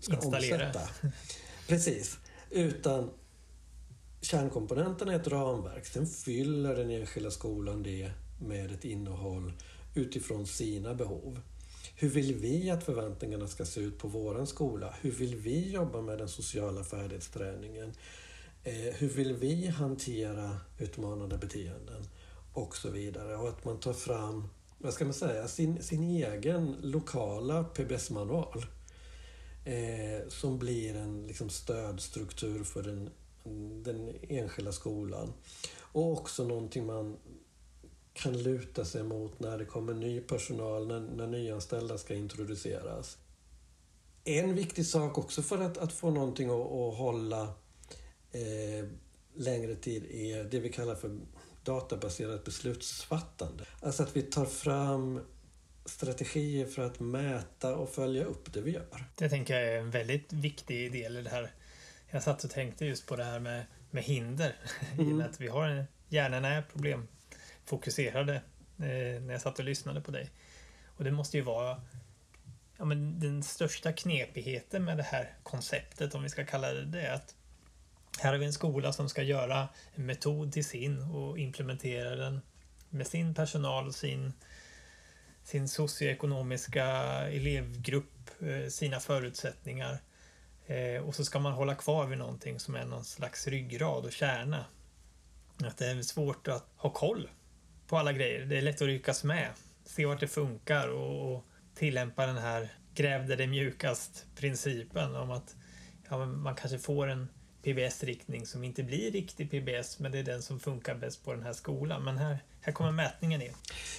ska 0.00 0.16
omsätta. 0.16 0.80
Precis. 1.68 2.18
Utan 2.50 3.10
kärnkomponenterna 4.20 5.12
är 5.12 5.16
ett 5.16 5.28
ramverk. 5.28 5.86
Sen 5.86 6.06
fyller 6.06 6.76
den 6.76 6.90
enskilda 6.90 7.30
skolan 7.30 7.82
det 7.82 8.10
med 8.40 8.72
ett 8.72 8.84
innehåll 8.84 9.52
utifrån 9.94 10.46
sina 10.46 10.94
behov. 10.94 11.40
Hur 11.96 12.08
vill 12.08 12.34
vi 12.34 12.70
att 12.70 12.84
förväntningarna 12.84 13.48
ska 13.48 13.64
se 13.64 13.80
ut 13.80 13.98
på 13.98 14.08
våran 14.08 14.46
skola? 14.46 14.94
Hur 15.00 15.10
vill 15.10 15.36
vi 15.36 15.70
jobba 15.70 16.00
med 16.00 16.18
den 16.18 16.28
sociala 16.28 16.84
färdighetsträningen? 16.84 17.92
Eh, 18.66 18.94
hur 18.94 19.08
vill 19.08 19.34
vi 19.34 19.66
hantera 19.66 20.56
utmanande 20.78 21.38
beteenden? 21.38 22.02
Och 22.52 22.76
så 22.76 22.90
vidare. 22.90 23.36
Och 23.36 23.48
att 23.48 23.64
man 23.64 23.80
tar 23.80 23.92
fram, 23.92 24.48
vad 24.78 24.94
ska 24.94 25.04
man 25.04 25.14
säga, 25.14 25.48
sin, 25.48 25.82
sin 25.82 26.02
egen 26.02 26.76
lokala 26.82 27.64
PBS-manual. 27.64 28.66
Eh, 29.64 30.28
som 30.28 30.58
blir 30.58 30.96
en 30.96 31.26
liksom, 31.26 31.50
stödstruktur 31.50 32.64
för 32.64 32.82
den, 32.82 33.10
den 33.82 34.12
enskilda 34.28 34.72
skolan. 34.72 35.32
Och 35.78 36.12
också 36.12 36.44
någonting 36.44 36.86
man 36.86 37.16
kan 38.12 38.42
luta 38.42 38.84
sig 38.84 39.02
mot 39.02 39.40
när 39.40 39.58
det 39.58 39.64
kommer 39.64 39.94
ny 39.94 40.20
personal, 40.20 40.86
när, 40.86 41.00
när 41.00 41.26
nyanställda 41.26 41.98
ska 41.98 42.14
introduceras. 42.14 43.18
En 44.24 44.54
viktig 44.54 44.86
sak 44.86 45.18
också 45.18 45.42
för 45.42 45.58
att, 45.58 45.78
att 45.78 45.92
få 45.92 46.10
någonting 46.10 46.50
att, 46.50 46.72
att 46.72 46.98
hålla 46.98 47.54
eh, 48.34 48.86
längre 49.34 49.74
tid 49.74 50.04
är 50.10 50.44
det 50.44 50.60
vi 50.60 50.68
kallar 50.68 50.94
för 50.94 51.18
databaserat 51.64 52.44
beslutsfattande. 52.44 53.64
Alltså 53.80 54.02
att 54.02 54.16
vi 54.16 54.22
tar 54.22 54.44
fram 54.44 55.20
strategier 55.84 56.66
för 56.66 56.82
att 56.82 57.00
mäta 57.00 57.76
och 57.76 57.90
följa 57.90 58.24
upp 58.24 58.52
det 58.52 58.60
vi 58.60 58.70
gör. 58.70 59.04
Det 59.14 59.28
tänker 59.28 59.54
jag 59.54 59.72
är 59.72 59.78
en 59.78 59.90
väldigt 59.90 60.32
viktig 60.32 60.92
del 60.92 61.16
i 61.16 61.22
det 61.22 61.30
här. 61.30 61.50
Jag 62.10 62.22
satt 62.22 62.44
och 62.44 62.50
tänkte 62.50 62.86
just 62.86 63.06
på 63.06 63.16
det 63.16 63.24
här 63.24 63.40
med, 63.40 63.66
med 63.90 64.02
hinder. 64.02 64.56
Mm. 64.98 65.20
Att 65.20 65.40
vi 65.40 65.48
har 65.48 65.86
hjärnan 66.08 66.44
är 66.44 66.62
problemfokuserade 66.62 68.34
eh, 68.78 69.22
när 69.22 69.32
jag 69.32 69.40
satt 69.40 69.58
och 69.58 69.64
lyssnade 69.64 70.00
på 70.00 70.10
dig. 70.10 70.30
Och 70.86 71.04
det 71.04 71.10
måste 71.10 71.36
ju 71.36 71.42
vara 71.42 71.82
ja, 72.76 72.84
men 72.84 73.20
den 73.20 73.42
största 73.42 73.92
knepigheten 73.92 74.84
med 74.84 74.96
det 74.96 75.02
här 75.02 75.34
konceptet, 75.42 76.14
om 76.14 76.22
vi 76.22 76.28
ska 76.28 76.44
kalla 76.44 76.72
det 76.72 76.84
det, 76.84 77.14
att 77.14 77.34
här 78.18 78.32
har 78.32 78.38
vi 78.38 78.46
en 78.46 78.52
skola 78.52 78.92
som 78.92 79.08
ska 79.08 79.22
göra 79.22 79.68
en 79.94 80.06
metod 80.06 80.52
till 80.52 80.64
sin 80.64 81.02
och 81.02 81.38
implementera 81.38 82.16
den 82.16 82.40
med 82.90 83.06
sin 83.06 83.34
personal 83.34 83.86
och 83.86 83.94
sin, 83.94 84.32
sin 85.44 85.68
socioekonomiska 85.68 86.86
elevgrupp, 87.28 88.30
eh, 88.40 88.68
sina 88.68 89.00
förutsättningar. 89.00 89.98
Eh, 90.66 91.02
och 91.02 91.14
så 91.14 91.24
ska 91.24 91.38
man 91.38 91.52
hålla 91.52 91.74
kvar 91.74 92.06
vid 92.06 92.18
någonting 92.18 92.60
som 92.60 92.74
är 92.74 92.84
någon 92.84 93.04
slags 93.04 93.46
ryggrad 93.46 94.04
och 94.04 94.12
kärna. 94.12 94.64
Att 95.64 95.78
det 95.78 95.86
är 95.86 96.02
svårt 96.02 96.48
att 96.48 96.66
ha 96.76 96.90
koll 96.90 97.30
på 97.86 97.98
alla 97.98 98.12
grejer. 98.12 98.46
Det 98.46 98.58
är 98.58 98.62
lätt 98.62 98.82
att 98.82 98.86
ryckas 98.86 99.24
med, 99.24 99.48
se 99.84 100.06
vart 100.06 100.20
det 100.20 100.28
funkar 100.28 100.88
och, 100.88 101.34
och 101.34 101.44
tillämpa 101.74 102.26
den 102.26 102.38
här 102.38 102.68
gräv 102.94 103.26
där 103.28 103.36
det 103.36 103.46
mjukast 103.46 104.26
principen 104.36 105.16
om 105.16 105.30
att 105.30 105.56
ja, 106.08 106.26
man 106.26 106.54
kanske 106.54 106.78
får 106.78 107.06
en 107.06 107.28
PBS-riktning 107.64 108.46
som 108.46 108.64
inte 108.64 108.82
blir 108.82 109.10
riktig 109.10 109.50
PBS 109.50 109.98
men 109.98 110.12
det 110.12 110.18
är 110.18 110.22
den 110.22 110.42
som 110.42 110.60
funkar 110.60 110.94
bäst 110.94 111.24
på 111.24 111.32
den 111.32 111.42
här 111.42 111.52
skolan. 111.52 112.04
Men 112.04 112.18
här, 112.18 112.38
här 112.60 112.72
kommer 112.72 112.92
mätningen 112.92 113.42
in. 113.42 113.52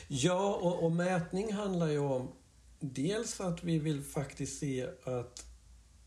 Ja, 0.07 0.55
och, 0.55 0.83
och 0.83 0.91
mätning 0.91 1.53
handlar 1.53 1.87
ju 1.87 1.99
om 1.99 2.31
dels 2.79 3.41
att 3.41 3.63
vi 3.63 3.79
vill 3.79 4.03
faktiskt 4.03 4.59
se 4.59 4.87
att 5.03 5.45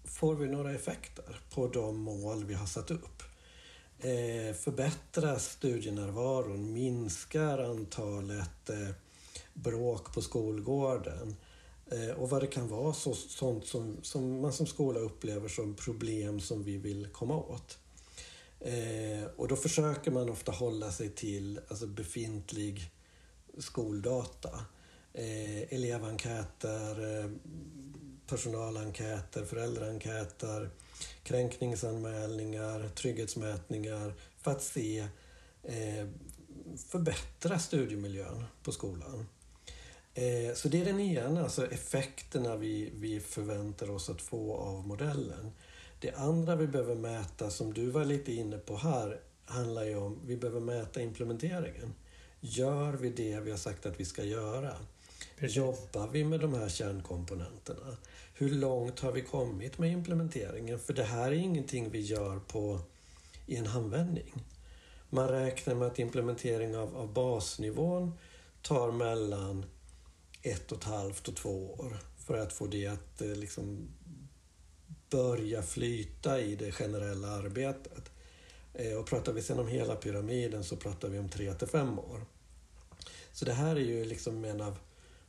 får 0.05 0.35
vi 0.35 0.49
några 0.49 0.73
effekter 0.73 1.41
på 1.55 1.69
de 1.69 2.01
mål 2.01 2.45
vi 2.45 2.55
har 2.55 2.67
satt 2.67 2.91
upp? 2.91 3.23
Eh, 3.99 4.55
förbättras 4.55 5.51
studienärvaron? 5.51 6.73
Minskar 6.73 7.59
antalet 7.59 8.71
eh, 8.71 8.89
bråk 9.55 10.15
på 10.15 10.23
skolgården? 10.23 11.37
Eh, 11.91 12.11
och 12.11 12.31
vad 12.31 12.43
det 12.43 12.47
kan 12.47 12.69
vara, 12.69 12.93
så, 12.93 13.15
sånt 13.15 13.67
som, 13.67 13.97
som 14.03 14.41
man 14.41 14.53
som 14.53 14.67
skola 14.67 15.01
upplever 15.01 15.49
som 15.49 15.75
problem 15.75 16.41
som 16.41 16.65
vi 16.65 16.77
vill 16.77 17.07
komma 17.13 17.37
åt. 17.37 17.79
Eh, 18.61 19.25
och 19.37 19.49
då 19.49 19.57
försöker 19.57 20.11
man 20.11 20.31
ofta 20.31 20.53
hålla 20.53 20.93
sig 20.93 21.11
till 21.11 21.61
alltså 21.69 21.87
befintlig 21.87 22.91
skoldata. 23.59 24.61
Eh, 25.13 25.75
elevenkäter, 25.75 27.19
eh, 27.19 27.31
personalenkäter, 28.27 29.45
föräldraenkäter, 29.45 30.71
kränkningsanmälningar, 31.23 32.89
trygghetsmätningar 32.89 34.15
för 34.37 34.51
att 34.51 34.63
se 34.63 34.99
eh, 35.63 36.09
förbättra 36.89 37.59
studiemiljön 37.59 38.45
på 38.63 38.73
skolan. 38.73 39.27
Eh, 40.19 40.55
så 40.55 40.69
det 40.69 40.81
är 40.81 40.85
den 40.85 41.01
ena, 41.01 41.43
alltså 41.43 41.67
effekterna 41.67 42.57
vi, 42.57 42.93
vi 42.95 43.21
förväntar 43.21 43.91
oss 43.91 44.11
att 44.11 44.23
få 44.23 44.55
av 44.55 44.87
modellen. 44.87 45.51
Det 46.01 46.13
andra 46.13 46.57
vi 46.57 46.67
behöver 46.67 46.95
mäta, 46.95 47.51
som 47.51 47.75
du 47.75 47.91
var 47.91 48.05
lite 48.05 48.33
inne 48.33 48.59
på 48.59 48.77
här, 48.77 49.21
handlar 49.45 49.85
ju 49.85 49.97
om 49.97 50.19
vi 50.27 50.37
behöver 50.37 50.61
mäta 50.61 51.03
implementeringen. 51.03 51.95
Gör 52.41 52.93
vi 52.93 53.11
det 53.11 53.41
vi 53.41 53.51
har 53.51 53.59
sagt 53.59 53.87
att 53.87 54.01
vi 54.01 54.05
ska 54.05 54.25
göra? 54.25 54.73
Precis. 55.39 55.57
Jobbar 55.57 56.09
vi 56.09 56.25
med 56.25 56.41
de 56.41 56.55
här 56.55 56.69
kärnkomponenterna? 56.69 57.97
Hur 58.35 58.51
långt 58.51 59.01
har 59.01 59.13
vi 59.13 59.23
kommit 59.23 59.79
med 59.79 59.93
implementeringen? 59.93 60.79
För 60.79 60.93
det 60.93 61.05
här 61.05 61.27
är 61.27 61.37
ingenting 61.37 61.91
vi 61.91 62.01
gör 62.01 62.39
på, 62.39 62.81
i 63.47 63.57
en 63.57 63.67
handvändning. 63.67 64.45
Man 65.11 65.29
räknar 65.29 65.75
med 65.75 65.89
att 65.89 65.99
implementering 65.99 66.77
av, 66.77 66.97
av 66.97 67.13
basnivån 67.13 68.13
tar 68.63 68.93
mellan 68.93 69.65
ett 70.43 70.73
och 70.73 70.79
ett 70.79 70.85
halvt 70.85 71.29
och 71.29 71.37
två 71.37 71.73
år 71.73 71.99
för 72.27 72.39
att 72.39 72.53
få 72.53 72.67
det 72.67 72.87
att 72.87 73.21
eh, 73.21 73.29
liksom 73.29 73.89
börja 75.11 75.63
flyta 75.63 76.41
i 76.41 76.57
det 76.57 76.73
generella 76.73 77.29
arbetet. 77.29 78.11
Eh, 78.75 78.93
och 78.93 79.07
pratar 79.07 79.33
vi 79.33 79.43
sen 79.43 79.59
om 79.59 79.69
hela 79.69 79.97
pyramiden 79.97 80.65
så 80.65 80.77
pratar 80.77 81.09
vi 81.09 81.19
om 81.19 81.29
tre 81.29 81.55
till 81.55 81.69
fem 81.69 81.99
år. 81.99 82.27
Så 83.33 83.45
det 83.45 83.53
här 83.53 83.77
är 83.77 83.81
ju 83.81 84.05
liksom 84.05 84.45
en 84.45 84.61
av 84.61 84.79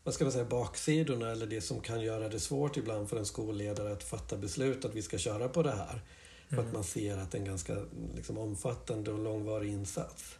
vad 0.03 0.13
ska 0.13 0.23
man 0.23 0.31
säga, 0.31 0.45
baksidorna 0.45 1.31
eller 1.31 1.45
det 1.45 1.61
som 1.61 1.81
kan 1.81 2.01
göra 2.01 2.29
det 2.29 2.39
svårt 2.39 2.77
ibland 2.77 3.09
för 3.09 3.17
en 3.17 3.25
skolledare 3.25 3.91
att 3.91 4.03
fatta 4.03 4.37
beslut 4.37 4.85
att 4.85 4.95
vi 4.95 5.01
ska 5.01 5.17
köra 5.17 5.49
på 5.49 5.63
det 5.63 5.71
här. 5.71 6.01
För 6.47 6.55
mm. 6.55 6.67
att 6.67 6.73
man 6.73 6.83
ser 6.83 7.17
att 7.17 7.31
det 7.31 7.37
är 7.37 7.39
en 7.39 7.45
ganska 7.45 7.75
liksom, 8.15 8.37
omfattande 8.37 9.11
och 9.11 9.19
långvarig 9.19 9.71
insats. 9.71 10.37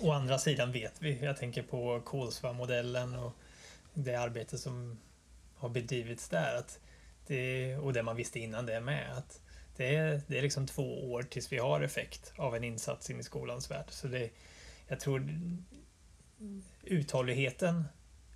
Å 0.00 0.12
andra 0.12 0.38
sidan 0.38 0.72
vet 0.72 0.92
vi, 0.98 1.24
jag 1.24 1.36
tänker 1.36 1.62
på 1.62 2.00
Kolsva-modellen 2.04 3.14
och 3.14 3.32
det 3.94 4.14
arbete 4.14 4.58
som 4.58 4.98
har 5.54 5.68
bedrivits 5.68 6.28
där. 6.28 6.56
Att 6.56 6.80
det, 7.26 7.76
och 7.76 7.92
det 7.92 8.02
man 8.02 8.16
visste 8.16 8.38
innan 8.38 8.66
det 8.66 8.80
med. 8.80 9.18
Att 9.18 9.40
det, 9.76 9.96
är, 9.96 10.20
det 10.26 10.38
är 10.38 10.42
liksom 10.42 10.66
två 10.66 11.12
år 11.12 11.22
tills 11.22 11.52
vi 11.52 11.58
har 11.58 11.80
effekt 11.80 12.32
av 12.36 12.56
en 12.56 12.64
insats 12.64 13.10
in 13.10 13.20
i 13.20 13.22
skolans 13.22 13.70
värld. 13.70 13.86
Så 13.88 14.08
det, 14.08 14.30
jag 14.88 15.00
tror 15.00 15.28
uthålligheten 16.82 17.84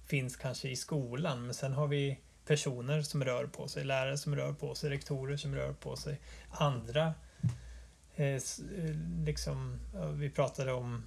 finns 0.07 0.37
kanske 0.37 0.69
i 0.69 0.77
skolan, 0.77 1.45
men 1.47 1.55
sen 1.55 1.73
har 1.73 1.87
vi 1.87 2.19
personer 2.47 3.03
som 3.03 3.25
rör 3.25 3.47
på 3.47 3.69
sig, 3.69 3.85
lärare 3.85 4.19
som 4.19 4.37
rör 4.37 4.53
på 4.53 4.75
sig, 4.75 4.91
rektorer 4.91 5.37
som 5.37 5.55
rör 5.55 5.73
på 5.73 5.97
sig. 5.97 6.21
Andra, 6.51 7.15
eh, 8.15 8.27
eh 8.27 8.41
liksom, 9.25 9.81
vi 10.15 10.31
pratade 10.31 10.73
om 10.73 11.05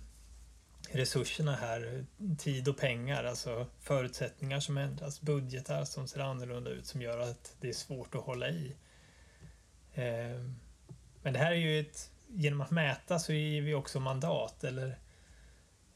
resurserna 0.92 1.56
här, 1.56 2.06
tid 2.38 2.68
och 2.68 2.78
pengar, 2.78 3.24
alltså 3.24 3.68
förutsättningar 3.80 4.60
som 4.60 4.78
ändras, 4.78 5.22
budgetar 5.22 5.86
som 5.86 6.08
ser 6.08 6.20
annorlunda 6.20 6.72
ut 6.72 6.86
som 6.86 7.02
gör 7.02 7.20
att 7.20 7.56
det 7.60 7.70
är 7.70 7.74
svårt 7.74 8.16
att 8.16 8.22
hålla 8.22 8.50
i. 8.50 8.76
Ehm, 9.94 10.56
men 11.22 11.34
det 11.34 11.40
här 11.40 11.52
är 11.52 11.56
ju 11.56 11.80
ett, 11.80 12.12
genom 12.28 12.62
att 12.62 12.72
mäta 12.72 13.20
så 13.20 13.34
ger 13.34 13.62
vi 13.62 13.74
också 13.74 14.00
mandat 14.00 14.64
eller 14.64 15.00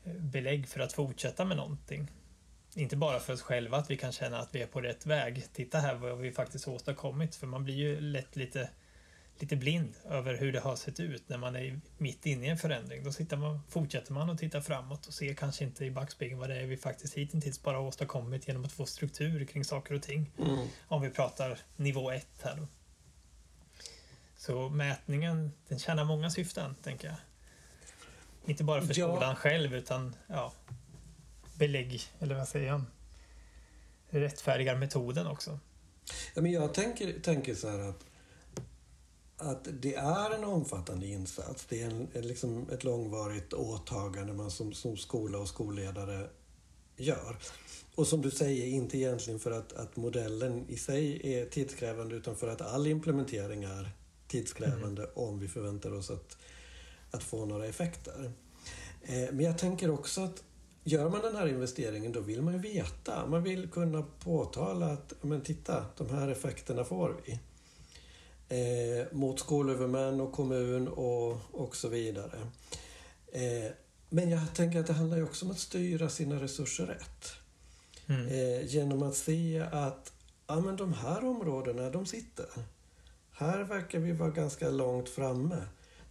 eh, 0.03 0.13
belägg 0.13 0.67
för 0.67 0.79
att 0.79 0.93
fortsätta 0.93 1.45
med 1.45 1.57
någonting. 1.57 2.11
Inte 2.75 2.95
bara 2.95 3.19
för 3.19 3.33
oss 3.33 3.41
själva, 3.41 3.77
att 3.77 3.89
vi 3.89 3.97
kan 3.97 4.11
känna 4.11 4.39
att 4.39 4.55
vi 4.55 4.61
är 4.61 4.67
på 4.67 4.81
rätt 4.81 5.05
väg. 5.05 5.45
Titta 5.53 5.79
här 5.79 5.95
vad 5.95 6.17
vi 6.17 6.31
faktiskt 6.31 6.67
åstadkommit, 6.67 7.35
för 7.35 7.47
man 7.47 7.63
blir 7.63 7.75
ju 7.75 8.01
lätt 8.01 8.35
lite 8.35 8.69
lite 9.39 9.55
blind 9.55 9.95
över 10.05 10.37
hur 10.37 10.53
det 10.53 10.59
har 10.59 10.75
sett 10.75 10.99
ut 10.99 11.29
när 11.29 11.37
man 11.37 11.55
är 11.55 11.79
mitt 11.97 12.25
inne 12.25 12.45
i 12.45 12.49
en 12.49 12.57
förändring. 12.57 13.03
Då 13.03 13.11
sitter 13.11 13.37
man, 13.37 13.61
fortsätter 13.69 14.13
man 14.13 14.29
att 14.29 14.37
titta 14.37 14.61
framåt 14.61 15.07
och 15.07 15.13
ser 15.13 15.33
kanske 15.33 15.63
inte 15.63 15.85
i 15.85 15.91
backspegeln 15.91 16.39
vad 16.39 16.49
det 16.49 16.55
är 16.55 16.65
vi 16.65 16.77
faktiskt 16.77 17.13
hittills 17.13 17.61
bara 17.61 17.79
åstadkommit 17.79 18.47
genom 18.47 18.65
att 18.65 18.71
få 18.71 18.85
struktur 18.85 19.45
kring 19.45 19.65
saker 19.65 19.95
och 19.95 20.01
ting. 20.01 20.31
Mm. 20.37 20.67
Om 20.87 21.01
vi 21.01 21.09
pratar 21.09 21.59
nivå 21.75 22.11
1 22.11 22.27
här 22.41 22.55
då. 22.55 22.67
Så 24.37 24.69
mätningen, 24.69 25.51
den 25.67 25.79
tjänar 25.79 26.03
många 26.03 26.29
syften, 26.29 26.75
tänker 26.75 27.07
jag. 27.07 27.17
Inte 28.45 28.63
bara 28.63 28.81
för 28.81 28.93
skolan 28.93 29.21
ja. 29.21 29.35
själv, 29.35 29.75
utan 29.75 30.15
ja, 30.27 30.53
belägg, 31.55 32.01
eller 32.19 32.35
vad 32.35 32.47
säger 32.47 32.67
jag? 32.67 32.81
Rättfärdigar 34.09 34.75
metoden 34.75 35.27
också. 35.27 35.59
Ja, 36.35 36.41
men 36.41 36.51
jag 36.51 36.73
tänker, 36.73 37.19
tänker 37.19 37.55
så 37.55 37.69
här 37.69 37.79
att 37.79 38.05
att 39.37 39.67
det 39.81 39.95
är 39.95 40.35
en 40.35 40.43
omfattande 40.43 41.07
insats. 41.07 41.65
Det 41.69 41.81
är 41.81 41.89
en, 41.89 42.07
liksom 42.13 42.69
ett 42.69 42.83
långvarigt 42.83 43.53
åtagande 43.53 44.33
man 44.33 44.51
som, 44.51 44.73
som 44.73 44.97
skola 44.97 45.37
och 45.37 45.47
skolledare 45.47 46.29
gör. 46.97 47.37
Och 47.95 48.07
som 48.07 48.21
du 48.21 48.31
säger, 48.31 48.65
inte 48.65 48.97
egentligen 48.97 49.39
för 49.39 49.51
att, 49.51 49.73
att 49.73 49.95
modellen 49.95 50.65
i 50.69 50.77
sig 50.77 51.33
är 51.33 51.45
tidskrävande 51.45 52.15
utan 52.15 52.35
för 52.35 52.47
att 52.47 52.61
all 52.61 52.87
implementering 52.87 53.63
är 53.63 53.91
tidskrävande 54.27 55.03
mm. 55.03 55.13
om 55.15 55.39
vi 55.39 55.47
förväntar 55.47 55.93
oss 55.93 56.09
att, 56.09 56.37
att 57.11 57.23
få 57.23 57.45
några 57.45 57.65
effekter. 57.65 58.31
Eh, 59.03 59.31
men 59.31 59.39
jag 59.39 59.57
tänker 59.57 59.89
också 59.89 60.21
att 60.21 60.43
gör 60.83 61.09
man 61.09 61.21
den 61.21 61.35
här 61.35 61.47
investeringen 61.47 62.11
då 62.11 62.19
vill 62.19 62.41
man 62.41 62.53
ju 62.53 62.59
veta. 62.59 63.27
Man 63.27 63.43
vill 63.43 63.69
kunna 63.69 64.05
påtala 64.19 64.85
att 64.85 65.13
men 65.21 65.41
titta, 65.41 65.85
de 65.97 66.09
här 66.09 66.27
effekterna 66.27 66.83
får 66.83 67.21
vi. 67.25 67.39
Eh, 68.49 69.05
mot 69.11 69.39
skolhuvudmän 69.39 70.21
och 70.21 70.31
kommun 70.31 70.87
och, 70.87 71.37
och 71.51 71.75
så 71.75 71.89
vidare. 71.89 72.37
Eh, 73.31 73.71
men 74.09 74.29
jag 74.29 74.53
tänker 74.53 74.79
att 74.79 74.87
det 74.87 74.93
handlar 74.93 75.17
ju 75.17 75.23
också 75.23 75.45
om 75.45 75.51
att 75.51 75.59
styra 75.59 76.09
sina 76.09 76.41
resurser 76.41 76.85
rätt. 76.85 77.31
Mm. 78.07 78.27
Eh, 78.27 78.65
genom 78.67 79.03
att 79.03 79.15
se 79.15 79.59
att 79.71 80.13
ja, 80.47 80.59
men 80.59 80.75
de 80.75 80.93
här 80.93 81.25
områdena, 81.25 81.89
de 81.89 82.05
sitter. 82.05 82.45
Här 83.31 83.63
verkar 83.63 83.99
vi 83.99 84.11
vara 84.11 84.29
ganska 84.29 84.69
långt 84.69 85.09
framme. 85.09 85.57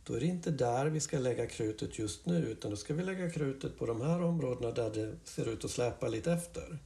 Då 0.05 0.14
är 0.14 0.20
det 0.20 0.26
inte 0.26 0.51
där 0.51 0.87
vi 0.87 1.01
ska 1.01 1.18
lägga 1.18 1.47
krutet 1.47 1.99
just 1.99 2.26
nu 2.26 2.37
utan 2.37 2.70
då 2.70 2.76
ska 2.76 2.95
vi 2.95 3.03
lägga 3.03 3.30
krutet 3.30 3.78
på 3.78 3.87
de 3.87 4.01
här 4.01 4.22
områdena 4.22 4.70
där 4.70 4.91
det 4.91 5.14
ser 5.24 5.49
ut 5.49 5.64
att 5.64 5.70
släpa 5.70 6.09
lite 6.09 6.32
efter. 6.32 6.78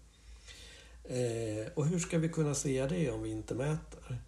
Eh, 1.04 1.72
och 1.74 1.86
hur 1.86 1.98
ska 1.98 2.18
vi 2.18 2.28
kunna 2.28 2.54
se 2.54 2.86
det 2.86 3.10
om 3.10 3.22
vi 3.22 3.30
inte 3.30 3.54
mäter? 3.54 4.18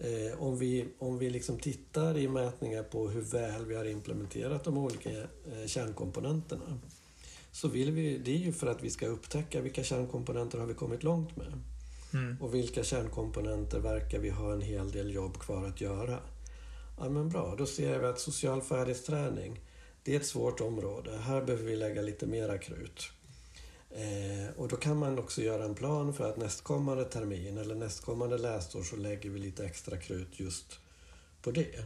Eh, 0.00 0.42
om 0.42 0.58
vi, 0.58 0.88
om 0.98 1.18
vi 1.18 1.30
liksom 1.30 1.58
tittar 1.58 2.18
i 2.18 2.28
mätningar 2.28 2.82
på 2.82 3.08
hur 3.08 3.20
väl 3.20 3.66
vi 3.66 3.74
har 3.74 3.84
implementerat 3.84 4.64
de 4.64 4.78
olika 4.78 5.10
eh, 5.10 5.66
kärnkomponenterna 5.66 6.80
så 7.52 7.68
vill 7.68 7.92
vi, 7.92 8.18
det 8.18 8.30
är 8.30 8.38
ju 8.38 8.52
för 8.52 8.66
att 8.66 8.82
vi 8.82 8.90
ska 8.90 9.06
upptäcka 9.06 9.60
vilka 9.60 9.84
kärnkomponenter 9.84 10.58
har 10.58 10.66
vi 10.66 10.74
kommit 10.74 11.02
långt 11.02 11.36
med. 11.36 11.52
Mm. 12.12 12.36
Och 12.40 12.54
vilka 12.54 12.84
kärnkomponenter 12.84 13.78
verkar 13.78 14.18
vi 14.18 14.30
ha 14.30 14.52
en 14.52 14.60
hel 14.60 14.92
del 14.92 15.14
jobb 15.14 15.38
kvar 15.38 15.66
att 15.66 15.80
göra. 15.80 16.18
Ja 16.98 17.08
men 17.08 17.28
bra, 17.28 17.54
då 17.58 17.66
ser 17.66 17.98
vi 17.98 18.06
att 18.06 18.20
social 18.20 18.62
färdighetsträning, 18.62 19.60
det 20.02 20.12
är 20.12 20.16
ett 20.20 20.26
svårt 20.26 20.60
område. 20.60 21.18
Här 21.18 21.42
behöver 21.42 21.64
vi 21.64 21.76
lägga 21.76 22.02
lite 22.02 22.26
mera 22.26 22.58
krut. 22.58 23.12
Eh, 23.90 24.56
och 24.56 24.68
då 24.68 24.76
kan 24.76 24.96
man 24.96 25.18
också 25.18 25.42
göra 25.42 25.64
en 25.64 25.74
plan 25.74 26.14
för 26.14 26.30
att 26.30 26.36
nästkommande 26.36 27.04
termin 27.04 27.58
eller 27.58 27.74
nästkommande 27.74 28.38
läsår 28.38 28.82
så 28.82 28.96
lägger 28.96 29.30
vi 29.30 29.38
lite 29.38 29.64
extra 29.64 29.96
krut 29.96 30.40
just 30.40 30.78
på 31.42 31.50
det. 31.50 31.84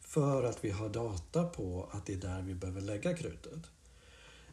För 0.00 0.44
att 0.44 0.64
vi 0.64 0.70
har 0.70 0.88
data 0.88 1.44
på 1.44 1.88
att 1.92 2.06
det 2.06 2.12
är 2.12 2.16
där 2.16 2.42
vi 2.42 2.54
behöver 2.54 2.80
lägga 2.80 3.16
krutet. 3.16 3.60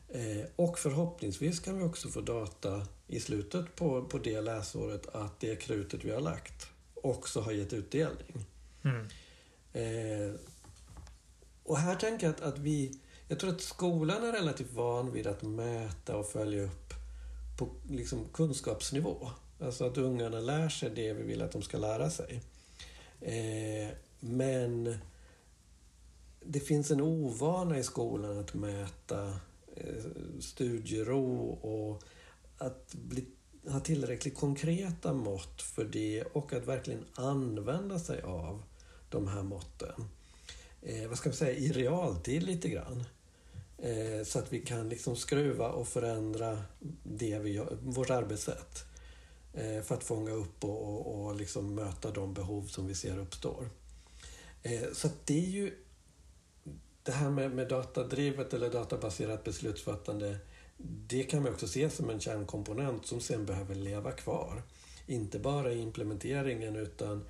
Eh, 0.10 0.46
och 0.56 0.80
förhoppningsvis 0.80 1.60
kan 1.60 1.78
vi 1.78 1.84
också 1.84 2.10
få 2.10 2.22
data 2.22 2.88
i 3.08 3.20
slutet 3.20 3.76
på, 3.76 4.06
på 4.06 4.18
det 4.18 4.42
läsåret 4.42 5.08
att 5.16 5.40
det 5.40 5.56
krutet 5.56 6.04
vi 6.04 6.12
har 6.12 6.22
lagt 6.22 6.68
också 7.04 7.42
har 7.42 7.52
gett 7.52 7.74
utdelning. 7.74 8.46
Mm. 8.84 9.08
Eh, 9.74 10.36
och 11.64 11.78
här 11.78 11.96
tänker 11.96 12.28
jag 12.28 12.36
att, 12.36 12.42
att 12.42 12.60
vi... 12.60 13.00
Jag 13.28 13.40
tror 13.40 13.50
att 13.50 13.62
skolan 13.62 14.24
är 14.24 14.32
relativt 14.32 14.72
van 14.74 15.12
vid 15.12 15.28
att 15.28 15.42
mäta 15.42 16.18
och 16.18 16.28
följa 16.28 16.64
upp 16.64 16.81
på 17.66 17.70
liksom 17.90 18.26
kunskapsnivå. 18.34 19.30
Alltså 19.60 19.86
att 19.86 19.98
ungarna 19.98 20.40
lär 20.40 20.70
sig 20.70 20.90
det 20.90 21.14
vi 21.14 21.24
vill 21.24 21.42
att 21.42 21.52
de 21.52 21.62
ska 21.62 21.78
lära 21.78 22.10
sig. 22.10 22.42
Eh, 23.22 23.96
men 24.20 24.98
det 26.46 26.60
finns 26.60 26.92
en 26.92 27.02
ovana 27.02 27.78
i 27.78 27.84
skolan 27.84 28.40
att 28.40 28.54
mäta 28.54 29.34
Eh, 29.76 30.04
studiero 30.40 31.50
och 31.50 32.04
att 32.58 32.94
bli, 32.94 33.26
ha 33.68 33.80
tillräckligt 33.80 34.38
konkreta 34.38 35.14
mått 35.14 35.62
för 35.62 35.86
det 35.86 36.24
och 36.24 36.54
att 36.54 36.68
verkligen 36.68 37.06
använda 37.16 38.00
sig 38.00 38.22
av 38.22 38.64
de 39.10 39.28
här 39.28 39.44
måtten. 39.44 40.08
Eh, 40.82 41.08
vad 41.08 41.18
ska 41.18 41.30
man 41.30 41.36
säga, 41.36 41.58
i 41.58 41.72
realtid 41.72 42.44
lite 42.44 42.70
grann. 42.70 43.04
Eh, 43.82 44.24
så 44.24 44.40
att 44.40 44.54
vi 44.54 44.60
kan 44.60 44.90
liksom 44.90 45.16
skruva 45.16 45.70
och 45.70 45.88
förändra 45.88 46.64
det 47.04 47.40
vi 47.40 47.52
gör, 47.52 47.78
vårt 47.82 48.10
arbetssätt. 48.10 48.86
Eh, 49.54 49.82
för 49.82 49.96
att 49.96 50.04
fånga 50.04 50.32
upp 50.32 50.64
och, 50.64 50.88
och, 50.88 51.26
och 51.26 51.36
liksom 51.36 51.76
möta 51.76 52.12
de 52.12 52.34
behov 52.34 52.64
som 52.64 52.88
vi 52.88 52.96
ser 52.96 53.18
uppstår. 53.18 53.70
Eh, 54.64 54.92
så 54.94 55.10
det 55.26 55.46
är 55.46 55.50
ju 55.50 55.74
det 57.04 57.12
här 57.12 57.30
med, 57.30 57.52
med 57.52 57.68
datadrivet 57.68 58.54
eller 58.54 58.70
databaserat 58.70 59.44
beslutsfattande 59.44 60.38
det 60.84 61.24
kan 61.24 61.44
man 61.44 61.52
också 61.52 61.68
se 61.68 61.90
som 61.90 62.10
en 62.10 62.20
kärnkomponent 62.20 63.06
som 63.06 63.22
sen 63.22 63.46
behöver 63.46 63.76
leva 63.76 64.12
kvar. 64.12 64.64
Inte 65.06 65.40
bara 65.40 65.72
i 65.72 65.80
implementeringen 65.80 66.76
utan 66.76 67.26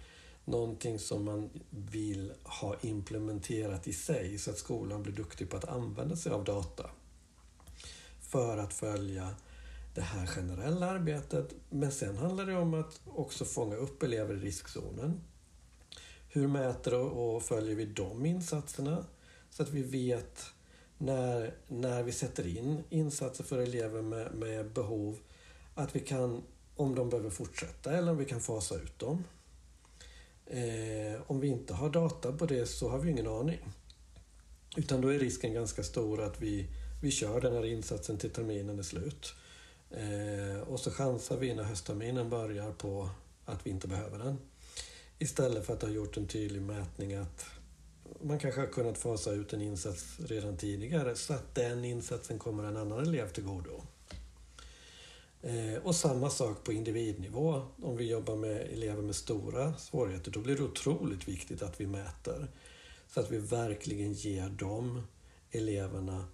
någonting 0.45 0.99
som 0.99 1.25
man 1.25 1.49
vill 1.69 2.33
ha 2.43 2.75
implementerat 2.81 3.87
i 3.87 3.93
sig 3.93 4.37
så 4.37 4.51
att 4.51 4.57
skolan 4.57 5.03
blir 5.03 5.13
duktig 5.13 5.49
på 5.49 5.57
att 5.57 5.65
använda 5.65 6.15
sig 6.15 6.31
av 6.31 6.43
data 6.43 6.89
för 8.21 8.57
att 8.57 8.73
följa 8.73 9.35
det 9.95 10.01
här 10.01 10.25
generella 10.25 10.89
arbetet. 10.89 11.53
Men 11.69 11.91
sen 11.91 12.17
handlar 12.17 12.45
det 12.45 12.57
om 12.57 12.73
att 12.73 13.01
också 13.05 13.45
fånga 13.45 13.75
upp 13.75 14.03
elever 14.03 14.33
i 14.33 14.39
riskzonen. 14.39 15.21
Hur 16.29 16.47
mäter 16.47 16.93
och 16.93 17.43
följer 17.43 17.75
vi 17.75 17.85
de 17.85 18.25
insatserna? 18.25 19.05
Så 19.49 19.63
att 19.63 19.69
vi 19.69 19.83
vet 19.83 20.45
när, 20.97 21.55
när 21.67 22.03
vi 22.03 22.11
sätter 22.11 22.47
in 22.57 22.83
insatser 22.89 23.43
för 23.43 23.57
elever 23.57 24.01
med, 24.01 24.33
med 24.33 24.71
behov 24.71 25.19
att 25.75 25.95
vi 25.95 25.99
kan, 25.99 26.43
om 26.75 26.95
de 26.95 27.09
behöver 27.09 27.29
fortsätta 27.29 27.97
eller 27.97 28.11
om 28.11 28.17
vi 28.17 28.25
kan 28.25 28.41
fasa 28.41 28.75
ut 28.75 28.99
dem. 28.99 29.23
Eh, 30.45 31.21
om 31.27 31.39
vi 31.39 31.47
inte 31.47 31.73
har 31.73 31.89
data 31.89 32.31
på 32.31 32.45
det 32.45 32.65
så 32.65 32.89
har 32.89 32.99
vi 32.99 33.11
ingen 33.11 33.27
aning. 33.27 33.59
Utan 34.77 35.01
då 35.01 35.07
är 35.07 35.19
risken 35.19 35.53
ganska 35.53 35.83
stor 35.83 36.21
att 36.21 36.41
vi, 36.41 36.67
vi 37.01 37.11
kör 37.11 37.41
den 37.41 37.53
här 37.53 37.65
insatsen 37.65 38.17
till 38.17 38.29
terminen 38.29 38.79
är 38.79 38.83
slut. 38.83 39.33
Eh, 39.91 40.61
och 40.61 40.79
så 40.79 40.91
chansar 40.91 41.37
vi 41.37 41.53
när 41.53 41.63
höstterminen 41.63 42.29
börjar 42.29 42.71
på 42.71 43.09
att 43.45 43.65
vi 43.65 43.69
inte 43.69 43.87
behöver 43.87 44.19
den. 44.19 44.37
Istället 45.19 45.65
för 45.65 45.73
att 45.73 45.81
ha 45.81 45.89
gjort 45.89 46.17
en 46.17 46.27
tydlig 46.27 46.61
mätning 46.61 47.13
att 47.13 47.45
man 48.21 48.39
kanske 48.39 48.59
har 48.59 48.67
kunnat 48.67 48.97
fasa 48.97 49.31
ut 49.31 49.53
en 49.53 49.61
insats 49.61 50.19
redan 50.19 50.57
tidigare 50.57 51.15
så 51.15 51.33
att 51.33 51.55
den 51.55 51.85
insatsen 51.85 52.39
kommer 52.39 52.63
en 52.63 52.77
annan 52.77 52.99
elev 52.99 53.29
till 53.29 53.43
godo. 53.43 53.81
Eh, 55.41 55.83
och 55.83 55.95
samma 55.95 56.29
sak 56.29 56.63
på 56.63 56.73
individnivå. 56.73 57.61
Om 57.81 57.97
vi 57.97 58.09
jobbar 58.09 58.35
med 58.35 58.61
elever 58.61 59.01
med 59.01 59.15
stora 59.15 59.73
svårigheter, 59.77 60.31
då 60.31 60.39
blir 60.39 60.55
det 60.55 60.63
otroligt 60.63 61.27
viktigt 61.27 61.61
att 61.61 61.81
vi 61.81 61.87
mäter. 61.87 62.47
Så 63.07 63.19
att 63.19 63.31
vi 63.31 63.37
verkligen 63.37 64.13
ger 64.13 64.49
de 64.49 65.01
eleverna 65.51 66.25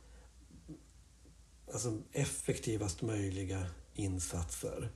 alltså, 1.74 1.98
effektivast 2.12 3.02
möjliga 3.02 3.66
insatser. 3.94 4.90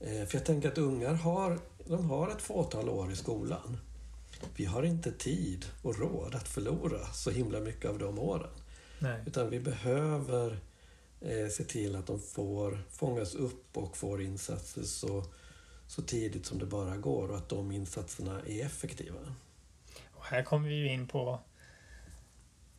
Eh, 0.00 0.26
för 0.26 0.38
jag 0.38 0.44
tänker 0.46 0.68
att 0.68 0.78
ungar 0.78 1.14
har, 1.14 1.58
de 1.86 2.10
har 2.10 2.30
ett 2.30 2.42
fåtal 2.42 2.88
år 2.88 3.12
i 3.12 3.16
skolan 3.16 3.78
vi 4.56 4.64
har 4.64 4.82
inte 4.82 5.12
tid 5.12 5.66
och 5.82 5.98
råd 5.98 6.34
att 6.34 6.48
förlora 6.48 7.06
så 7.06 7.30
himla 7.30 7.60
mycket 7.60 7.90
av 7.90 7.98
de 7.98 8.18
åren. 8.18 8.50
Nej. 8.98 9.22
Utan 9.26 9.50
vi 9.50 9.60
behöver 9.60 10.58
eh, 11.20 11.48
se 11.48 11.64
till 11.64 11.96
att 11.96 12.06
de 12.06 12.20
får 12.20 12.82
fångas 12.90 13.34
upp 13.34 13.76
och 13.76 13.96
får 13.96 14.22
insatser 14.22 14.82
så, 14.82 15.24
så 15.86 16.02
tidigt 16.02 16.46
som 16.46 16.58
det 16.58 16.66
bara 16.66 16.96
går 16.96 17.28
och 17.28 17.36
att 17.36 17.48
de 17.48 17.72
insatserna 17.72 18.40
är 18.46 18.64
effektiva. 18.64 19.34
Och 20.12 20.24
här 20.24 20.42
kommer 20.42 20.68
vi 20.68 20.74
ju 20.74 20.92
in 20.92 21.08
på 21.08 21.40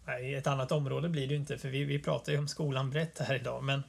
Nej, 0.07 0.35
ett 0.35 0.47
annat 0.47 0.71
område 0.71 1.09
blir 1.09 1.27
det 1.27 1.33
ju 1.33 1.39
inte, 1.39 1.57
för 1.57 1.69
vi, 1.69 1.83
vi 1.83 1.99
pratar 1.99 2.31
ju 2.31 2.37
om 2.37 2.47
skolan 2.47 2.89
brett 2.89 3.19
här 3.19 3.35
idag, 3.35 3.63
men 3.63 3.83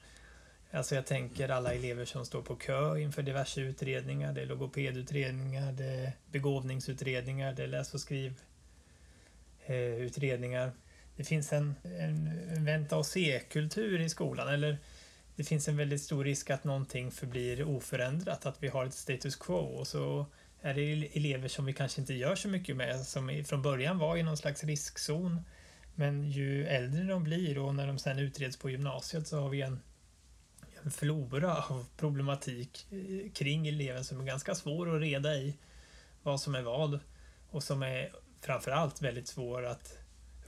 Alltså 0.70 0.94
jag 0.94 1.06
tänker 1.06 1.48
alla 1.48 1.74
elever 1.74 2.04
som 2.04 2.26
står 2.26 2.42
på 2.42 2.56
kö 2.56 2.98
inför 2.98 3.22
diverse 3.22 3.60
utredningar. 3.60 4.32
Det 4.32 4.42
är 4.42 4.46
logopedutredningar, 4.46 5.72
det 5.72 5.84
är 5.84 6.12
begåvningsutredningar, 6.30 7.52
det 7.52 7.62
är 7.62 7.66
läs 7.66 7.94
och 7.94 8.00
skrivutredningar. 8.00 10.66
Eh, 10.66 10.72
det 11.16 11.24
finns 11.24 11.52
en, 11.52 11.74
en, 11.82 12.26
en 12.56 12.64
vänta 12.64 12.96
och 12.96 13.06
se-kultur 13.06 14.00
i 14.00 14.08
skolan, 14.08 14.48
eller 14.48 14.78
det 15.36 15.44
finns 15.44 15.68
en 15.68 15.76
väldigt 15.76 16.02
stor 16.02 16.24
risk 16.24 16.50
att 16.50 16.64
någonting 16.64 17.10
förblir 17.10 17.64
oförändrat, 17.64 18.46
att 18.46 18.62
vi 18.62 18.68
har 18.68 18.86
ett 18.86 18.94
status 18.94 19.36
quo 19.36 19.54
och 19.54 19.86
så 19.86 20.26
är 20.60 20.74
det 20.74 21.16
elever 21.16 21.48
som 21.48 21.64
vi 21.64 21.72
kanske 21.72 22.00
inte 22.00 22.14
gör 22.14 22.34
så 22.34 22.48
mycket 22.48 22.76
med, 22.76 23.00
som 23.00 23.44
från 23.46 23.62
början 23.62 23.98
var 23.98 24.16
i 24.16 24.22
någon 24.22 24.36
slags 24.36 24.64
riskzon. 24.64 25.42
Men 25.94 26.30
ju 26.30 26.66
äldre 26.66 27.04
de 27.04 27.24
blir 27.24 27.58
och 27.58 27.74
när 27.74 27.86
de 27.86 27.98
sen 27.98 28.18
utreds 28.18 28.56
på 28.56 28.70
gymnasiet 28.70 29.26
så 29.26 29.40
har 29.40 29.48
vi 29.48 29.62
en 29.62 29.80
en 30.86 30.90
flora 30.90 31.56
av 31.56 31.86
problematik 31.96 32.86
eh, 32.90 33.30
kring 33.32 33.68
eleven 33.68 34.04
som 34.04 34.20
är 34.20 34.24
ganska 34.24 34.54
svår 34.54 34.96
att 34.96 35.00
reda 35.00 35.34
i 35.34 35.58
vad 36.22 36.40
som 36.40 36.54
är 36.54 36.62
vad 36.62 37.00
och 37.50 37.62
som 37.62 37.82
är 37.82 38.12
framförallt 38.40 39.02
väldigt 39.02 39.28
svår 39.28 39.66
att 39.66 39.98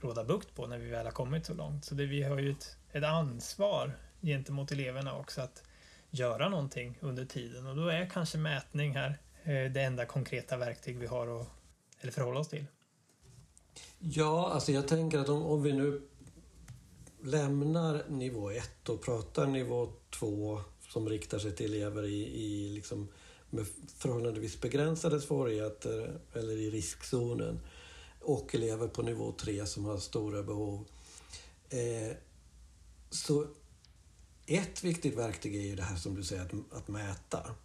råda 0.03 0.23
bukt 0.23 0.55
på 0.55 0.67
när 0.67 0.77
vi 0.77 0.89
väl 0.89 1.05
har 1.05 1.11
kommit 1.11 1.45
så 1.45 1.53
långt. 1.53 1.85
Så 1.85 1.95
det, 1.95 2.05
vi 2.05 2.23
har 2.23 2.39
ju 2.39 2.51
ett, 2.51 2.77
ett 2.91 3.03
ansvar 3.03 3.91
gentemot 4.21 4.71
eleverna 4.71 5.17
också 5.17 5.41
att 5.41 5.63
göra 6.09 6.49
någonting 6.49 6.97
under 6.99 7.25
tiden 7.25 7.67
och 7.67 7.75
då 7.75 7.87
är 7.87 8.09
kanske 8.09 8.37
mätning 8.37 8.95
här 8.95 9.17
eh, 9.43 9.71
det 9.71 9.81
enda 9.81 10.05
konkreta 10.05 10.57
verktyg 10.57 10.97
vi 10.97 11.07
har 11.07 11.41
att 11.41 11.47
eller 12.01 12.11
förhålla 12.11 12.39
oss 12.39 12.47
till. 12.47 12.65
Ja, 13.99 14.51
alltså 14.53 14.71
jag 14.71 14.87
tänker 14.87 15.19
att 15.19 15.29
om, 15.29 15.43
om 15.43 15.63
vi 15.63 15.73
nu 15.73 16.01
lämnar 17.23 18.03
nivå 18.09 18.51
1 18.51 18.89
och 18.89 19.01
pratar 19.01 19.47
nivå 19.47 19.89
2 20.19 20.61
som 20.89 21.09
riktar 21.09 21.39
sig 21.39 21.55
till 21.55 21.73
elever 21.73 22.03
i, 22.03 22.43
i 22.43 22.69
liksom 22.69 23.07
med 23.49 23.65
förhållandevis 23.97 24.61
begränsade 24.61 25.21
svårigheter 25.21 26.19
eller 26.33 26.57
i 26.57 26.69
riskzonen 26.69 27.59
och 28.21 28.55
elever 28.55 28.87
på 28.87 29.01
nivå 29.01 29.31
3 29.31 29.65
som 29.65 29.85
har 29.85 29.97
stora 29.97 30.43
behov. 30.43 30.85
Eh, 31.69 32.17
så 33.09 33.47
ett 34.45 34.83
viktigt 34.83 35.17
verktyg 35.17 35.55
är 35.55 35.67
ju 35.67 35.75
det 35.75 35.83
här 35.83 35.95
som 35.95 36.15
du 36.15 36.23
säger, 36.23 36.41
att, 36.41 36.77
att 36.77 36.87
mäta. 36.87 37.55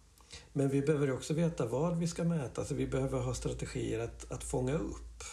Men 0.53 0.69
vi 0.69 0.81
behöver 0.81 1.11
också 1.11 1.33
veta 1.33 1.65
vad 1.65 1.97
vi 1.97 2.07
ska 2.07 2.23
mäta, 2.23 2.65
så 2.65 2.75
vi 2.75 2.87
behöver 2.87 3.19
ha 3.19 3.33
strategier 3.33 3.99
att, 3.99 4.31
att 4.31 4.43
fånga 4.43 4.73
upp. 4.73 5.23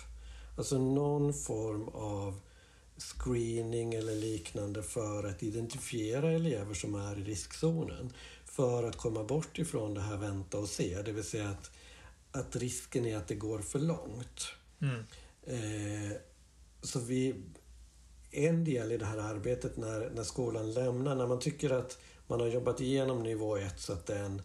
Alltså 0.58 0.78
någon 0.78 1.34
form 1.34 1.88
av 1.88 2.40
screening 2.96 3.94
eller 3.94 4.14
liknande 4.14 4.82
för 4.82 5.24
att 5.24 5.42
identifiera 5.42 6.32
elever 6.32 6.74
som 6.74 6.94
är 6.94 7.18
i 7.18 7.24
riskzonen. 7.24 8.12
För 8.44 8.82
att 8.84 8.96
komma 8.96 9.24
bort 9.24 9.58
ifrån 9.58 9.94
det 9.94 10.00
här 10.00 10.16
vänta 10.16 10.58
och 10.58 10.68
se, 10.68 11.02
det 11.02 11.12
vill 11.12 11.24
säga 11.24 11.48
att, 11.48 11.70
att 12.32 12.56
risken 12.56 13.06
är 13.06 13.16
att 13.16 13.28
det 13.28 13.34
går 13.34 13.58
för 13.58 13.78
långt. 13.78 14.46
Mm. 14.82 15.04
Eh, 15.42 16.16
så 16.82 17.00
vi, 17.00 17.34
en 18.30 18.64
del 18.64 18.92
i 18.92 18.96
det 18.96 19.04
här 19.04 19.18
arbetet 19.18 19.76
när, 19.76 20.10
när 20.10 20.22
skolan 20.22 20.72
lämnar, 20.72 21.14
när 21.14 21.26
man 21.26 21.38
tycker 21.38 21.70
att 21.70 21.98
man 22.26 22.40
har 22.40 22.46
jobbat 22.46 22.80
igenom 22.80 23.22
nivå 23.22 23.56
1 23.56 23.80
så 23.80 23.92
att 23.92 24.06
den 24.06 24.42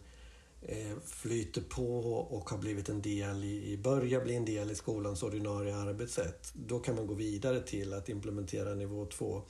eh, 0.62 0.96
flyter 1.04 1.60
på 1.60 2.00
och 2.10 2.50
har 2.50 2.58
blivit 2.58 2.88
en 2.88 3.02
del 3.02 3.44
i, 3.44 3.80
börjar 3.82 4.24
bli 4.24 4.36
en 4.36 4.44
del 4.44 4.70
i 4.70 4.74
skolans 4.74 5.22
ordinarie 5.22 5.76
arbetssätt. 5.76 6.52
Då 6.54 6.78
kan 6.78 6.94
man 6.94 7.06
gå 7.06 7.14
vidare 7.14 7.60
till 7.60 7.94
att 7.94 8.08
implementera 8.08 8.74
nivå 8.74 9.06
2. 9.06 9.42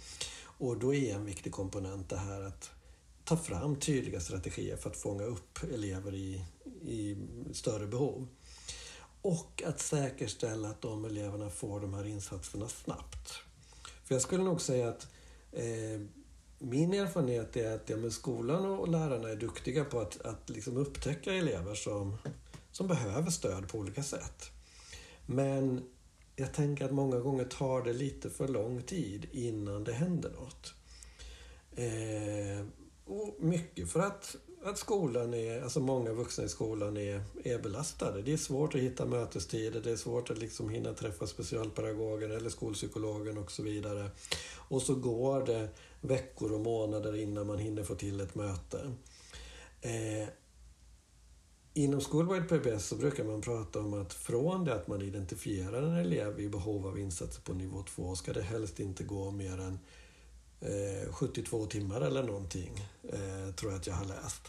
Och 0.45 0.78
då 0.78 0.95
är 0.95 1.14
en 1.14 1.24
viktig 1.24 1.53
komponent 1.53 2.09
det 2.09 2.16
här 2.16 2.41
att 2.41 2.70
ta 3.24 3.36
fram 3.36 3.76
tydliga 3.76 4.20
strategier 4.20 4.76
för 4.76 4.91
att 4.91 4.97
fånga 4.97 5.24
upp 5.24 5.59
elever 5.74 6.14
i, 6.14 6.45
i 6.82 7.16
större 7.53 7.86
behov. 7.86 8.28
Och 9.23 9.62
att 9.66 9.81
säkerställa 9.81 10.69
att 10.69 10.83
de 10.83 11.05
eleverna 11.05 11.51
får 11.51 11.81
de 11.81 11.95
här 11.95 12.07
insatserna 12.07 12.69
snabbt. 12.69 13.33
För 14.05 14.14
jag 14.14 14.23
skulle 14.23 14.43
nog 14.43 14.61
säga 14.61 14.89
att 14.89 15.09
eh, 15.53 16.01
min 16.59 16.95
erfarenhet 16.95 17.57
är 17.57 17.75
att 17.75 17.91
ja, 17.91 18.11
skolan 18.11 18.64
och 18.64 18.89
lärarna 18.89 19.29
är 19.29 19.37
duktiga 19.37 19.85
på 19.85 20.01
att, 20.01 20.21
att 20.21 20.51
liksom 20.51 20.77
upptäcka 20.77 21.33
elever 21.33 21.75
som, 21.75 22.16
som 22.73 22.89
behöver 22.89 23.31
stöd 23.31 23.69
på 23.69 23.79
olika 23.79 24.03
sätt. 24.03 24.51
Men 25.27 25.83
jag 26.37 26.55
tänker 26.55 26.85
att 26.85 26.93
många 26.93 27.19
gånger 27.19 27.45
tar 27.45 27.83
det 27.83 27.93
lite 27.93 28.31
för 28.31 28.49
lång 28.49 28.83
tid 28.83 29.27
innan 29.33 29.85
det 29.85 29.93
händer 29.93 30.31
något. 30.31 30.75
Eh, 31.77 32.66
och 33.05 33.37
mycket 33.39 33.91
för 33.91 34.01
att 34.01 34.37
att 34.65 34.79
skolan 34.79 35.35
är, 35.35 35.63
alltså 35.63 35.81
många 35.81 36.13
vuxna 36.13 36.45
i 36.45 36.49
skolan 36.49 36.97
är, 36.97 37.23
är 37.45 37.59
belastade. 37.59 38.23
Det 38.23 38.33
är 38.33 38.37
svårt 38.37 38.75
att 38.75 38.81
hitta 38.81 39.07
mötestider, 39.07 39.81
det 39.81 39.91
är 39.91 39.97
svårt 39.97 40.31
att 40.31 40.39
liksom 40.39 40.69
hinna 40.69 40.95
träffa 40.95 41.27
specialpedagogen 41.27 42.31
eller 42.31 42.51
skolpsykologen 42.51 43.39
och 43.39 43.51
så 43.51 43.63
vidare. 43.63 44.11
Och 44.69 44.83
så 44.83 44.95
går 44.95 45.47
det 45.47 45.69
veckor 46.01 46.53
och 46.53 46.61
månader 46.61 47.17
innan 47.17 47.47
man 47.47 47.59
hinner 47.59 47.85
få 47.85 47.95
till 47.95 48.21
ett 48.21 48.35
möte. 48.35 48.93
Eh, 49.81 50.29
inom 51.75 52.01
Schoolwide 52.01 52.49
PBS 52.49 52.87
så 52.87 52.97
brukar 52.97 53.25
man 53.25 53.41
prata 53.41 53.81
om 53.81 53.95
att 53.95 54.15
från 54.15 54.65
det 54.65 54.75
att 54.75 54.89
man 54.89 55.03
identifierar 55.03 55.83
en 55.83 55.97
elev 55.97 56.41
i 56.41 56.49
behov 56.49 56.87
av 56.87 56.99
insatser 56.99 57.43
på 57.43 57.53
nivå 57.53 57.83
2 57.83 58.17
ska 58.17 58.33
det 58.33 58.43
helst 58.43 58.81
inte 58.81 59.05
gå 59.05 59.31
mer 59.31 59.61
än 59.61 59.79
Eh, 60.61 61.13
72 61.13 61.67
timmar 61.67 62.01
eller 62.01 62.23
någonting, 62.23 62.87
eh, 63.03 63.55
tror 63.55 63.73
jag 63.73 63.81
att 63.81 63.87
jag 63.87 63.95
har 63.95 64.05
läst. 64.05 64.43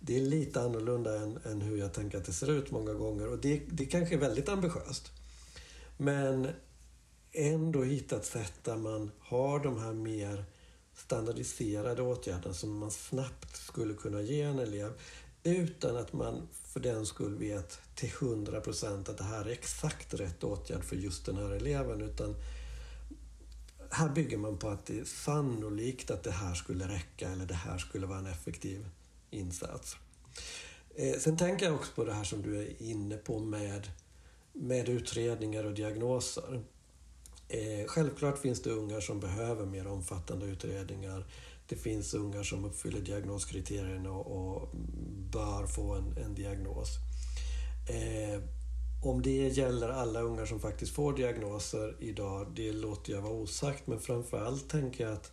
Det 0.00 0.16
är 0.16 0.20
lite 0.20 0.60
annorlunda 0.60 1.16
än, 1.16 1.38
än, 1.44 1.60
hur 1.60 1.76
jag 1.76 1.92
tänker 1.92 2.18
att 2.18 2.24
det 2.24 2.32
ser 2.32 2.50
ut 2.50 2.70
många 2.70 2.92
gånger 2.92 3.28
och 3.28 3.38
det, 3.38 3.62
det 3.70 3.86
kanske 3.86 4.14
är 4.14 4.18
väldigt 4.18 4.48
ambitiöst. 4.48 5.12
Men 5.96 6.48
ändå 7.32 7.82
hitta 7.82 8.16
ett 8.16 8.26
sätt 8.26 8.54
där 8.62 8.76
man 8.76 9.10
har 9.20 9.60
de 9.60 9.78
här 9.78 9.92
mer 9.92 10.44
standardiserade 10.94 12.02
åtgärderna 12.02 12.54
som 12.54 12.78
man 12.78 12.90
snabbt 12.90 13.56
skulle 13.56 13.94
kunna 13.94 14.22
ge 14.22 14.42
en 14.42 14.58
elev 14.58 14.92
utan 15.42 15.96
att 15.96 16.12
man 16.12 16.48
för 16.52 16.80
den 16.80 17.06
skull 17.06 17.38
vet 17.38 17.80
till 17.94 18.10
100 18.20 18.60
procent 18.60 19.08
att 19.08 19.18
det 19.18 19.24
här 19.24 19.44
är 19.44 19.50
exakt 19.50 20.14
rätt 20.14 20.44
åtgärd 20.44 20.84
för 20.84 20.96
just 20.96 21.26
den 21.26 21.36
här 21.36 21.50
eleven. 21.50 22.00
Utan 22.00 22.34
här 23.94 24.08
bygger 24.08 24.36
man 24.36 24.58
på 24.58 24.68
att 24.68 24.86
det 24.86 24.98
är 24.98 25.04
sannolikt 25.04 26.10
att 26.10 26.22
det 26.22 26.30
här 26.30 26.54
skulle 26.54 26.88
räcka 26.88 27.28
eller 27.28 27.46
det 27.46 27.54
här 27.54 27.78
skulle 27.78 28.06
vara 28.06 28.18
en 28.18 28.26
effektiv 28.26 28.88
insats. 29.30 29.96
Eh, 30.94 31.18
sen 31.18 31.36
tänker 31.36 31.66
jag 31.66 31.74
också 31.74 31.92
på 31.94 32.04
det 32.04 32.12
här 32.12 32.24
som 32.24 32.42
du 32.42 32.62
är 32.62 32.82
inne 32.82 33.16
på 33.16 33.38
med, 33.38 33.88
med 34.52 34.88
utredningar 34.88 35.64
och 35.64 35.74
diagnoser. 35.74 36.62
Eh, 37.48 37.86
självklart 37.86 38.38
finns 38.38 38.62
det 38.62 38.70
ungar 38.70 39.00
som 39.00 39.20
behöver 39.20 39.66
mer 39.66 39.86
omfattande 39.86 40.46
utredningar. 40.46 41.26
Det 41.68 41.76
finns 41.76 42.14
ungar 42.14 42.42
som 42.42 42.64
uppfyller 42.64 43.00
diagnoskriterierna 43.00 44.10
och, 44.10 44.56
och 44.56 44.70
bör 45.32 45.66
få 45.66 45.94
en, 45.94 46.16
en 46.18 46.34
diagnos. 46.34 46.88
Eh, 47.88 48.42
om 49.04 49.22
det 49.22 49.48
gäller 49.48 49.88
alla 49.88 50.20
ungar 50.20 50.46
som 50.46 50.60
faktiskt 50.60 50.94
får 50.94 51.12
diagnoser 51.12 51.96
idag, 52.00 52.52
det 52.56 52.72
låter 52.72 53.12
jag 53.12 53.22
vara 53.22 53.32
osagt. 53.32 53.86
Men 53.86 54.00
framförallt 54.00 54.68
tänker 54.68 55.04
jag 55.04 55.12
att 55.12 55.32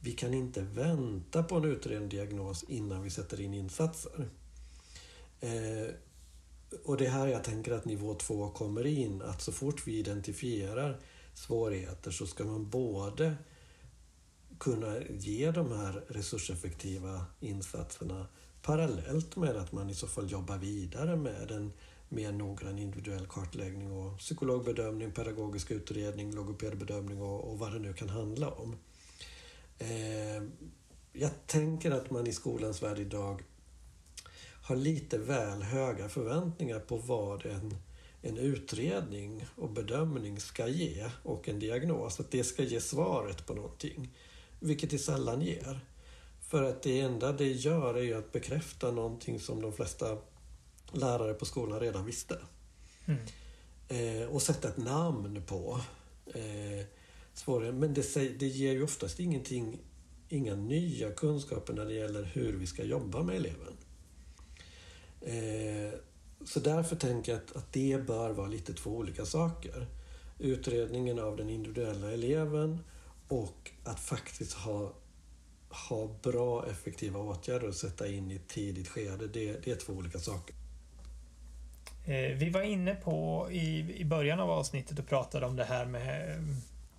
vi 0.00 0.12
kan 0.12 0.34
inte 0.34 0.60
vänta 0.60 1.42
på 1.42 1.54
en 1.54 1.64
utredd 1.64 2.02
diagnos 2.02 2.64
innan 2.68 3.02
vi 3.02 3.10
sätter 3.10 3.40
in 3.40 3.54
insatser. 3.54 4.28
Eh, 5.40 5.94
och 6.84 6.96
det 6.96 7.06
är 7.06 7.10
här 7.10 7.26
jag 7.26 7.44
tänker 7.44 7.72
att 7.72 7.84
nivå 7.84 8.14
två 8.14 8.50
kommer 8.50 8.86
in. 8.86 9.22
Att 9.22 9.42
så 9.42 9.52
fort 9.52 9.86
vi 9.86 9.98
identifierar 9.98 11.00
svårigheter 11.34 12.10
så 12.10 12.26
ska 12.26 12.44
man 12.44 12.70
både 12.70 13.36
kunna 14.58 14.98
ge 15.08 15.50
de 15.50 15.72
här 15.72 16.04
resurseffektiva 16.08 17.24
insatserna 17.40 18.26
parallellt 18.62 19.36
med 19.36 19.56
att 19.56 19.72
man 19.72 19.90
i 19.90 19.94
så 19.94 20.06
fall 20.06 20.30
jobbar 20.30 20.58
vidare 20.58 21.16
med 21.16 21.50
en 21.50 21.72
mer 22.10 22.32
noggrann 22.32 22.78
individuell 22.78 23.26
kartläggning 23.26 23.92
och 23.92 24.18
psykologbedömning, 24.18 25.12
pedagogisk 25.12 25.70
utredning, 25.70 26.34
logopedbedömning 26.34 27.22
och, 27.22 27.50
och 27.50 27.58
vad 27.58 27.72
det 27.72 27.78
nu 27.78 27.92
kan 27.92 28.08
handla 28.08 28.50
om. 28.50 28.76
Eh, 29.78 30.42
jag 31.12 31.30
tänker 31.46 31.90
att 31.90 32.10
man 32.10 32.26
i 32.26 32.32
skolans 32.32 32.82
värld 32.82 32.98
idag 32.98 33.42
har 34.62 34.76
lite 34.76 35.18
väl 35.18 35.62
höga 35.62 36.08
förväntningar 36.08 36.80
på 36.80 36.96
vad 36.96 37.46
en, 37.46 37.74
en 38.22 38.38
utredning 38.38 39.46
och 39.56 39.70
bedömning 39.70 40.40
ska 40.40 40.68
ge 40.68 41.10
och 41.22 41.48
en 41.48 41.58
diagnos. 41.58 42.20
Att 42.20 42.30
det 42.30 42.44
ska 42.44 42.62
ge 42.62 42.80
svaret 42.80 43.46
på 43.46 43.54
någonting, 43.54 44.14
vilket 44.60 44.90
det 44.90 44.98
sällan 44.98 45.42
ger. 45.42 45.80
För 46.48 46.62
att 46.62 46.82
det 46.82 47.00
enda 47.00 47.32
det 47.32 47.52
gör 47.52 47.94
är 47.94 48.02
ju 48.02 48.14
att 48.14 48.32
bekräfta 48.32 48.90
någonting 48.90 49.40
som 49.40 49.62
de 49.62 49.72
flesta 49.72 50.18
lärare 50.92 51.34
på 51.34 51.44
skolan 51.44 51.80
redan 51.80 52.04
visste. 52.04 52.38
Mm. 53.06 53.20
Eh, 53.88 54.28
och 54.28 54.42
sätta 54.42 54.68
ett 54.68 54.76
namn 54.76 55.42
på 55.46 55.80
eh, 56.34 56.86
svårare. 57.34 57.72
Men 57.72 57.94
det, 57.94 58.14
det 58.38 58.46
ger 58.46 58.72
ju 58.72 58.82
oftast 58.82 59.20
ingenting, 59.20 59.78
inga 60.28 60.54
nya 60.54 61.10
kunskaper 61.10 61.72
när 61.72 61.84
det 61.84 61.94
gäller 61.94 62.22
hur 62.22 62.52
vi 62.52 62.66
ska 62.66 62.84
jobba 62.84 63.22
med 63.22 63.36
eleven. 63.36 63.76
Eh, 65.20 65.98
så 66.44 66.60
därför 66.60 66.96
tänker 66.96 67.32
jag 67.32 67.40
att, 67.40 67.56
att 67.56 67.72
det 67.72 68.06
bör 68.06 68.30
vara 68.30 68.46
lite 68.46 68.74
två 68.74 68.90
olika 68.90 69.26
saker. 69.26 69.86
Utredningen 70.38 71.18
av 71.18 71.36
den 71.36 71.50
individuella 71.50 72.12
eleven 72.12 72.78
och 73.28 73.70
att 73.84 74.00
faktiskt 74.00 74.52
ha, 74.52 74.94
ha 75.88 76.16
bra 76.22 76.66
effektiva 76.66 77.20
åtgärder 77.20 77.68
att 77.68 77.76
sätta 77.76 78.08
in 78.08 78.30
i 78.30 78.34
ett 78.34 78.48
tidigt 78.48 78.88
skede. 78.88 79.26
Det, 79.26 79.64
det 79.64 79.70
är 79.70 79.76
två 79.76 79.92
olika 79.92 80.18
saker. 80.18 80.56
Eh, 82.04 82.36
vi 82.36 82.50
var 82.50 82.62
inne 82.62 82.94
på 82.94 83.48
i, 83.50 83.96
i 84.00 84.04
början 84.04 84.40
av 84.40 84.50
avsnittet 84.50 84.98
och 84.98 85.08
pratade 85.08 85.46
om 85.46 85.56
det 85.56 85.64
här 85.64 85.84
med 85.86 86.30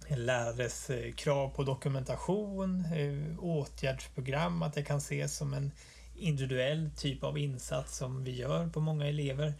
eh, 0.07 0.17
lärares 0.17 0.89
eh, 0.89 1.11
krav 1.11 1.49
på 1.49 1.63
dokumentation, 1.63 2.85
åtgärdsprogram, 3.39 4.61
att 4.61 4.73
det 4.73 4.83
kan 4.83 4.97
ses 4.97 5.35
som 5.35 5.53
en 5.53 5.71
individuell 6.15 6.89
typ 6.97 7.23
av 7.23 7.37
insats 7.37 7.97
som 7.97 8.23
vi 8.23 8.35
gör 8.35 8.67
på 8.67 8.79
många 8.79 9.07
elever. 9.07 9.53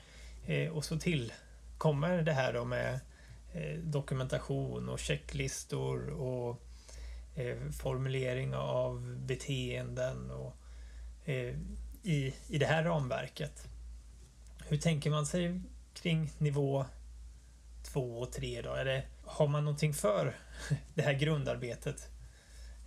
Och 0.72 0.86
så 0.86 1.00
tillkommer 1.00 2.22
det 2.22 2.34
här 2.34 2.54
då 2.54 2.66
med 2.66 3.00
dokumentation 3.84 4.90
och 4.90 5.00
checklistor 5.00 6.10
och 6.10 6.62
formulering 7.82 8.56
av 8.56 9.18
beteenden 9.18 10.32
och 10.32 10.58
i, 12.04 12.34
i 12.48 12.58
det 12.58 12.66
här 12.66 12.84
ramverket. 12.84 13.68
Hur 14.72 14.78
tänker 14.78 15.10
man 15.10 15.26
sig 15.26 15.62
kring 15.94 16.32
nivå 16.38 16.86
två 17.84 18.20
och 18.20 18.32
tre 18.32 18.62
då? 18.62 18.74
Är 18.74 18.86
det, 18.86 19.04
har 19.26 19.48
man 19.48 19.66
någonting 19.66 19.94
för 19.94 20.36
det 20.94 21.02
här 21.02 21.14
grundarbetet 21.14 22.08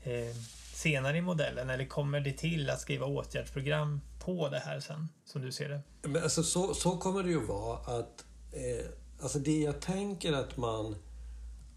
eh, 0.02 0.36
senare 0.74 1.16
i 1.18 1.20
modellen 1.20 1.70
eller 1.70 1.86
kommer 1.86 2.20
det 2.20 2.32
till 2.32 2.70
att 2.70 2.80
skriva 2.80 3.06
åtgärdsprogram 3.06 4.00
på 4.20 4.48
det 4.48 4.58
här 4.58 4.80
sen, 4.80 5.08
som 5.24 5.42
du 5.42 5.52
ser 5.52 5.68
det? 5.68 6.08
Men 6.08 6.22
alltså, 6.22 6.42
så, 6.42 6.74
så 6.74 6.98
kommer 6.98 7.22
det 7.22 7.30
ju 7.30 7.46
vara 7.46 7.98
att 7.98 8.24
eh, 8.52 8.86
alltså 9.20 9.38
det 9.38 9.60
jag 9.60 9.80
tänker 9.80 10.32
att 10.32 10.56
man 10.56 10.96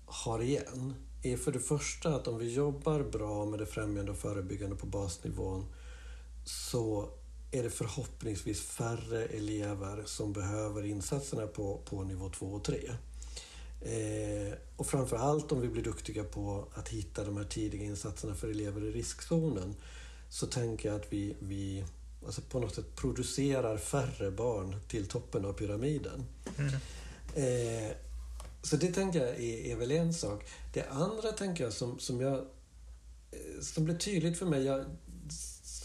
har 0.06 0.42
igen 0.42 0.94
är 1.24 1.38
för 1.38 1.52
det 1.52 1.60
första 1.60 2.16
att 2.16 2.28
om 2.28 2.38
vi 2.38 2.54
jobbar 2.54 3.04
bra 3.04 3.46
med 3.46 3.60
det 3.60 3.66
främjande 3.66 4.12
och 4.12 4.18
förebyggande 4.18 4.76
på 4.76 4.86
basnivån 4.86 5.66
så 6.46 7.10
är 7.52 7.64
det 7.64 7.70
förhoppningsvis 7.70 8.62
färre 8.62 9.26
elever 9.26 10.04
som 10.06 10.34
behöver 10.34 10.86
insatserna 10.86 11.48
på, 11.48 11.82
på 11.86 12.04
nivå 12.04 12.30
2 12.30 12.46
och 12.46 12.64
3. 12.64 12.92
Eh, 13.82 14.54
och 14.76 14.88
framför 14.88 15.18
allt 15.18 15.52
om 15.52 15.62
vi 15.62 15.68
blir 15.68 15.84
duktiga 15.84 16.24
på 16.24 16.68
att 16.74 16.90
hitta 16.90 17.24
de 17.24 17.38
här 17.38 17.44
tidiga 17.44 17.84
insatserna 17.84 18.36
för 18.36 18.50
elever 18.50 18.84
i 18.84 18.92
riskzonen 18.92 19.76
så 20.30 20.48
tänker 20.48 20.90
jag 20.90 21.02
att 21.02 21.14
vi, 21.14 21.36
vi 21.40 21.86
alltså 22.26 22.42
på 22.42 22.60
något 22.60 22.76
sätt 22.76 22.96
producerar 22.96 23.78
färre 23.78 24.32
barn 24.32 24.76
till 24.88 25.08
toppen 25.08 25.46
av 25.46 25.54
pyramiden. 25.54 26.26
Mm. 26.58 26.74
Eh, 27.36 27.92
så 28.62 28.78
det 28.78 28.88
tänker 28.88 29.20
jag 29.20 29.30
är, 29.30 29.72
är 29.72 29.76
väl 29.76 29.92
en 29.92 30.14
sak. 30.14 30.46
Det 30.74 30.84
andra 30.90 31.32
tänker 31.32 31.64
jag 31.64 31.74
som, 31.74 32.00
som, 32.00 32.22
jag, 32.22 32.34
eh, 33.32 33.62
som 33.62 33.86
blev 33.86 33.98
tydligt 33.98 34.40
för 34.40 34.46
mig. 34.46 34.64
Jag, 34.64 34.86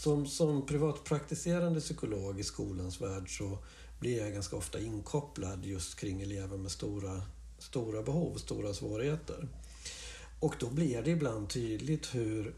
som, 0.03 0.27
som 0.27 0.65
privatpraktiserande 0.65 1.79
psykolog 1.79 2.39
i 2.39 2.43
skolans 2.43 3.01
värld 3.01 3.37
så 3.37 3.57
blir 3.99 4.19
jag 4.23 4.33
ganska 4.33 4.55
ofta 4.55 4.79
inkopplad 4.79 5.65
just 5.65 5.99
kring 5.99 6.21
elever 6.21 6.57
med 6.57 6.71
stora, 6.71 7.21
stora 7.57 8.01
behov, 8.01 8.35
stora 8.35 8.73
svårigheter. 8.73 9.47
Och 10.39 10.55
då 10.59 10.69
blir 10.69 11.01
det 11.01 11.11
ibland 11.11 11.49
tydligt 11.49 12.15
hur, 12.15 12.55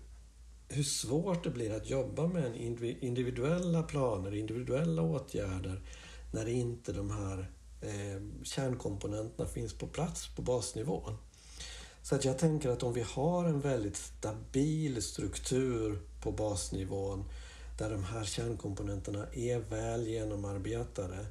hur 0.67 0.83
svårt 0.83 1.43
det 1.43 1.49
blir 1.49 1.73
att 1.73 1.89
jobba 1.89 2.27
med 2.27 2.45
en 2.45 2.55
individuella 3.03 3.83
planer, 3.83 4.35
individuella 4.35 5.01
åtgärder 5.01 5.81
när 6.31 6.47
inte 6.47 6.93
de 6.93 7.11
här 7.11 7.51
eh, 7.81 8.43
kärnkomponenterna 8.43 9.49
finns 9.49 9.73
på 9.73 9.87
plats 9.87 10.27
på 10.35 10.41
basnivån. 10.41 11.17
Så 12.01 12.15
att 12.15 12.25
jag 12.25 12.39
tänker 12.39 12.69
att 12.69 12.83
om 12.83 12.93
vi 12.93 13.01
har 13.01 13.45
en 13.45 13.59
väldigt 13.59 13.97
stabil 13.97 15.03
struktur 15.03 15.99
på 16.25 16.31
basnivån 16.31 17.25
där 17.77 17.89
de 17.89 18.03
här 18.03 18.23
kärnkomponenterna 18.23 19.27
är 19.33 19.59
väl 19.59 20.07
genomarbetade 20.07 21.25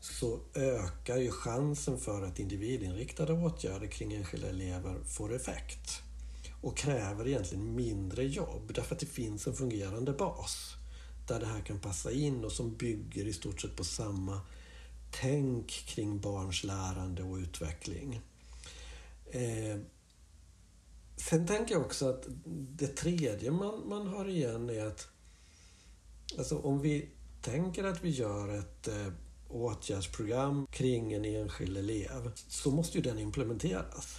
så 0.00 0.40
ökar 0.54 1.16
ju 1.16 1.30
chansen 1.30 1.98
för 1.98 2.22
att 2.22 2.38
individinriktade 2.38 3.32
åtgärder 3.32 3.86
kring 3.86 4.12
enskilda 4.12 4.48
elever 4.48 5.04
får 5.04 5.34
effekt 5.34 6.02
och 6.60 6.76
kräver 6.76 7.28
egentligen 7.28 7.74
mindre 7.74 8.24
jobb 8.24 8.72
därför 8.74 8.94
att 8.94 9.00
det 9.00 9.06
finns 9.06 9.46
en 9.46 9.54
fungerande 9.54 10.12
bas 10.12 10.74
där 11.26 11.40
det 11.40 11.46
här 11.46 11.60
kan 11.60 11.80
passa 11.80 12.12
in 12.12 12.44
och 12.44 12.52
som 12.52 12.76
bygger 12.76 13.26
i 13.26 13.32
stort 13.32 13.60
sett 13.60 13.76
på 13.76 13.84
samma 13.84 14.40
tänk 15.10 15.66
kring 15.68 16.20
barns 16.20 16.64
lärande 16.64 17.22
och 17.22 17.36
utveckling. 17.36 18.20
Eh, 19.30 19.78
Sen 21.16 21.46
tänker 21.46 21.74
jag 21.74 21.82
också 21.82 22.08
att 22.08 22.24
det 22.76 22.86
tredje 22.86 23.50
man, 23.50 23.88
man 23.88 24.06
har 24.06 24.28
igen 24.28 24.70
är 24.70 24.86
att 24.86 25.08
alltså 26.38 26.58
om 26.58 26.80
vi 26.80 27.08
tänker 27.42 27.84
att 27.84 28.04
vi 28.04 28.10
gör 28.10 28.58
ett 28.58 28.88
eh, 28.88 29.12
åtgärdsprogram 29.48 30.66
kring 30.70 31.12
en 31.12 31.24
enskild 31.24 31.76
elev 31.76 32.32
så 32.48 32.70
måste 32.70 32.98
ju 32.98 33.04
den 33.04 33.18
implementeras. 33.18 34.18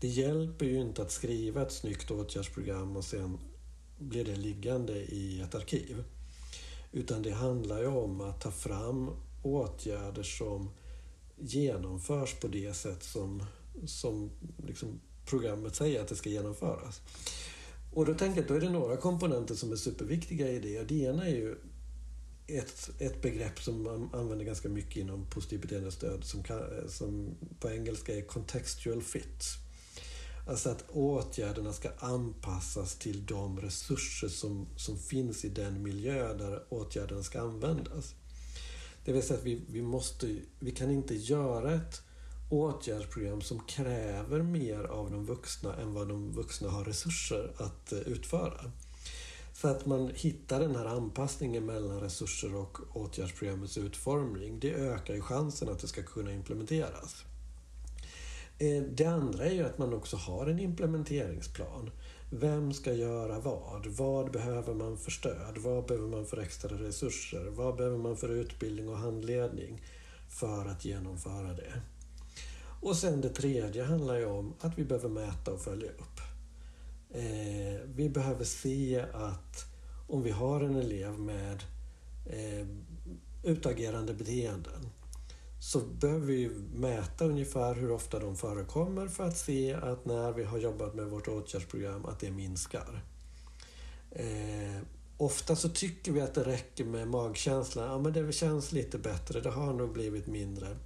Det 0.00 0.08
hjälper 0.08 0.66
ju 0.66 0.80
inte 0.80 1.02
att 1.02 1.12
skriva 1.12 1.62
ett 1.62 1.72
snyggt 1.72 2.10
åtgärdsprogram 2.10 2.96
och 2.96 3.04
sen 3.04 3.38
blir 3.98 4.24
det 4.24 4.36
liggande 4.36 4.92
i 4.98 5.40
ett 5.40 5.54
arkiv. 5.54 6.04
Utan 6.92 7.22
det 7.22 7.32
handlar 7.32 7.80
ju 7.80 7.86
om 7.86 8.20
att 8.20 8.40
ta 8.40 8.50
fram 8.50 9.10
åtgärder 9.42 10.22
som 10.22 10.70
genomförs 11.36 12.34
på 12.40 12.48
det 12.48 12.76
sätt 12.76 13.02
som, 13.02 13.42
som 13.86 14.30
liksom 14.66 15.00
programmet 15.28 15.74
säger 15.74 16.00
att 16.00 16.08
det 16.08 16.16
ska 16.16 16.30
genomföras. 16.30 17.00
Och 17.94 18.06
då 18.06 18.14
tänker 18.14 18.36
jag 18.36 18.42
att 18.42 18.48
då 18.48 18.54
är 18.54 18.60
det 18.60 18.70
några 18.70 18.96
komponenter 18.96 19.54
som 19.54 19.72
är 19.72 19.76
superviktiga 19.76 20.48
i 20.48 20.58
det. 20.58 20.82
Det 20.82 20.94
ena 20.94 21.26
är 21.26 21.34
ju 21.34 21.56
ett, 22.46 22.90
ett 22.98 23.22
begrepp 23.22 23.60
som 23.60 23.82
man 23.82 24.10
använder 24.12 24.44
ganska 24.44 24.68
mycket 24.68 24.96
inom 24.96 25.26
positiv 25.30 25.60
beteendestöd 25.60 26.24
som, 26.24 26.42
kan, 26.42 26.60
som 26.88 27.36
på 27.60 27.70
engelska 27.70 28.16
är 28.16 28.22
contextual 28.22 29.02
fit. 29.02 29.44
Alltså 30.48 30.70
att 30.70 30.84
åtgärderna 30.90 31.72
ska 31.72 31.90
anpassas 31.98 32.98
till 32.98 33.26
de 33.26 33.60
resurser 33.60 34.28
som, 34.28 34.66
som 34.76 34.98
finns 34.98 35.44
i 35.44 35.48
den 35.48 35.82
miljö 35.82 36.34
där 36.34 36.62
åtgärderna 36.68 37.22
ska 37.22 37.40
användas. 37.40 38.14
Det 39.04 39.12
vill 39.12 39.22
säga 39.22 39.38
att 39.38 39.46
vi, 39.46 39.62
vi, 39.68 39.82
måste, 39.82 40.36
vi 40.60 40.70
kan 40.70 40.90
inte 40.90 41.14
göra 41.14 41.74
ett 41.74 42.02
åtgärdsprogram 42.48 43.40
som 43.40 43.60
kräver 43.60 44.42
mer 44.42 44.84
av 44.84 45.10
de 45.10 45.24
vuxna 45.24 45.76
än 45.76 45.94
vad 45.94 46.08
de 46.08 46.32
vuxna 46.32 46.68
har 46.68 46.84
resurser 46.84 47.52
att 47.56 47.92
eh, 47.92 47.98
utföra. 47.98 48.72
Så 49.52 49.68
att 49.68 49.86
man 49.86 50.10
hittar 50.14 50.60
den 50.60 50.76
här 50.76 50.84
anpassningen 50.84 51.66
mellan 51.66 52.00
resurser 52.00 52.54
och 52.54 52.78
åtgärdsprogrammets 52.92 53.78
utformning, 53.78 54.60
det 54.60 54.72
ökar 54.74 55.14
ju 55.14 55.20
chansen 55.20 55.68
att 55.68 55.78
det 55.78 55.88
ska 55.88 56.02
kunna 56.02 56.32
implementeras. 56.32 57.24
Eh, 58.58 58.82
det 58.82 59.04
andra 59.04 59.44
är 59.44 59.52
ju 59.52 59.64
att 59.64 59.78
man 59.78 59.94
också 59.94 60.16
har 60.16 60.46
en 60.46 60.58
implementeringsplan. 60.58 61.90
Vem 62.30 62.72
ska 62.72 62.92
göra 62.92 63.38
vad? 63.40 63.86
Vad 63.86 64.32
behöver 64.32 64.74
man 64.74 64.98
för 64.98 65.10
stöd? 65.10 65.58
Vad 65.58 65.86
behöver 65.86 66.08
man 66.08 66.26
för 66.26 66.36
extra 66.36 66.70
resurser? 66.70 67.46
Vad 67.50 67.76
behöver 67.76 67.98
man 67.98 68.16
för 68.16 68.28
utbildning 68.28 68.88
och 68.88 68.98
handledning 68.98 69.82
för 70.28 70.66
att 70.66 70.84
genomföra 70.84 71.52
det? 71.52 71.82
Och 72.80 72.96
sen 72.96 73.20
det 73.20 73.28
tredje 73.28 73.84
handlar 73.84 74.16
ju 74.16 74.26
om 74.26 74.54
att 74.60 74.78
vi 74.78 74.84
behöver 74.84 75.08
mäta 75.08 75.52
och 75.52 75.60
följa 75.60 75.90
upp. 75.90 76.20
Eh, 77.10 77.80
vi 77.86 78.10
behöver 78.10 78.44
se 78.44 79.04
att 79.12 79.64
om 80.08 80.22
vi 80.22 80.30
har 80.30 80.60
en 80.60 80.76
elev 80.76 81.18
med 81.18 81.62
eh, 82.26 82.66
utagerande 83.42 84.14
beteenden 84.14 84.90
så 85.60 85.80
behöver 85.80 86.26
vi 86.26 86.48
mäta 86.74 87.24
ungefär 87.24 87.74
hur 87.74 87.90
ofta 87.90 88.18
de 88.18 88.36
förekommer 88.36 89.08
för 89.08 89.24
att 89.24 89.36
se 89.36 89.74
att 89.74 90.04
när 90.04 90.32
vi 90.32 90.44
har 90.44 90.58
jobbat 90.58 90.94
med 90.94 91.06
vårt 91.06 91.28
åtgärdsprogram 91.28 92.06
att 92.06 92.20
det 92.20 92.30
minskar. 92.30 93.04
Eh, 94.10 94.82
ofta 95.16 95.56
så 95.56 95.68
tycker 95.68 96.12
vi 96.12 96.20
att 96.20 96.34
det 96.34 96.44
räcker 96.44 96.84
med 96.84 97.08
magkänslan. 97.08 97.86
Ja, 97.86 97.98
men 97.98 98.12
det 98.12 98.32
känns 98.32 98.72
lite 98.72 98.98
bättre, 98.98 99.40
det 99.40 99.50
har 99.50 99.72
nog 99.72 99.92
blivit 99.92 100.26
mindre. 100.26 100.76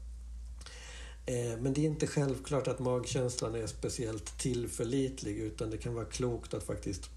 Eh, 1.27 1.59
men 1.61 1.73
det 1.73 1.81
är 1.81 1.85
inte 1.87 2.07
självklart 2.07 2.69
att 2.69 2.79
magkänslan 2.79 3.55
är 3.55 3.67
speciellt 3.67 4.39
tillförlitlig 4.39 5.39
utan 5.39 5.71
det 5.71 5.79
kan 5.79 5.95
vara 5.95 6.05
klokt 6.05 6.55
att 6.55 6.63
faktiskt 6.63 7.11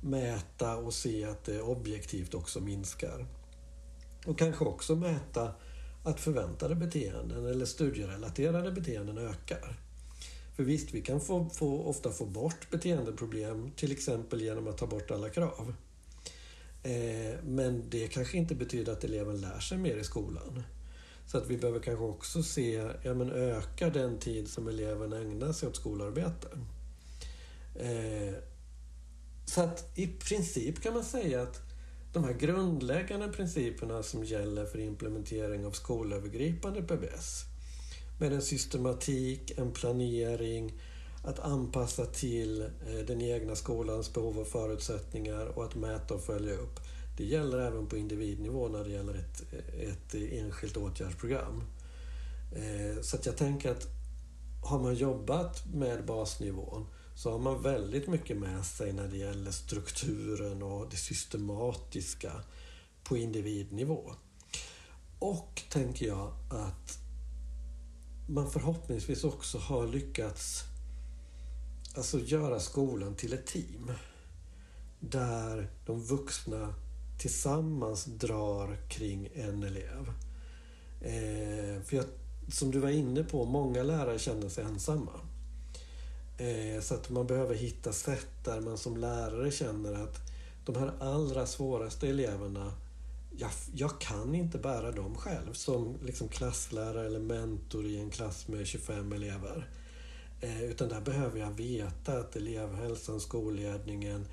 mäta 0.00 0.76
och 0.76 0.94
se 0.94 1.24
att 1.24 1.44
det 1.44 1.62
objektivt 1.62 2.34
också 2.34 2.60
minskar. 2.60 3.26
Och 4.26 4.38
kanske 4.38 4.64
också 4.64 4.96
mäta 4.96 5.52
att 6.04 6.20
förväntade 6.20 6.74
beteenden 6.74 7.46
eller 7.46 7.66
studierelaterade 7.66 8.72
beteenden 8.72 9.18
ökar. 9.18 9.76
För 10.56 10.62
visst, 10.62 10.94
vi 10.94 11.00
kan 11.00 11.20
få, 11.20 11.48
få, 11.48 11.82
ofta 11.82 12.10
få 12.10 12.26
bort 12.26 12.70
beteendeproblem 12.70 13.70
till 13.76 13.92
exempel 13.92 14.42
genom 14.42 14.68
att 14.68 14.78
ta 14.78 14.86
bort 14.86 15.10
alla 15.10 15.30
krav. 15.30 15.74
Eh, 16.82 17.44
men 17.44 17.90
det 17.90 18.08
kanske 18.08 18.38
inte 18.38 18.54
betyder 18.54 18.92
att 18.92 19.04
eleven 19.04 19.40
lär 19.40 19.60
sig 19.60 19.78
mer 19.78 19.96
i 19.96 20.04
skolan. 20.04 20.62
Så 21.26 21.38
att 21.38 21.46
vi 21.46 21.56
behöver 21.56 21.80
kanske 21.80 22.04
också 22.04 22.42
se, 22.42 22.88
ja 23.02 23.14
men 23.14 23.32
ökar 23.32 23.90
den 23.90 24.18
tid 24.18 24.48
som 24.48 24.68
eleven 24.68 25.12
ägnar 25.12 25.52
sig 25.52 25.68
åt 25.68 25.76
skolarbete? 25.76 26.48
Eh, 27.74 28.34
så 29.44 29.60
att 29.60 29.98
i 29.98 30.06
princip 30.06 30.82
kan 30.82 30.94
man 30.94 31.04
säga 31.04 31.42
att 31.42 31.60
de 32.12 32.24
här 32.24 32.32
grundläggande 32.32 33.28
principerna 33.28 34.02
som 34.02 34.24
gäller 34.24 34.66
för 34.66 34.78
implementering 34.78 35.66
av 35.66 35.70
skolövergripande 35.70 36.82
PBS 36.82 37.44
med 38.18 38.32
en 38.32 38.42
systematik, 38.42 39.58
en 39.58 39.72
planering, 39.72 40.72
att 41.24 41.38
anpassa 41.38 42.06
till 42.06 42.60
eh, 42.60 43.06
den 43.06 43.22
egna 43.22 43.56
skolans 43.56 44.12
behov 44.12 44.38
och 44.38 44.48
förutsättningar 44.48 45.46
och 45.46 45.64
att 45.64 45.74
mäta 45.74 46.14
och 46.14 46.24
följa 46.24 46.54
upp. 46.54 46.80
Det 47.16 47.24
gäller 47.24 47.58
även 47.58 47.86
på 47.86 47.96
individnivå 47.96 48.68
när 48.68 48.84
det 48.84 48.90
gäller 48.90 49.14
ett, 49.14 49.42
ett 49.74 50.14
enskilt 50.14 50.76
åtgärdsprogram. 50.76 51.64
Eh, 52.52 53.02
så 53.02 53.16
att 53.16 53.26
jag 53.26 53.36
tänker 53.36 53.70
att 53.70 53.86
har 54.64 54.78
man 54.78 54.94
jobbat 54.94 55.66
med 55.66 56.06
basnivån 56.06 56.86
så 57.14 57.30
har 57.30 57.38
man 57.38 57.62
väldigt 57.62 58.08
mycket 58.08 58.36
med 58.36 58.64
sig 58.64 58.92
när 58.92 59.08
det 59.08 59.16
gäller 59.16 59.50
strukturen 59.50 60.62
och 60.62 60.90
det 60.90 60.96
systematiska 60.96 62.32
på 63.04 63.16
individnivå. 63.16 64.12
Och, 65.18 65.62
tänker 65.70 66.06
jag, 66.06 66.32
att 66.50 66.98
man 68.28 68.50
förhoppningsvis 68.50 69.24
också 69.24 69.58
har 69.58 69.86
lyckats 69.86 70.64
alltså 71.96 72.18
göra 72.18 72.60
skolan 72.60 73.14
till 73.14 73.32
ett 73.32 73.46
team. 73.46 73.90
Där 75.00 75.70
de 75.86 76.02
vuxna 76.04 76.74
tillsammans 77.22 78.04
drar 78.04 78.76
kring 78.88 79.28
en 79.34 79.62
elev. 79.62 80.12
Eh, 81.00 81.82
för 81.82 81.96
jag, 81.96 82.04
som 82.48 82.70
du 82.70 82.78
var 82.78 82.90
inne 82.90 83.24
på, 83.24 83.44
många 83.44 83.82
lärare 83.82 84.18
känner 84.18 84.48
sig 84.48 84.64
ensamma. 84.64 85.12
Eh, 86.38 86.82
så 86.82 86.94
att 86.94 87.10
man 87.10 87.26
behöver 87.26 87.54
hitta 87.54 87.92
sätt 87.92 88.44
där 88.44 88.60
man 88.60 88.78
som 88.78 88.96
lärare 88.96 89.50
känner 89.50 89.92
att 89.92 90.20
de 90.64 90.76
här 90.76 90.92
allra 91.00 91.46
svåraste 91.46 92.08
eleverna, 92.08 92.72
jag, 93.38 93.50
jag 93.74 94.00
kan 94.00 94.34
inte 94.34 94.58
bära 94.58 94.92
dem 94.92 95.16
själv 95.16 95.52
som 95.52 95.96
liksom 96.04 96.28
klasslärare 96.28 97.06
eller 97.06 97.20
mentor 97.20 97.86
i 97.86 97.98
en 97.98 98.10
klass 98.10 98.48
med 98.48 98.66
25 98.66 99.12
elever. 99.12 99.68
Eh, 100.40 100.62
utan 100.62 100.88
där 100.88 101.00
behöver 101.00 101.40
jag 101.40 101.50
veta 101.50 102.18
att 102.18 102.36
elevhälsan, 102.36 103.20
skolledningen, 103.20 104.26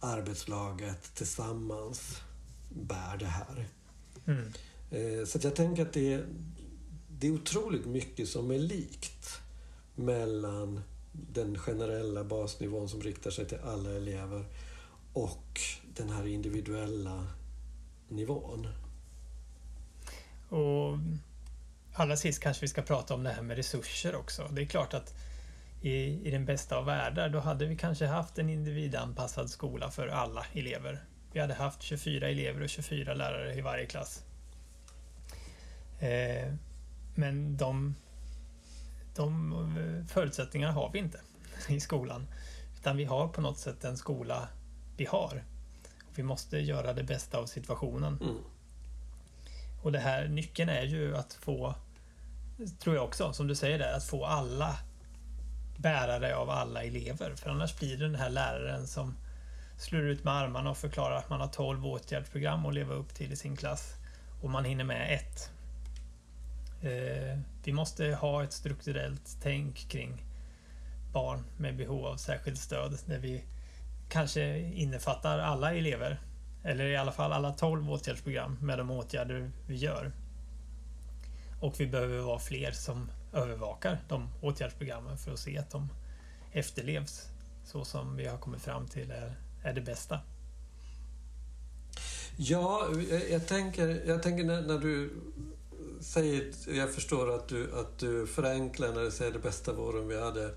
arbetslaget 0.00 1.14
tillsammans 1.14 2.22
bär 2.70 3.16
det 3.16 3.26
här. 3.26 3.68
Mm. 4.26 4.52
Eh, 4.90 5.26
så 5.26 5.38
jag 5.42 5.56
tänker 5.56 5.82
att 5.82 5.92
det 5.92 6.12
är, 6.12 6.26
det 7.08 7.26
är 7.26 7.30
otroligt 7.30 7.86
mycket 7.86 8.28
som 8.28 8.50
är 8.50 8.58
likt 8.58 9.40
mellan 9.94 10.80
den 11.12 11.58
generella 11.58 12.24
basnivån 12.24 12.88
som 12.88 13.02
riktar 13.02 13.30
sig 13.30 13.46
till 13.46 13.58
alla 13.64 13.90
elever 13.90 14.44
och 15.12 15.60
den 15.94 16.10
här 16.10 16.26
individuella 16.26 17.26
nivån. 18.08 18.68
Och 20.48 20.98
allra 21.94 22.16
sist 22.16 22.40
kanske 22.42 22.60
vi 22.60 22.68
ska 22.68 22.82
prata 22.82 23.14
om 23.14 23.22
det 23.22 23.30
här 23.30 23.42
med 23.42 23.56
resurser 23.56 24.14
också. 24.14 24.48
Det 24.52 24.62
är 24.62 24.66
klart 24.66 24.94
att 24.94 25.14
i, 25.82 26.28
i 26.28 26.30
den 26.30 26.44
bästa 26.44 26.76
av 26.76 26.84
världar 26.84 27.28
då 27.28 27.40
hade 27.40 27.66
vi 27.66 27.76
kanske 27.76 28.06
haft 28.06 28.38
en 28.38 28.50
individanpassad 28.50 29.50
skola 29.50 29.90
för 29.90 30.08
alla 30.08 30.46
elever. 30.52 31.04
Vi 31.32 31.40
hade 31.40 31.54
haft 31.54 31.82
24 31.82 32.28
elever 32.28 32.62
och 32.62 32.68
24 32.68 33.14
lärare 33.14 33.54
i 33.54 33.60
varje 33.60 33.86
klass. 33.86 34.24
Eh, 35.98 36.54
men 37.14 37.56
de, 37.56 37.94
de 39.16 39.52
eh, 39.52 40.06
förutsättningarna 40.06 40.72
har 40.72 40.90
vi 40.92 40.98
inte 40.98 41.20
i 41.68 41.80
skolan. 41.80 42.26
Utan 42.78 42.96
vi 42.96 43.04
har 43.04 43.28
på 43.28 43.40
något 43.40 43.58
sätt 43.58 43.80
den 43.80 43.96
skola 43.96 44.48
vi 44.96 45.04
har. 45.04 45.44
Vi 46.14 46.22
måste 46.22 46.58
göra 46.58 46.92
det 46.92 47.02
bästa 47.02 47.38
av 47.38 47.46
situationen. 47.46 48.18
Mm. 48.22 48.36
Och 49.82 49.92
det 49.92 49.98
här 49.98 50.28
nyckeln 50.28 50.68
är 50.70 50.82
ju 50.82 51.16
att 51.16 51.32
få, 51.32 51.74
tror 52.78 52.96
jag 52.96 53.04
också, 53.04 53.32
som 53.32 53.46
du 53.46 53.54
säger 53.54 53.78
där, 53.78 53.92
att 53.92 54.04
få 54.04 54.24
alla 54.24 54.76
bärare 55.76 56.36
av 56.36 56.50
alla 56.50 56.84
elever. 56.84 57.34
För 57.34 57.50
annars 57.50 57.78
blir 57.78 57.96
det 57.96 58.04
den 58.04 58.14
här 58.14 58.30
läraren 58.30 58.86
som 58.86 59.16
slår 59.80 60.02
ut 60.02 60.24
med 60.24 60.34
armarna 60.34 60.70
och 60.70 60.76
förklarar 60.76 61.16
att 61.16 61.30
man 61.30 61.40
har 61.40 61.48
12 61.48 61.86
åtgärdsprogram 61.86 62.66
att 62.66 62.74
leva 62.74 62.94
upp 62.94 63.14
till 63.14 63.32
i 63.32 63.36
sin 63.36 63.56
klass 63.56 63.94
och 64.42 64.50
man 64.50 64.64
hinner 64.64 64.84
med 64.84 65.14
ett. 65.14 65.50
Eh, 66.82 67.38
vi 67.64 67.72
måste 67.72 68.06
ha 68.06 68.44
ett 68.44 68.52
strukturellt 68.52 69.36
tänk 69.42 69.88
kring 69.88 70.24
barn 71.12 71.44
med 71.56 71.76
behov 71.76 72.06
av 72.06 72.16
särskilt 72.16 72.58
stöd 72.58 72.98
där 73.06 73.18
vi 73.18 73.44
kanske 74.08 74.58
innefattar 74.58 75.38
alla 75.38 75.74
elever 75.74 76.20
eller 76.64 76.84
i 76.84 76.96
alla 76.96 77.12
fall 77.12 77.32
alla 77.32 77.52
12 77.52 77.90
åtgärdsprogram 77.90 78.58
med 78.60 78.78
de 78.78 78.90
åtgärder 78.90 79.50
vi 79.66 79.76
gör. 79.76 80.12
Och 81.60 81.80
vi 81.80 81.86
behöver 81.86 82.18
vara 82.18 82.38
fler 82.38 82.72
som 82.72 83.10
övervakar 83.32 83.98
de 84.08 84.28
åtgärdsprogrammen 84.40 85.18
för 85.18 85.32
att 85.32 85.38
se 85.38 85.58
att 85.58 85.70
de 85.70 85.88
efterlevs 86.52 87.28
så 87.64 87.84
som 87.84 88.16
vi 88.16 88.26
har 88.26 88.38
kommit 88.38 88.62
fram 88.62 88.88
till 88.88 89.10
är, 89.10 89.34
är 89.62 89.72
det 89.72 89.80
bästa. 89.80 90.20
Ja, 92.36 92.88
jag, 93.30 93.46
tänker, 93.46 94.02
jag 94.06 94.22
tänker 94.22 94.44
när, 94.44 94.62
när, 94.62 94.78
du 94.78 95.10
säger, 96.00 96.52
jag 96.76 96.94
förstår 96.94 97.34
att 97.34 97.48
du, 97.48 97.78
att 97.80 97.98
du 97.98 98.26
förenklar 98.26 98.92
när 98.92 99.02
du 99.02 99.10
säger 99.10 99.32
det 99.32 99.38
bästa 99.38 99.72
vore 99.72 100.00
om 100.00 100.08
vi 100.08 100.20
hade 100.20 100.54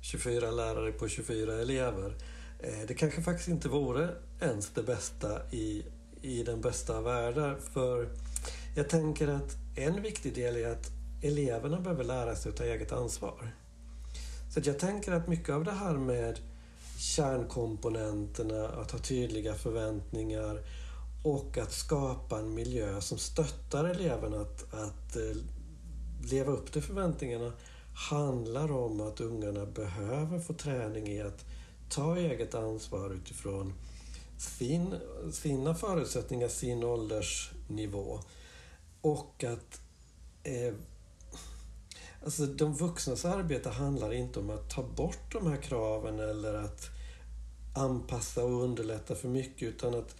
24 0.00 0.50
lärare 0.50 0.92
på 0.92 1.08
24 1.08 1.60
elever. 1.60 2.14
Eh, 2.58 2.86
det 2.88 2.94
kanske 2.94 3.22
faktiskt 3.22 3.48
inte 3.48 3.68
vore 3.68 4.08
ens 4.40 4.70
det 4.70 4.82
bästa 4.82 5.50
i, 5.50 5.84
i 6.22 6.42
den 6.42 6.60
bästa 6.60 6.96
av 6.96 7.04
världar. 7.04 7.56
För 7.72 8.08
jag 8.76 8.88
tänker 8.88 9.28
att 9.28 9.56
en 9.76 10.02
viktig 10.02 10.34
del 10.34 10.56
är 10.56 10.68
att 10.68 10.90
eleverna 11.22 11.80
behöver 11.80 12.04
lära 12.04 12.36
sig 12.36 12.50
att 12.50 12.56
ta 12.56 12.64
eget 12.64 12.92
ansvar. 12.92 13.54
Så 14.54 14.60
jag 14.64 14.78
tänker 14.78 15.12
att 15.12 15.28
mycket 15.28 15.50
av 15.50 15.64
det 15.64 15.72
här 15.72 15.94
med 15.94 16.38
kärnkomponenterna, 16.98 18.68
att 18.68 18.90
ha 18.90 18.98
tydliga 18.98 19.54
förväntningar 19.54 20.60
och 21.22 21.58
att 21.58 21.72
skapa 21.72 22.38
en 22.38 22.54
miljö 22.54 23.00
som 23.00 23.18
stöttar 23.18 23.84
eleverna 23.84 24.36
att, 24.36 24.74
att 24.74 25.16
eh, 25.16 25.36
leva 26.30 26.52
upp 26.52 26.72
till 26.72 26.82
förväntningarna 26.82 27.52
handlar 27.94 28.72
om 28.72 29.00
att 29.00 29.20
ungarna 29.20 29.66
behöver 29.66 30.38
få 30.38 30.52
träning 30.52 31.08
i 31.08 31.22
att 31.22 31.44
ta 31.88 32.16
eget 32.16 32.54
ansvar 32.54 33.10
utifrån 33.10 33.72
sin, 34.38 34.94
sina 35.32 35.74
förutsättningar, 35.74 36.48
sin 36.48 36.84
åldersnivå. 36.84 38.20
Och 39.00 39.44
att 39.44 39.80
eh, 40.42 40.74
Alltså 42.24 42.46
de 42.46 42.74
vuxnas 42.74 43.24
arbete 43.24 43.68
handlar 43.68 44.12
inte 44.12 44.40
om 44.40 44.50
att 44.50 44.70
ta 44.70 44.82
bort 44.82 45.32
de 45.32 45.46
här 45.46 45.56
kraven 45.56 46.20
eller 46.20 46.54
att 46.54 46.90
anpassa 47.74 48.44
och 48.44 48.62
underlätta 48.62 49.14
för 49.14 49.28
mycket 49.28 49.68
utan 49.68 49.94
att 49.94 50.16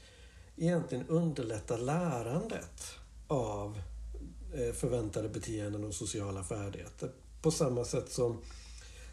egentligen 0.57 1.09
underlätta 1.09 1.77
lärandet 1.77 2.83
av 3.29 3.81
eh, 4.55 4.73
förväntade 4.75 5.29
beteenden 5.29 5.85
och 5.85 5.95
sociala 5.95 6.45
färdigheter. 6.45 7.11
På 7.43 7.51
samma 7.51 7.85
sätt 7.85 8.13
som, 8.13 8.39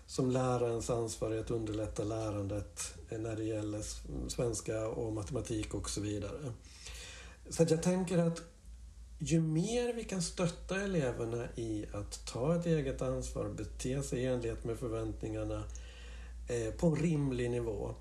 som 0.08 0.32
lärarens 0.32 0.90
ansvar 0.90 1.32
är 1.32 1.40
att 1.40 1.52
underlätta 1.52 2.04
lärandet 2.04 2.94
eh, 3.10 3.20
när 3.20 3.36
det 3.36 3.44
gäller 3.44 3.82
svenska 4.28 4.88
och 4.88 5.14
matematik 5.14 5.74
och 5.74 5.90
så 5.90 6.02
vidare. 6.02 6.52
Så 7.50 7.66
jag 7.70 7.84
tänker 7.84 8.18
att 8.18 8.42
ju 9.24 9.42
mer 9.42 9.94
vi 9.94 10.04
kan 10.04 10.22
stötta 10.22 10.82
eleverna 10.82 11.48
i 11.56 11.86
att 11.94 12.26
ta 12.26 12.56
ett 12.56 12.66
eget 12.66 13.02
ansvar, 13.02 13.50
bete 13.50 14.04
sig 14.04 14.20
i 14.20 14.26
enlighet 14.26 14.64
med 14.64 14.80
förväntningarna 14.80 15.64
eh, 16.48 16.74
på 16.74 16.88
en 16.88 16.96
rimlig 16.96 17.52
nivå, 17.52 17.96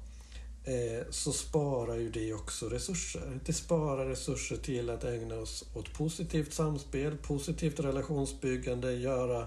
eh, 0.64 1.06
så 1.10 1.32
sparar 1.32 1.96
ju 1.96 2.10
det 2.10 2.34
också 2.34 2.68
resurser. 2.68 3.40
Det 3.44 3.52
sparar 3.52 4.06
resurser 4.06 4.56
till 4.56 4.90
att 4.90 5.04
ägna 5.04 5.34
oss 5.34 5.64
åt 5.74 5.92
positivt 5.92 6.52
samspel, 6.52 7.16
positivt 7.16 7.80
relationsbyggande, 7.80 8.92
göra, 8.92 9.46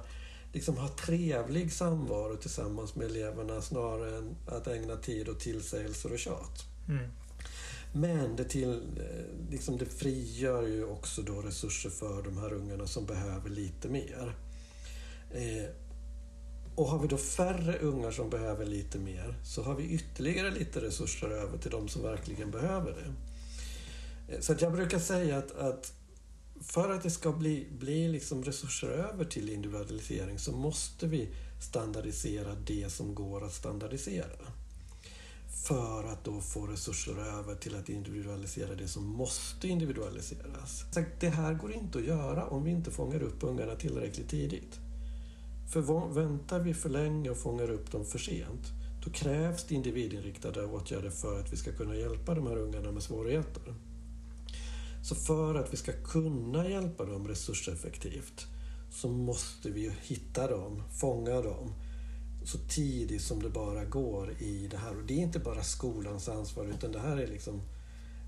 liksom 0.52 0.78
ha 0.78 0.88
trevlig 0.88 1.74
samvaro 1.74 2.38
tillsammans 2.38 2.96
med 2.96 3.06
eleverna 3.06 3.62
snarare 3.62 4.18
än 4.18 4.36
att 4.48 4.68
ägna 4.68 4.96
tid 4.96 5.30
åt 5.30 5.40
tillsägelser 5.40 6.14
och 6.14 6.20
tjat. 6.20 6.66
Mm. 6.90 7.10
Men 7.96 8.36
det, 8.36 8.44
till, 8.44 8.74
eh, 8.98 9.52
liksom 9.52 9.78
det 9.78 9.86
frigör 9.86 10.68
ju 10.68 10.86
också 10.86 11.22
då 11.22 11.42
resurser 11.42 11.90
för 11.90 12.24
de 12.24 12.38
här 12.38 12.54
ungarna 12.54 12.88
som 12.88 13.06
behöver 13.06 13.50
lite 13.50 13.90
mer. 13.90 14.36
Eh, 15.32 15.70
och 16.76 16.88
har 16.88 17.00
vi 17.00 17.08
då 17.08 17.18
färre 17.18 17.80
ungar 17.80 18.12
som 18.12 18.30
behöver 18.30 18.66
lite 18.66 19.00
mer 19.00 19.36
så 19.44 19.64
har 19.64 19.76
vi 19.76 19.84
ytterligare 19.84 20.52
lite 20.52 20.82
resurser 20.82 21.30
över 21.30 21.58
till 21.58 21.72
de 21.72 21.88
som 21.88 22.02
verkligen 22.02 22.52
behöver 22.52 22.92
det. 22.92 23.14
Eh, 24.34 24.40
så 24.40 24.54
att 24.54 24.62
jag 24.62 24.72
brukar 24.72 25.00
säga 25.00 25.38
att, 25.38 25.56
att 25.58 25.94
för 26.62 26.90
att 26.90 27.04
det 27.04 27.12
ska 27.12 27.32
bli, 27.32 27.68
bli 27.80 28.08
liksom 28.08 28.44
resurser 28.44 28.88
över 28.88 29.26
till 29.26 29.50
individualisering 29.50 30.40
så 30.40 30.52
måste 30.52 31.08
vi 31.08 31.30
standardisera 31.62 32.56
det 32.56 32.92
som 32.92 33.16
går 33.16 33.46
att 33.46 33.54
standardisera 33.54 34.53
för 35.54 36.04
att 36.04 36.24
då 36.24 36.42
få 36.42 36.68
resurser 36.68 37.12
över 37.12 37.56
till 37.56 37.76
att 37.76 37.90
individualisera 37.90 38.76
det 38.76 38.88
som 38.88 39.08
måste 39.08 39.68
individualiseras. 39.68 40.86
Det 41.20 41.30
här 41.30 41.54
går 41.54 41.74
inte 41.74 41.98
att 41.98 42.06
göra 42.06 42.48
om 42.48 42.64
vi 42.64 42.72
inte 42.72 42.92
fångar 42.92 43.24
upp 43.24 43.44
ungarna 43.44 43.76
tillräckligt 43.76 44.30
tidigt. 44.30 44.80
För 45.74 46.14
väntar 46.14 46.60
vi 46.60 46.74
för 46.74 46.90
länge 46.90 47.30
och 47.30 47.38
fångar 47.38 47.72
upp 47.72 47.92
dem 47.92 48.06
för 48.06 48.20
sent, 48.20 48.72
då 49.06 49.12
krävs 49.12 49.64
det 49.64 49.76
individinriktade 49.76 50.66
åtgärder 50.66 51.10
för 51.10 51.40
att 51.40 51.54
vi 51.54 51.58
ska 51.58 51.72
kunna 51.72 51.96
hjälpa 51.96 52.36
de 52.36 52.48
här 52.48 52.58
ungarna 52.58 52.92
med 52.92 53.04
svårigheter. 53.04 53.74
Så 55.04 55.16
för 55.16 55.56
att 55.56 55.74
vi 55.74 55.78
ska 55.78 55.92
kunna 55.92 56.70
hjälpa 56.70 57.06
dem 57.06 57.28
resurseffektivt 57.28 58.48
så 58.90 59.08
måste 59.08 59.70
vi 59.70 59.92
hitta 60.02 60.48
dem, 60.48 60.84
fånga 61.00 61.42
dem 61.42 61.74
så 62.46 62.58
tidigt 62.58 63.22
som 63.22 63.44
det 63.44 63.50
bara 63.50 63.86
går 63.86 64.32
i 64.40 64.68
det 64.72 64.78
här. 64.78 64.98
Och 64.98 65.04
det 65.04 65.14
är 65.14 65.18
inte 65.18 65.40
bara 65.40 65.64
skolans 65.64 66.30
ansvar 66.30 66.66
utan 66.66 66.92
det 66.92 67.00
här 67.00 67.18
är 67.18 67.28
liksom 67.28 67.62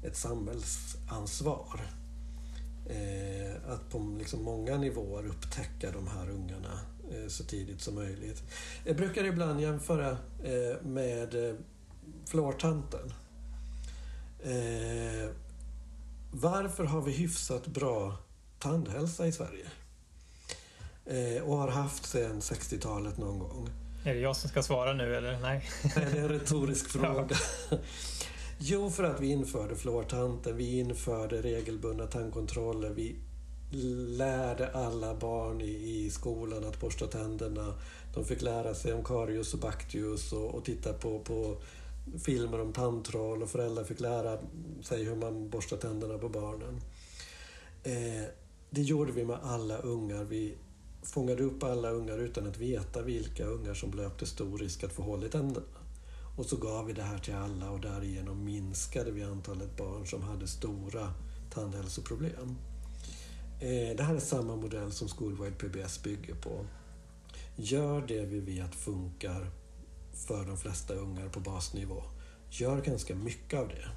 ett 0.04 0.18
samhällsansvar. 0.18 1.82
Eh, 2.90 3.72
att 3.72 3.90
på 3.90 4.16
liksom 4.20 4.44
många 4.44 4.78
nivåer 4.78 5.28
upptäcka 5.28 5.92
de 5.92 6.08
här 6.08 6.30
ungarna 6.30 6.80
eh, 7.12 7.28
så 7.28 7.44
tidigt 7.44 7.82
som 7.82 7.96
möjligt. 7.96 8.44
Jag 8.86 8.98
brukar 8.98 9.24
ibland 9.24 9.62
jämföra 9.62 10.10
eh, 10.44 10.82
med 10.84 11.50
eh, 11.50 11.56
fluortanten. 12.26 13.14
Eh, 14.44 15.30
varför 16.32 16.84
har 16.84 17.02
vi 17.02 17.12
hyfsat 17.12 17.68
bra 17.68 18.18
tandhälsa 18.60 19.28
i 19.28 19.32
Sverige? 19.32 19.66
Eh, 21.06 21.44
och 21.44 21.58
har 21.58 21.68
haft 21.68 22.06
sedan 22.06 22.40
60-talet 22.40 23.18
någon 23.18 23.40
gång. 23.40 23.70
Är 24.08 24.14
det 24.14 24.20
jag 24.20 24.36
som 24.36 24.50
ska 24.50 24.64
svara 24.64 24.94
nu 24.94 25.16
eller 25.16 25.40
nej? 25.42 25.70
Nej, 25.96 26.08
det 26.12 26.20
är 26.20 26.24
en 26.24 26.30
retorisk 26.30 26.90
fråga. 26.90 27.36
Jo, 28.58 28.90
för 28.90 29.04
att 29.04 29.20
vi 29.20 29.28
införde 29.28 29.76
fluortanten, 29.76 30.58
vi 30.58 30.80
införde 30.80 31.42
regelbundna 31.42 32.08
tandkontroller, 32.08 32.90
vi 32.90 33.16
lärde 34.18 34.72
alla 34.72 35.16
barn 35.16 35.62
i, 35.62 36.06
i 36.06 36.10
skolan 36.10 36.66
att 36.66 36.80
borsta 36.80 37.08
tänderna. 37.08 37.74
De 38.14 38.26
fick 38.26 38.42
lära 38.42 38.74
sig 38.74 38.94
om 38.94 39.04
karius 39.04 39.54
och 39.54 39.60
bakterius 39.60 40.34
och, 40.34 40.56
och 40.56 40.66
titta 40.66 40.94
på, 40.94 41.20
på 41.20 41.58
filmer 42.26 42.62
om 42.62 42.74
tandtroll 42.74 43.44
och 43.44 43.50
föräldrar 43.50 43.84
fick 43.84 44.00
lära 44.00 44.38
sig 44.84 45.04
hur 45.04 45.16
man 45.16 45.50
borstar 45.50 45.78
tänderna 45.78 46.18
på 46.18 46.30
barnen. 46.30 46.82
Eh, 47.84 48.30
det 48.70 48.82
gjorde 48.82 49.12
vi 49.12 49.26
med 49.26 49.38
alla 49.44 49.78
ungar. 49.78 50.24
Vi 50.24 50.56
fångade 51.06 51.44
upp 51.44 51.64
alla 51.64 51.90
ungar 51.90 52.18
utan 52.18 52.48
att 52.48 52.58
veta 52.58 53.02
vilka 53.02 53.46
ungar 53.46 53.74
som 53.74 53.92
löpte 53.92 54.26
stor 54.26 54.58
risk 54.58 54.84
att 54.84 54.94
få 54.94 55.02
hål 55.02 55.24
i 55.24 55.30
tänderna. 55.30 55.66
Och 56.38 56.46
så 56.46 56.58
gav 56.58 56.86
vi 56.86 56.94
det 56.94 57.04
här 57.04 57.18
till 57.18 57.36
alla 57.36 57.72
och 57.72 57.80
därigenom 57.80 58.46
minskade 58.46 59.12
vi 59.12 59.24
antalet 59.24 59.78
barn 59.78 60.08
som 60.08 60.22
hade 60.22 60.48
stora 60.48 61.14
tandhälsoproblem. 61.54 62.58
Eh, 63.60 63.96
det 63.98 64.04
här 64.04 64.16
är 64.16 64.20
samma 64.20 64.56
modell 64.56 64.92
som 64.92 65.08
Schoolwide 65.08 65.56
PBS 65.56 66.04
bygger 66.04 66.36
på. 66.36 66.66
Gör 67.56 68.02
det 68.08 68.26
vi 68.26 68.40
vet 68.40 68.76
funkar 68.76 69.52
för 70.28 70.46
de 70.46 70.58
flesta 70.58 70.94
ungar 70.94 71.30
på 71.30 71.40
basnivå. 71.40 72.04
Gör 72.50 72.82
ganska 72.82 73.16
mycket 73.16 73.60
av 73.60 73.68
det. 73.68 73.88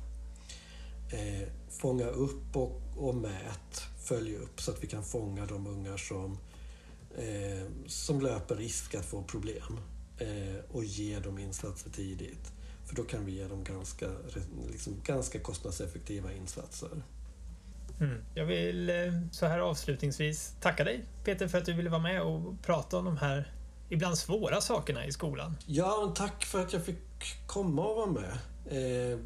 Eh, 1.17 1.49
fånga 1.69 2.07
upp 2.07 2.57
och, 2.57 2.83
och 2.97 3.15
mät, 3.15 3.83
följ 4.05 4.37
upp 4.37 4.61
så 4.61 4.71
att 4.71 4.83
vi 4.83 4.87
kan 4.87 5.05
fånga 5.05 5.47
de 5.47 5.67
ungar 5.67 5.97
som, 5.97 6.39
eh, 7.17 7.67
som 7.87 8.21
löper 8.21 8.57
risk 8.57 8.95
att 8.95 9.05
få 9.05 9.23
problem 9.23 9.81
eh, 10.19 10.65
och 10.73 10.85
ge 10.85 11.19
dem 11.19 11.39
insatser 11.39 11.91
tidigt. 11.91 12.53
För 12.87 12.97
då 12.97 13.03
kan 13.03 13.25
vi 13.25 13.33
ge 13.33 13.49
dem 13.49 13.65
ganska, 13.65 14.07
liksom, 14.73 15.01
ganska 15.05 15.41
kostnadseffektiva 15.41 16.33
insatser. 16.33 17.03
Mm. 18.01 18.23
Jag 18.35 18.45
vill 18.45 18.91
eh, 18.91 18.97
så 19.33 19.47
här 19.47 19.59
avslutningsvis 19.59 20.55
tacka 20.61 20.85
dig 20.85 21.05
Peter 21.25 21.49
för 21.49 21.59
att 21.59 21.65
du 21.65 21.73
ville 21.73 21.91
vara 21.91 22.03
med 22.03 22.23
och 22.23 22.63
prata 22.63 22.99
om 22.99 23.05
de 23.05 23.17
här 23.17 23.53
ibland 23.89 24.19
svåra 24.19 24.61
sakerna 24.61 25.07
i 25.07 25.13
skolan. 25.13 25.57
Ja, 25.67 26.13
tack 26.17 26.45
för 26.45 26.63
att 26.63 26.73
jag 26.73 26.85
fick 26.85 26.99
komma 27.47 27.87
och 27.87 27.97
vara 27.97 28.11
med. 28.11 28.33
Eh, 28.67 29.19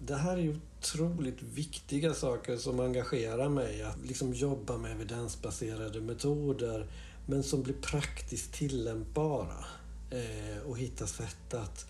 det 0.00 0.16
här 0.16 0.32
är 0.32 0.42
ju 0.42 0.60
otroligt 0.78 1.42
viktiga 1.42 2.14
saker 2.14 2.56
som 2.56 2.80
engagerar 2.80 3.48
mig. 3.48 3.82
Att 3.82 4.06
liksom 4.06 4.32
jobba 4.32 4.76
med 4.76 4.92
evidensbaserade 4.92 6.00
metoder 6.00 6.86
men 7.28 7.42
som 7.42 7.62
blir 7.62 7.74
praktiskt 7.74 8.52
tillämpbara. 8.52 9.64
Eh, 10.10 10.62
och 10.66 10.78
hitta 10.78 11.06
sätt 11.06 11.54
att, 11.54 11.86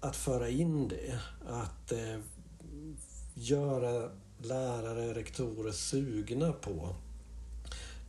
att 0.00 0.16
föra 0.16 0.48
in 0.48 0.88
det. 0.88 1.18
Att 1.48 1.92
eh, 1.92 2.18
göra 3.34 4.10
lärare, 4.38 5.14
rektorer 5.14 5.72
sugna 5.72 6.52
på 6.52 6.96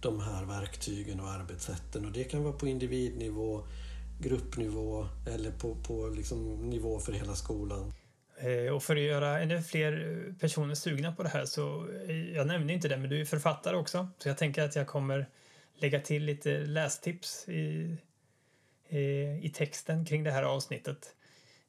de 0.02 0.20
här 0.20 0.46
verktygen 0.46 1.20
och 1.20 1.30
arbetssätten. 1.30 2.06
Och 2.06 2.12
det 2.12 2.24
kan 2.24 2.44
vara 2.44 2.54
på 2.54 2.68
individnivå, 2.68 3.64
gruppnivå 4.22 5.08
eller 5.28 5.52
på, 5.52 5.76
på 5.76 6.08
liksom 6.08 6.70
nivå 6.70 7.00
för 7.00 7.14
hela 7.14 7.36
skolan. 7.36 7.94
Eh, 8.38 8.74
och 8.74 8.84
för 8.84 8.96
att 8.96 9.02
göra 9.02 9.40
ännu 9.40 9.62
fler 9.62 10.36
personer 10.40 10.76
sugna 10.76 11.12
på 11.12 11.24
det 11.24 11.30
här 11.30 11.46
så, 11.46 11.88
eh, 12.08 12.34
jag 12.34 12.48
nämnde 12.48 12.74
inte 12.74 12.88
det, 12.88 12.98
men 12.98 13.10
du 13.10 13.22
är 13.22 13.26
författare 13.26 13.76
också. 13.76 14.08
Så 14.18 14.30
jag 14.30 14.38
tänker 14.38 14.64
att 14.64 14.76
jag 14.76 14.88
kommer 14.88 15.28
lägga 15.82 16.00
till 16.00 16.24
lite 16.24 16.58
lästips 16.58 17.50
i, 17.50 17.98
i 19.42 19.52
texten 19.56 20.06
kring 20.06 20.24
det 20.24 20.32
här 20.32 20.44
avsnittet. 20.44 21.16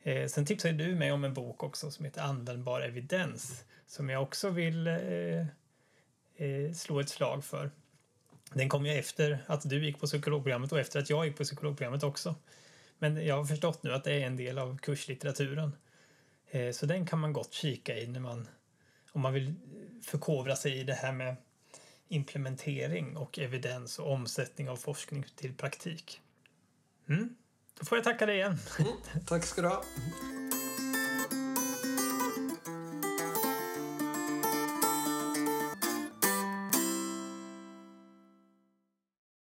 Eh, 0.02 0.26
sen 0.26 0.46
tipsade 0.46 0.74
du 0.74 0.94
mig 0.94 1.12
om 1.12 1.24
en 1.24 1.34
bok 1.34 1.62
också 1.62 1.90
som 1.90 2.04
heter 2.04 2.22
Användbar 2.22 2.80
evidens 2.80 3.64
som 3.92 4.08
jag 4.08 4.22
också 4.22 4.50
vill 4.50 4.86
eh, 4.86 5.40
eh, 6.36 6.72
slå 6.74 7.00
ett 7.00 7.08
slag 7.08 7.44
för. 7.44 7.70
Den 8.52 8.68
kom 8.68 8.86
ju 8.86 8.92
efter 8.92 9.44
att 9.46 9.70
du 9.70 9.84
gick 9.84 10.00
på 10.00 10.06
psykologprogrammet 10.06 10.72
och 10.72 10.80
efter 10.80 11.00
att 11.00 11.10
jag 11.10 11.26
gick 11.26 11.36
på 11.36 11.44
psykologprogrammet 11.44 12.02
också. 12.02 12.34
Men 12.98 13.26
jag 13.26 13.36
har 13.36 13.44
förstått 13.44 13.82
nu 13.82 13.92
att 13.92 14.04
det 14.04 14.12
är 14.12 14.26
en 14.26 14.36
del 14.36 14.58
av 14.58 14.78
kurslitteraturen. 14.78 15.76
Eh, 16.50 16.72
så 16.72 16.86
den 16.86 17.06
kan 17.06 17.18
man 17.18 17.32
gott 17.32 17.52
kika 17.52 17.98
i 17.98 18.06
när 18.06 18.20
man, 18.20 18.48
om 19.12 19.20
man 19.20 19.32
vill 19.32 19.54
förkovra 20.02 20.56
sig 20.56 20.78
i 20.78 20.84
det 20.84 20.94
här 20.94 21.12
med 21.12 21.36
implementering 22.12 23.16
och 23.16 23.38
evidens 23.38 23.98
och 23.98 24.12
omsättning 24.12 24.68
av 24.68 24.76
forskning 24.76 25.24
till 25.36 25.54
praktik. 25.54 26.20
Mm. 27.08 27.36
Då 27.78 27.86
får 27.86 27.98
jag 27.98 28.04
tacka 28.04 28.26
dig 28.26 28.36
igen. 28.36 28.58
Mm, 28.78 28.92
tack 29.26 29.44
ska 29.44 29.62
du 29.62 29.68
ha. 29.68 29.84